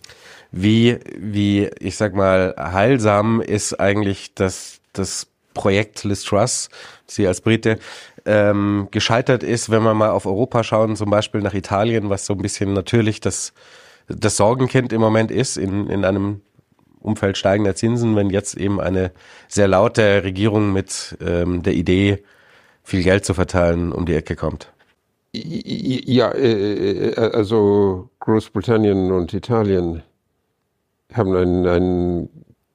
Wie, 0.51 0.99
wie, 1.19 1.69
ich 1.81 1.97
sag 1.97 2.15
mal, 2.15 2.55
heilsam 2.57 3.41
ist 3.41 3.79
eigentlich 3.81 4.35
das, 4.35 4.81
das 4.93 5.27
Projekt 5.53 6.05
Liz 6.05 6.25
Truss, 6.25 6.69
sie 7.07 7.27
als 7.27 7.41
Brite, 7.41 7.79
ähm, 8.27 8.89
gescheitert 8.91 9.43
ist, 9.43 9.71
wenn 9.71 9.83
wir 9.83 9.95
mal 9.95 10.11
auf 10.11 10.27
Europa 10.27 10.63
schauen, 10.65 10.97
zum 10.97 11.11
Beispiel 11.11 11.41
nach 11.41 11.55
Italien, 11.55 12.09
was 12.09 12.27
so 12.27 12.35
ein 12.35 12.43
bisschen 12.43 12.73
natürlich 12.73 13.21
das, 13.21 13.53
das 14.09 14.37
Sorgenkind 14.37 14.93
im 14.93 15.01
Moment 15.01 15.31
ist, 15.31 15.57
in, 15.57 15.89
in 15.89 16.05
einem 16.05 16.41
Umfeld 17.01 17.37
steigender 17.37 17.75
Zinsen, 17.75 18.17
wenn 18.17 18.31
jetzt 18.31 18.57
eben 18.57 18.81
eine 18.81 19.13
sehr 19.49 19.69
laute 19.69 20.25
Regierung 20.25 20.73
mit 20.73 21.17
ähm, 21.21 21.63
der 21.63 21.75
Idee, 21.75 22.25
viel 22.83 23.03
Geld 23.03 23.25
zu 23.25 23.35
verteilen, 23.35 23.93
um 23.93 24.07
die 24.07 24.15
Ecke 24.15 24.37
kommt. 24.37 24.71
Ja, 25.33 26.31
äh, 26.31 27.09
äh, 27.09 27.17
also 27.17 28.11
Großbritannien 28.21 29.11
und 29.11 29.35
Italien 29.35 30.03
haben 31.13 31.35
ein, 31.35 31.67
ein 31.67 32.29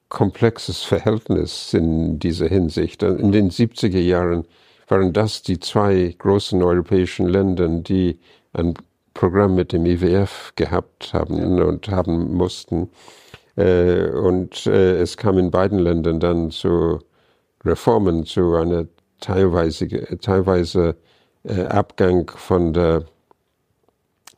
komplexes 0.09 0.83
Verhältnis 0.83 1.73
in 1.73 2.19
dieser 2.19 2.47
Hinsicht. 2.47 3.03
In 3.03 3.31
den 3.31 3.51
70er 3.51 3.99
Jahren 3.99 4.45
waren 4.87 5.13
das 5.13 5.43
die 5.43 5.59
zwei 5.59 6.15
großen 6.17 6.61
europäischen 6.61 7.27
Länder, 7.27 7.67
die 7.67 8.19
ein 8.53 8.73
Programm 9.19 9.53
mit 9.53 9.73
dem 9.73 9.85
IWF 9.85 10.53
gehabt 10.55 11.13
haben 11.13 11.57
ja. 11.57 11.65
und 11.65 11.89
haben 11.89 12.33
mussten. 12.33 12.89
Äh, 13.57 14.11
und 14.11 14.65
äh, 14.65 15.01
es 15.01 15.17
kam 15.17 15.37
in 15.37 15.51
beiden 15.51 15.79
Ländern 15.79 16.21
dann 16.21 16.51
zu 16.51 16.99
Reformen, 17.65 18.25
zu 18.25 18.55
einer 18.55 18.85
teilweise, 19.19 19.89
teilweise 20.21 20.95
äh, 21.43 21.63
Abgang 21.63 22.31
von 22.33 22.71
der 22.71 23.03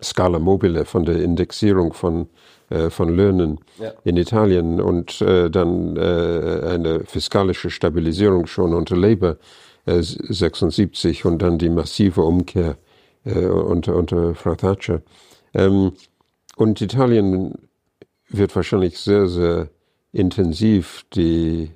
Scala 0.01 0.39
Mobile, 0.39 0.83
von 0.85 1.05
der 1.05 1.21
Indexierung 1.21 1.93
von 1.93 2.27
äh, 2.71 2.89
von 2.89 3.15
Löhnen 3.15 3.59
ja. 3.77 3.91
in 4.03 4.17
Italien 4.17 4.81
und 4.81 5.21
äh, 5.21 5.51
dann 5.51 5.95
äh, 5.95 6.61
eine 6.73 7.01
fiskalische 7.01 7.69
Stabilisierung 7.69 8.47
schon 8.47 8.73
unter 8.73 8.97
Labour 8.97 9.37
76 9.85 11.25
und 11.25 11.41
dann 11.41 11.57
die 11.57 11.69
massive 11.69 12.21
Umkehr 12.21 12.77
unter, 13.23 13.95
unter 13.95 14.35
Frau 14.35 14.55
Thatcher. 14.55 15.01
Ähm, 15.53 15.93
und 16.55 16.81
Italien 16.81 17.53
wird 18.29 18.55
wahrscheinlich 18.55 18.99
sehr, 18.99 19.27
sehr 19.27 19.69
intensiv 20.11 21.05
die 21.13 21.71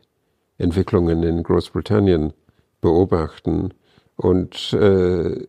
Entwicklungen 0.58 1.24
in 1.24 1.44
Großbritannien 1.44 2.34
beobachten 2.82 3.74
und 4.16 4.74
äh, 4.74 5.48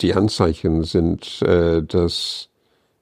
die 0.00 0.14
Anzeichen 0.14 0.84
sind, 0.84 1.42
äh, 1.42 1.82
dass 1.82 2.48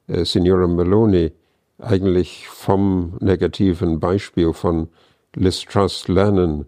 äh, 0.07 0.25
Signora 0.25 0.67
Meloni 0.67 1.33
eigentlich 1.79 2.49
vom 2.49 3.17
negativen 3.21 4.01
Beispiel 4.01 4.53
von 4.53 4.89
Liz 5.35 5.65
Truss 5.65 6.09
lernen 6.09 6.67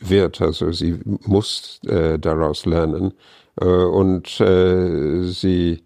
wird. 0.00 0.40
Also 0.40 0.72
sie 0.72 1.00
muss 1.04 1.80
äh, 1.86 2.18
daraus 2.18 2.66
lernen 2.66 3.12
äh, 3.12 3.43
und 3.60 4.40
äh, 4.40 5.22
sie 5.22 5.84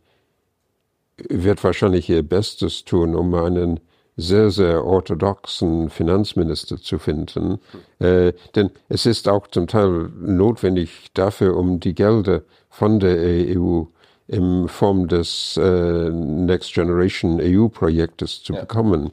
wird 1.29 1.63
wahrscheinlich 1.65 2.09
ihr 2.09 2.23
Bestes 2.23 2.85
tun, 2.85 3.15
um 3.15 3.35
einen 3.35 3.81
sehr, 4.17 4.51
sehr 4.51 4.85
orthodoxen 4.85 5.91
Finanzminister 5.91 6.77
zu 6.77 6.99
finden. 6.99 7.61
Äh, 8.01 8.33
denn 8.55 8.71
es 8.89 9.07
ist 9.07 9.29
auch 9.29 9.47
zum 9.47 9.69
Teil 9.69 10.11
notwendig 10.21 11.07
dafür, 11.15 11.57
um 11.57 11.79
die 11.79 11.95
Gelder 11.95 12.43
von 12.69 12.99
der 12.99 13.17
EU 13.57 13.85
in 14.27 14.69
Form 14.69 15.09
des 15.09 15.57
äh, 15.57 16.11
Next 16.11 16.75
Generation 16.75 17.41
EU-Projektes 17.41 18.43
zu 18.43 18.55
ja. 18.55 18.61
bekommen. 18.61 19.13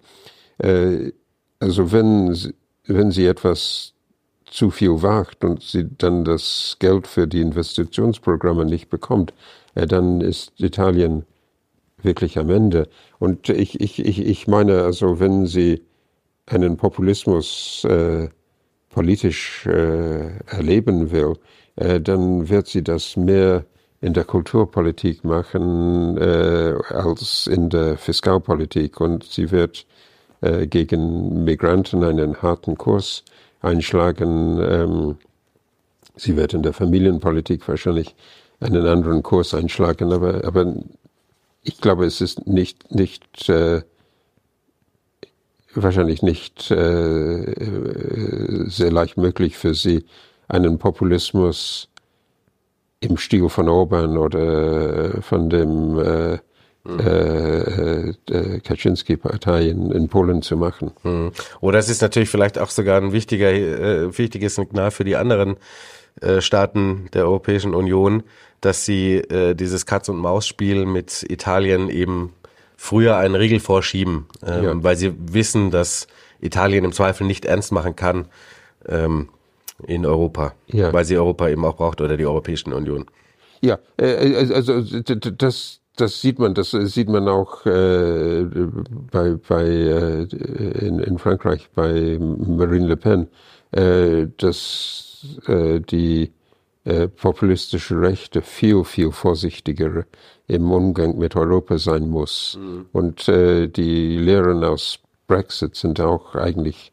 Äh, 0.58 1.12
also 1.60 1.92
wenn, 1.92 2.54
wenn 2.86 3.12
sie 3.12 3.28
etwas 3.28 3.94
zu 4.56 4.72
viel 4.72 5.02
wagt 5.02 5.44
und 5.44 5.62
sie 5.62 5.86
dann 5.98 6.24
das 6.24 6.78
Geld 6.80 7.08
für 7.08 7.28
die 7.28 7.42
Investitionsprogramme 7.42 8.66
nicht 8.66 8.90
bekommt, 8.90 9.34
äh, 9.76 9.86
dann 9.86 10.22
ist 10.22 10.54
Italien 10.60 11.26
wirklich 12.02 12.38
am 12.38 12.50
Ende. 12.50 12.88
Und 13.20 13.50
ich, 13.50 13.82
ich, 13.82 14.00
ich, 14.00 14.20
ich 14.26 14.48
meine, 14.48 14.84
also 14.84 15.20
wenn 15.20 15.46
Sie 15.46 15.82
einen 16.46 16.78
Populismus 16.78 17.84
äh, 17.86 18.30
politisch 18.90 19.66
äh, 19.66 20.38
erleben 20.48 21.12
will, 21.12 21.34
äh, 21.76 22.00
dann 22.00 22.48
wird 22.48 22.68
sie 22.68 22.84
das 22.84 23.18
mehr 23.18 23.66
in 24.00 24.14
der 24.14 24.24
Kulturpolitik 24.24 25.24
machen 25.24 26.18
äh, 26.18 26.76
als 26.90 27.48
in 27.48 27.70
der 27.70 27.98
Fiskalpolitik 27.98 29.02
und 29.02 29.24
sie 29.24 29.52
wird 29.52 29.86
äh, 30.42 30.68
gegen 30.68 31.44
Migranten 31.44 32.04
einen 32.04 32.42
harten 32.42 32.78
Kurs 32.78 33.24
einschlagen. 33.66 34.60
Ähm, 34.62 35.18
sie 36.16 36.36
wird 36.38 36.54
in 36.54 36.64
der 36.64 36.74
Familienpolitik 36.74 37.68
wahrscheinlich 37.68 38.16
einen 38.60 38.86
anderen 38.88 39.24
Kurs 39.24 39.54
einschlagen, 39.54 40.14
aber, 40.14 40.46
aber 40.46 40.76
ich 41.62 41.82
glaube, 41.82 42.06
es 42.06 42.22
ist 42.22 42.48
nicht, 42.48 42.94
nicht 42.94 43.50
äh, 43.50 43.82
wahrscheinlich 45.74 46.22
nicht 46.22 46.72
äh, 46.72 47.54
sehr 48.68 48.92
leicht 48.92 49.18
möglich 49.18 49.58
für 49.58 49.74
sie, 49.74 50.06
einen 50.48 50.78
Populismus 50.78 51.90
im 53.00 53.18
Stil 53.18 53.50
von 53.50 53.68
Orban 53.68 54.18
oder 54.18 55.22
von 55.22 55.50
dem 55.50 56.00
äh, 56.00 56.38
mhm. 56.86 57.00
äh, 57.00 58.10
äh, 58.10 58.60
Kaczynski-Partei 58.60 59.70
in, 59.70 60.08
Polen 60.08 60.42
zu 60.42 60.58
machen. 60.58 60.92
Mhm. 61.04 61.32
Oder 61.62 61.80
es 61.80 61.90
ist 61.90 62.02
natürlich 62.02 62.30
vielleicht 62.30 62.58
auch 62.60 62.70
sogar 62.70 63.02
ein 63.02 63.12
wichtiger, 63.12 63.52
äh, 63.52 64.18
wichtiges 64.18 64.56
Signal 64.56 64.92
für 64.92 65.04
die 65.04 65.16
anderen 65.16 65.58
äh, 66.22 66.42
Staaten 66.42 67.10
der 67.14 67.26
Europäischen 67.26 67.74
Union, 67.74 68.24
dass 68.62 68.86
sie 68.86 69.16
äh, 69.18 69.54
dieses 69.56 69.86
Katz-und-Maus-Spiel 69.86 70.86
mit 70.86 71.26
Italien 71.30 71.90
eben 71.90 72.34
früher 72.78 73.18
einen 73.18 73.36
Riegel 73.36 73.60
vorschieben, 73.60 74.28
ähm, 74.46 74.64
ja. 74.64 74.84
weil 74.84 74.96
sie 74.96 75.14
wissen, 75.18 75.72
dass 75.72 76.08
Italien 76.40 76.86
im 76.86 76.92
Zweifel 76.92 77.26
nicht 77.26 77.46
ernst 77.46 77.72
machen 77.72 77.96
kann 77.96 78.28
ähm, 78.88 79.30
in 79.86 80.06
Europa, 80.06 80.54
ja. 80.68 80.94
weil 80.94 81.06
sie 81.06 81.18
Europa 81.18 81.50
eben 81.50 81.66
auch 81.66 81.76
braucht 81.76 82.02
oder 82.02 82.18
die 82.18 82.26
Europäischen 82.26 82.74
Union. 82.74 83.06
Ja, 83.62 83.80
äh, 84.00 84.32
äh 84.32 84.54
also 84.54 84.82
das, 84.82 85.80
das 85.96 86.22
sieht 86.22 86.40
man, 86.40 86.54
das 86.54 86.72
sieht 86.72 87.10
man 87.10 87.28
auch 87.28 87.66
äh, 87.66 88.46
bei, 89.12 89.36
bei 89.48 89.64
äh, 89.64 90.24
in, 90.24 91.00
in 91.00 91.18
Frankreich 91.18 91.70
bei 91.74 92.18
Marine 92.20 92.88
Le 92.88 92.98
Pen, 92.98 93.28
äh, 93.72 94.28
dass 94.38 95.40
äh, 95.48 95.80
die 95.80 96.32
äh, 96.86 97.08
populistische 97.08 98.00
Rechte 98.00 98.42
viel, 98.42 98.84
viel 98.84 99.12
vorsichtiger 99.12 100.06
im 100.48 100.72
Umgang 100.72 101.18
mit 101.18 101.36
Europa 101.36 101.78
sein 101.78 102.10
muss. 102.10 102.60
Mhm. 102.62 102.86
Und 102.94 103.28
äh, 103.28 103.68
die 103.68 104.18
Lehren 104.18 104.64
aus 104.64 105.00
Brexit 105.28 105.76
sind 105.76 106.00
auch 106.00 106.36
eigentlich 106.36 106.92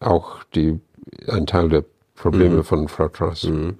auch 0.00 0.42
die, 0.54 0.80
ein 1.28 1.46
Teil 1.46 1.68
der 1.68 1.84
Probleme 2.16 2.56
mhm. 2.56 2.64
von 2.64 2.88
Frau 2.88 3.08
Truss. 3.08 3.44
Mhm. 3.44 3.78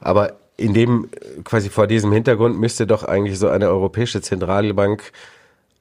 Aber 0.00 0.36
in 0.56 0.74
dem, 0.74 1.08
quasi 1.44 1.68
vor 1.68 1.86
diesem 1.86 2.12
Hintergrund 2.12 2.58
müsste 2.58 2.86
doch 2.86 3.02
eigentlich 3.02 3.38
so 3.38 3.48
eine 3.48 3.68
europäische 3.68 4.20
Zentralbank 4.20 5.12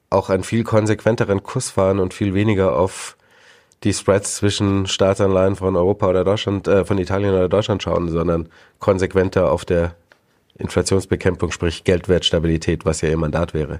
auch 0.10 0.30
einen 0.30 0.44
viel 0.44 0.64
konsequenteren 0.64 1.44
Kurs 1.44 1.70
fahren 1.70 2.00
und 2.00 2.14
viel 2.14 2.34
weniger 2.34 2.78
auf 2.78 3.18
die 3.84 3.94
Spreads 3.94 4.36
zwischen 4.36 4.88
Staatsanleihen 4.88 5.56
von 5.56 5.76
Europa 5.76 6.08
oder 6.08 6.24
Deutschland, 6.24 6.68
äh, 6.68 6.86
von 6.86 6.98
Italien 6.98 7.34
oder 7.34 7.50
Deutschland 7.50 7.84
schauen, 7.84 8.10
sondern 8.10 8.48
konsequenter 8.80 9.52
auf 9.52 9.66
der 9.66 9.96
Inflationsbekämpfung, 10.58 11.52
sprich 11.52 11.84
Geldwertstabilität, 11.84 12.86
was 12.86 13.02
ja 13.02 13.10
ihr 13.10 13.18
Mandat 13.18 13.54
wäre. 13.54 13.80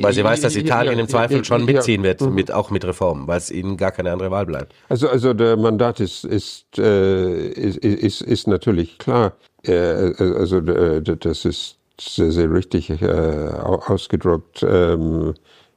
Weil 0.00 0.12
sie 0.12 0.24
weiß, 0.24 0.40
dass 0.40 0.56
Italien 0.56 0.98
im 0.98 1.08
Zweifel 1.08 1.44
schon 1.44 1.64
mitziehen 1.64 2.02
wird, 2.02 2.20
mhm. 2.20 2.34
mit, 2.34 2.52
auch 2.52 2.70
mit 2.70 2.84
Reformen, 2.84 3.26
weil 3.26 3.38
es 3.38 3.50
ihnen 3.50 3.76
gar 3.76 3.92
keine 3.92 4.12
andere 4.12 4.30
Wahl 4.30 4.46
bleibt. 4.46 4.74
Also, 4.88 5.08
also 5.08 5.34
der 5.34 5.56
Mandat 5.56 6.00
ist, 6.00 6.24
ist, 6.24 6.78
äh, 6.78 7.48
ist, 7.48 7.78
ist, 7.78 8.20
ist 8.22 8.46
natürlich 8.46 8.98
klar. 8.98 9.34
Äh, 9.64 10.12
also 10.18 10.58
äh, 10.58 11.02
das 11.02 11.44
ist 11.44 11.78
sehr, 12.00 12.32
sehr 12.32 12.52
richtig 12.52 12.90
äh, 12.90 13.06
ausgedruckt. 13.06 14.62
Ähm, 14.62 15.34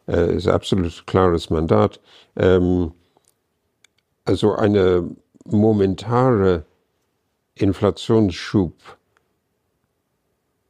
äh, 0.08 0.36
ist 0.36 0.48
absolut 0.48 1.06
klares 1.06 1.50
Mandat. 1.50 2.00
Ähm, 2.36 2.92
also 4.26 4.56
eine 4.56 5.10
momentare 5.46 6.66
Inflationsschub 7.56 8.74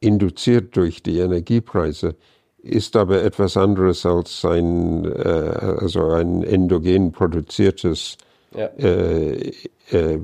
induziert 0.00 0.76
durch 0.76 1.02
die 1.02 1.18
Energiepreise 1.18 2.16
ist 2.62 2.96
aber 2.96 3.22
etwas 3.22 3.56
anderes 3.56 4.04
als 4.04 4.44
ein, 4.44 5.04
äh, 5.04 5.28
also 5.28 6.10
ein 6.10 6.42
endogen 6.42 7.12
produziertes, 7.12 8.16
ja. 8.54 8.66
äh, 8.78 9.52
äh, 9.90 10.18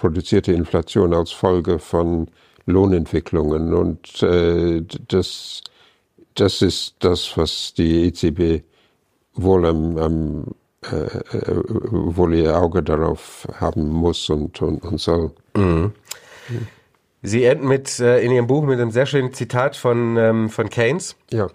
produzierte 0.00 0.52
Inflation 0.52 1.14
als 1.14 1.32
Folge 1.32 1.78
von 1.78 2.28
Lohnentwicklungen. 2.66 3.74
Und 3.74 4.22
äh, 4.22 4.82
das, 5.08 5.62
das 6.34 6.62
ist 6.62 6.96
das, 7.00 7.36
was 7.36 7.74
die 7.74 8.06
EZB 8.06 8.64
wohl 9.34 9.66
am, 9.66 9.96
am 9.98 10.44
äh, 10.90 10.96
äh, 10.96 11.62
wohl 11.90 12.34
ihr 12.34 12.58
Auge 12.58 12.82
darauf 12.82 13.46
haben 13.60 13.88
muss 13.88 14.28
und, 14.28 14.60
und, 14.60 14.82
und 14.82 15.00
soll. 15.00 15.30
Mhm. 15.56 15.92
Sie 17.22 17.44
enden 17.44 17.68
mit 17.68 18.00
äh, 18.00 18.20
in 18.20 18.32
Ihrem 18.32 18.48
Buch 18.48 18.64
mit 18.64 18.80
einem 18.80 18.90
sehr 18.90 19.06
schönen 19.06 19.32
Zitat 19.32 19.76
von, 19.76 20.16
ähm, 20.16 20.50
von 20.50 20.68
Keynes. 20.68 21.16
Ja. 21.30 21.48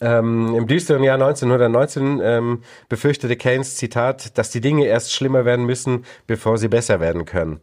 Ähm, 0.00 0.54
Im 0.54 0.66
düsteren 0.66 1.02
Jahr 1.02 1.14
1919 1.14 2.20
ähm, 2.22 2.62
befürchtete 2.88 3.36
Keynes, 3.36 3.76
Zitat, 3.76 4.38
dass 4.38 4.50
die 4.50 4.60
Dinge 4.60 4.86
erst 4.86 5.12
schlimmer 5.12 5.44
werden 5.44 5.66
müssen, 5.66 6.04
bevor 6.26 6.58
sie 6.58 6.68
besser 6.68 7.00
werden 7.00 7.24
können. 7.24 7.60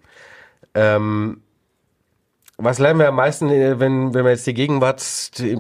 Ähm, 0.74 1.42
was 2.58 2.78
lernen 2.78 3.00
wir 3.00 3.08
am 3.08 3.16
meisten, 3.16 3.50
äh, 3.50 3.80
wenn, 3.80 4.14
wenn 4.14 4.26
wir 4.26 4.32
jetzt 4.32 4.46
die 4.48 4.54
Gegenwart 4.54 5.02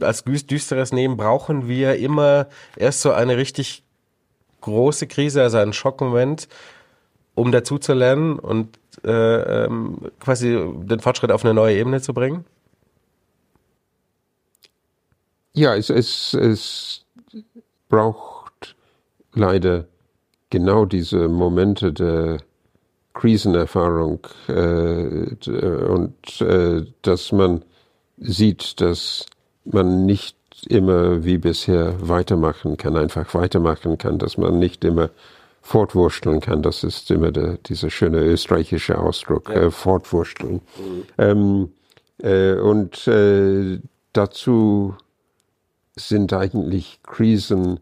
als 0.02 0.24
düsteres 0.24 0.92
nehmen, 0.92 1.18
brauchen 1.18 1.68
wir 1.68 1.96
immer 1.96 2.48
erst 2.76 3.02
so 3.02 3.12
eine 3.12 3.38
richtig 3.38 3.84
große 4.62 5.08
Krise, 5.08 5.42
also 5.42 5.58
einen 5.58 5.74
Schockmoment, 5.74 6.50
um 7.36 7.54
dazu 7.54 7.78
zu 7.78 7.94
lernen 7.94 8.38
und 8.38 8.78
äh, 9.06 9.66
ähm, 9.66 10.12
quasi 10.20 10.60
den 10.74 11.00
Fortschritt 11.00 11.32
auf 11.32 11.46
eine 11.46 11.54
neue 11.54 11.78
Ebene 11.78 12.02
zu 12.02 12.14
bringen? 12.14 12.44
Ja, 15.54 15.76
es, 15.76 15.90
es, 15.90 16.34
es 16.34 17.06
braucht 17.90 18.76
leider 19.34 19.86
genau 20.50 20.86
diese 20.86 21.28
Momente 21.28 21.94
der 21.94 22.38
Krisenerfahrung 23.14 24.20
äh, 24.48 25.52
und 25.52 26.42
äh, 26.42 26.86
dass 27.02 27.32
man 27.32 27.66
sieht, 28.18 28.80
dass 28.82 29.26
man 29.66 30.06
nicht 30.06 30.38
immer 30.68 31.24
wie 31.24 31.38
bisher 31.38 31.96
weitermachen 32.08 32.78
kann, 32.78 32.96
einfach 32.98 33.34
weitermachen 33.34 33.98
kann, 33.98 34.20
dass 34.20 34.38
man 34.38 34.60
nicht 34.60 34.84
immer 34.84 35.10
fortwursteln 35.62 36.40
kann. 36.40 36.62
Das 36.62 36.84
ist 36.84 37.12
immer 37.12 37.32
der, 37.32 37.58
dieser 37.58 37.90
schöne 37.90 38.20
österreichische 38.20 38.98
Ausdruck, 38.98 39.50
ja. 39.50 39.64
äh, 39.64 39.72
fortwursteln. 39.72 40.62
Mhm. 40.78 41.04
Ähm, 41.18 41.72
äh, 42.22 42.54
und 42.54 43.08
äh, 43.08 43.80
dazu 44.14 44.96
sind 46.00 46.34
eigentlich 46.34 47.00
Krisen 47.04 47.80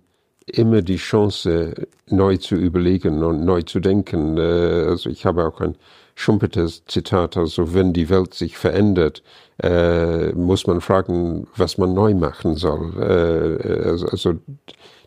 immer 0.47 0.81
die 0.81 0.97
Chance, 0.97 1.73
neu 2.09 2.37
zu 2.37 2.55
überlegen 2.55 3.23
und 3.23 3.43
neu 3.43 3.61
zu 3.63 3.79
denken. 3.79 4.37
Äh, 4.37 4.85
also 4.87 5.09
ich 5.09 5.25
habe 5.25 5.45
auch 5.45 5.59
ein 5.59 5.75
Schumpeter 6.15 6.67
Zitat, 6.87 7.37
also 7.37 7.73
wenn 7.73 7.93
die 7.93 8.09
Welt 8.09 8.33
sich 8.33 8.57
verändert, 8.57 9.21
äh, 9.61 10.31
muss 10.31 10.65
man 10.65 10.81
fragen, 10.81 11.47
was 11.55 11.77
man 11.77 11.93
neu 11.93 12.15
machen 12.15 12.55
soll. 12.55 12.93
Äh, 12.97 13.89
also, 13.89 14.07
also 14.07 14.33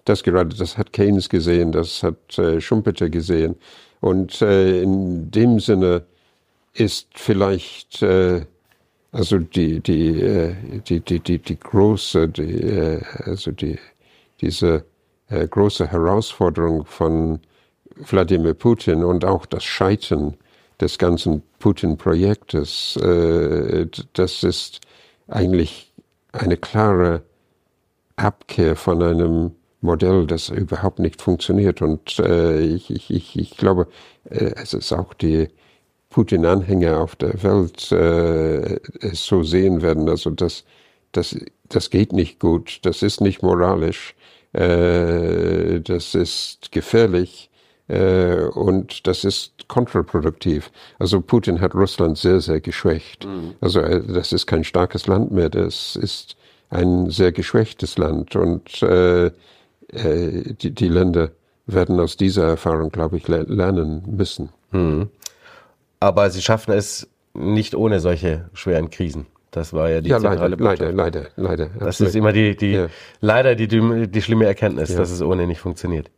das 0.04 0.22
gerade, 0.22 0.54
das 0.54 0.78
hat 0.78 0.92
Keynes 0.92 1.28
gesehen, 1.28 1.72
das 1.72 2.02
hat 2.02 2.40
Schumpeter 2.58 3.10
gesehen. 3.10 3.56
Und 4.00 4.40
in 4.40 5.30
dem 5.30 5.60
Sinne 5.60 6.04
ist 6.72 7.08
vielleicht 7.14 8.02
also 9.12 9.38
die, 9.38 9.80
die, 9.80 10.20
äh, 10.20 10.54
die, 10.88 11.00
die, 11.00 11.20
die, 11.20 11.38
die 11.38 11.58
große, 11.58 12.28
die, 12.28 12.62
äh, 12.62 13.02
also 13.24 13.50
die, 13.50 13.78
diese 14.40 14.84
äh, 15.28 15.46
große 15.46 15.90
Herausforderung 15.90 16.84
von 16.84 17.40
Wladimir 17.96 18.54
Putin 18.54 19.04
und 19.04 19.24
auch 19.24 19.46
das 19.46 19.64
Scheitern 19.64 20.34
des 20.80 20.96
ganzen 20.96 21.42
Putin-Projektes, 21.58 22.98
das 24.14 24.42
ist 24.42 24.80
eigentlich 25.28 25.92
eine 26.32 26.56
klare 26.56 27.20
Abkehr 28.16 28.76
von 28.76 29.02
einem 29.02 29.50
Modell, 29.82 30.26
das 30.26 30.48
überhaupt 30.48 30.98
nicht 30.98 31.20
funktioniert. 31.20 31.82
Und 31.82 32.18
ich, 32.18 33.10
ich, 33.10 33.38
ich 33.38 33.56
glaube, 33.58 33.88
es 34.24 34.72
ist 34.72 34.94
auch 34.94 35.12
die 35.12 35.50
Putin-Anhänger 36.10 37.00
auf 37.00 37.16
der 37.16 37.42
Welt 37.42 37.90
äh, 37.92 38.80
es 39.00 39.24
so 39.24 39.42
sehen 39.42 39.80
werden, 39.80 40.08
also 40.08 40.30
dass 40.30 40.64
das, 41.12 41.36
das 41.68 41.90
geht 41.90 42.12
nicht 42.12 42.38
gut, 42.38 42.80
das 42.82 43.02
ist 43.02 43.20
nicht 43.20 43.42
moralisch, 43.42 44.14
äh, 44.52 45.80
das 45.80 46.14
ist 46.14 46.72
gefährlich 46.72 47.50
äh, 47.88 48.42
und 48.42 49.06
das 49.06 49.24
ist 49.24 49.68
kontraproduktiv. 49.68 50.70
Also 50.98 51.20
Putin 51.20 51.60
hat 51.60 51.74
Russland 51.74 52.18
sehr, 52.18 52.40
sehr 52.40 52.60
geschwächt. 52.60 53.24
Mhm. 53.24 53.54
Also 53.60 53.80
äh, 53.80 54.02
das 54.06 54.32
ist 54.32 54.46
kein 54.46 54.64
starkes 54.64 55.06
Land 55.06 55.30
mehr, 55.30 55.48
das 55.48 55.96
ist 55.96 56.36
ein 56.70 57.10
sehr 57.10 57.32
geschwächtes 57.32 57.98
Land 57.98 58.36
und 58.36 58.82
äh, 58.82 59.26
äh, 59.26 60.54
die, 60.54 60.72
die 60.72 60.88
Länder 60.88 61.30
werden 61.66 62.00
aus 62.00 62.16
dieser 62.16 62.46
Erfahrung, 62.46 62.90
glaube 62.90 63.16
ich, 63.16 63.28
lernen 63.28 64.02
müssen. 64.06 64.50
Mhm. 64.72 65.10
Aber 66.00 66.30
sie 66.30 66.42
schaffen 66.42 66.72
es 66.72 67.08
nicht 67.34 67.74
ohne 67.74 68.00
solche 68.00 68.48
schweren 68.54 68.90
Krisen. 68.90 69.26
Das 69.50 69.72
war 69.72 69.90
ja 69.90 70.00
die 70.00 70.10
ja, 70.10 70.18
zentrale 70.18 70.56
leider, 70.56 70.92
leider, 70.92 70.92
leider, 70.92 71.26
leider. 71.36 71.66
Das 71.78 71.88
absolut. 71.88 72.10
ist 72.10 72.16
immer 72.16 72.32
die, 72.32 72.56
die 72.56 72.72
ja. 72.72 72.86
leider 73.20 73.54
die, 73.54 73.66
die, 73.66 74.22
schlimme 74.22 74.46
Erkenntnis, 74.46 74.90
ja. 74.90 74.98
dass 74.98 75.10
es 75.10 75.22
ohne 75.22 75.46
nicht 75.46 75.60
funktioniert. 75.60 76.10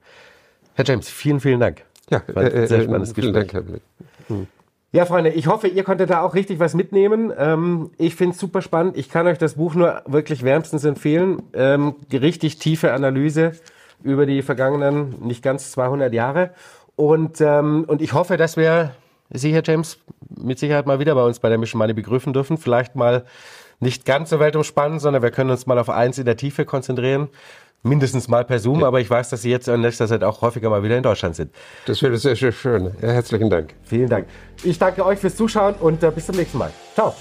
Herr 0.74 0.84
James, 0.84 1.08
vielen, 1.08 1.40
vielen 1.40 1.60
Dank. 1.60 1.84
Ja, 2.10 2.22
war 2.28 2.44
ein 2.44 2.52
äh, 2.52 2.66
sehr 2.66 2.78
äh, 2.78 2.82
spannendes 2.82 3.14
Gespräch. 3.14 3.52
Dank, 3.52 3.52
Herr 3.52 3.64
hm. 4.28 4.46
Ja, 4.94 5.06
Freunde, 5.06 5.30
ich 5.30 5.46
hoffe, 5.46 5.68
ihr 5.68 5.84
konntet 5.84 6.10
da 6.10 6.20
auch 6.20 6.34
richtig 6.34 6.58
was 6.58 6.74
mitnehmen. 6.74 7.32
Ähm, 7.38 7.90
ich 7.96 8.14
finde 8.14 8.34
es 8.34 8.38
super 8.38 8.60
spannend. 8.60 8.98
Ich 8.98 9.08
kann 9.08 9.26
euch 9.26 9.38
das 9.38 9.54
Buch 9.54 9.74
nur 9.74 10.02
wirklich 10.06 10.42
wärmstens 10.42 10.84
empfehlen. 10.84 11.42
Ähm, 11.54 11.94
richtig 12.12 12.58
tiefe 12.58 12.92
Analyse 12.92 13.52
über 14.02 14.26
die 14.26 14.42
vergangenen 14.42 15.14
nicht 15.22 15.42
ganz 15.42 15.72
200 15.72 16.12
Jahre. 16.12 16.50
Und, 16.94 17.40
ähm, 17.40 17.84
und 17.86 18.02
ich 18.02 18.12
hoffe, 18.12 18.36
dass 18.36 18.58
wir 18.58 18.94
Sie, 19.32 19.52
Herr 19.52 19.62
James, 19.64 19.98
mit 20.28 20.58
Sicherheit 20.58 20.86
mal 20.86 20.98
wieder 20.98 21.14
bei 21.14 21.24
uns 21.24 21.40
bei 21.40 21.48
der 21.48 21.58
Mission 21.58 21.78
Money 21.78 21.94
begrüßen 21.94 22.32
dürfen. 22.32 22.58
Vielleicht 22.58 22.96
mal 22.96 23.24
nicht 23.80 24.04
ganz 24.04 24.30
so 24.30 24.38
weltumspannend, 24.38 25.00
sondern 25.00 25.22
wir 25.22 25.30
können 25.30 25.50
uns 25.50 25.66
mal 25.66 25.78
auf 25.78 25.90
eins 25.90 26.18
in 26.18 26.24
der 26.24 26.36
Tiefe 26.36 26.64
konzentrieren. 26.64 27.28
Mindestens 27.84 28.28
mal 28.28 28.44
per 28.44 28.60
Zoom, 28.60 28.80
ja. 28.80 28.86
aber 28.86 29.00
ich 29.00 29.10
weiß, 29.10 29.30
dass 29.30 29.42
Sie 29.42 29.50
jetzt 29.50 29.66
in 29.66 29.82
letzter 29.82 30.06
Zeit 30.06 30.22
auch 30.22 30.40
häufiger 30.40 30.70
mal 30.70 30.84
wieder 30.84 30.96
in 30.96 31.02
Deutschland 31.02 31.34
sind. 31.34 31.52
Das 31.86 32.00
wäre 32.00 32.16
sehr, 32.16 32.36
sehr 32.36 32.52
schön. 32.52 32.92
Ja, 33.02 33.08
herzlichen 33.08 33.50
Dank. 33.50 33.74
Vielen 33.82 34.08
Dank. 34.08 34.28
Ich 34.62 34.78
danke 34.78 35.04
euch 35.04 35.18
fürs 35.18 35.34
Zuschauen 35.34 35.74
und 35.74 36.00
äh, 36.04 36.12
bis 36.12 36.26
zum 36.26 36.36
nächsten 36.36 36.58
Mal. 36.58 36.70
Ciao. 36.94 37.12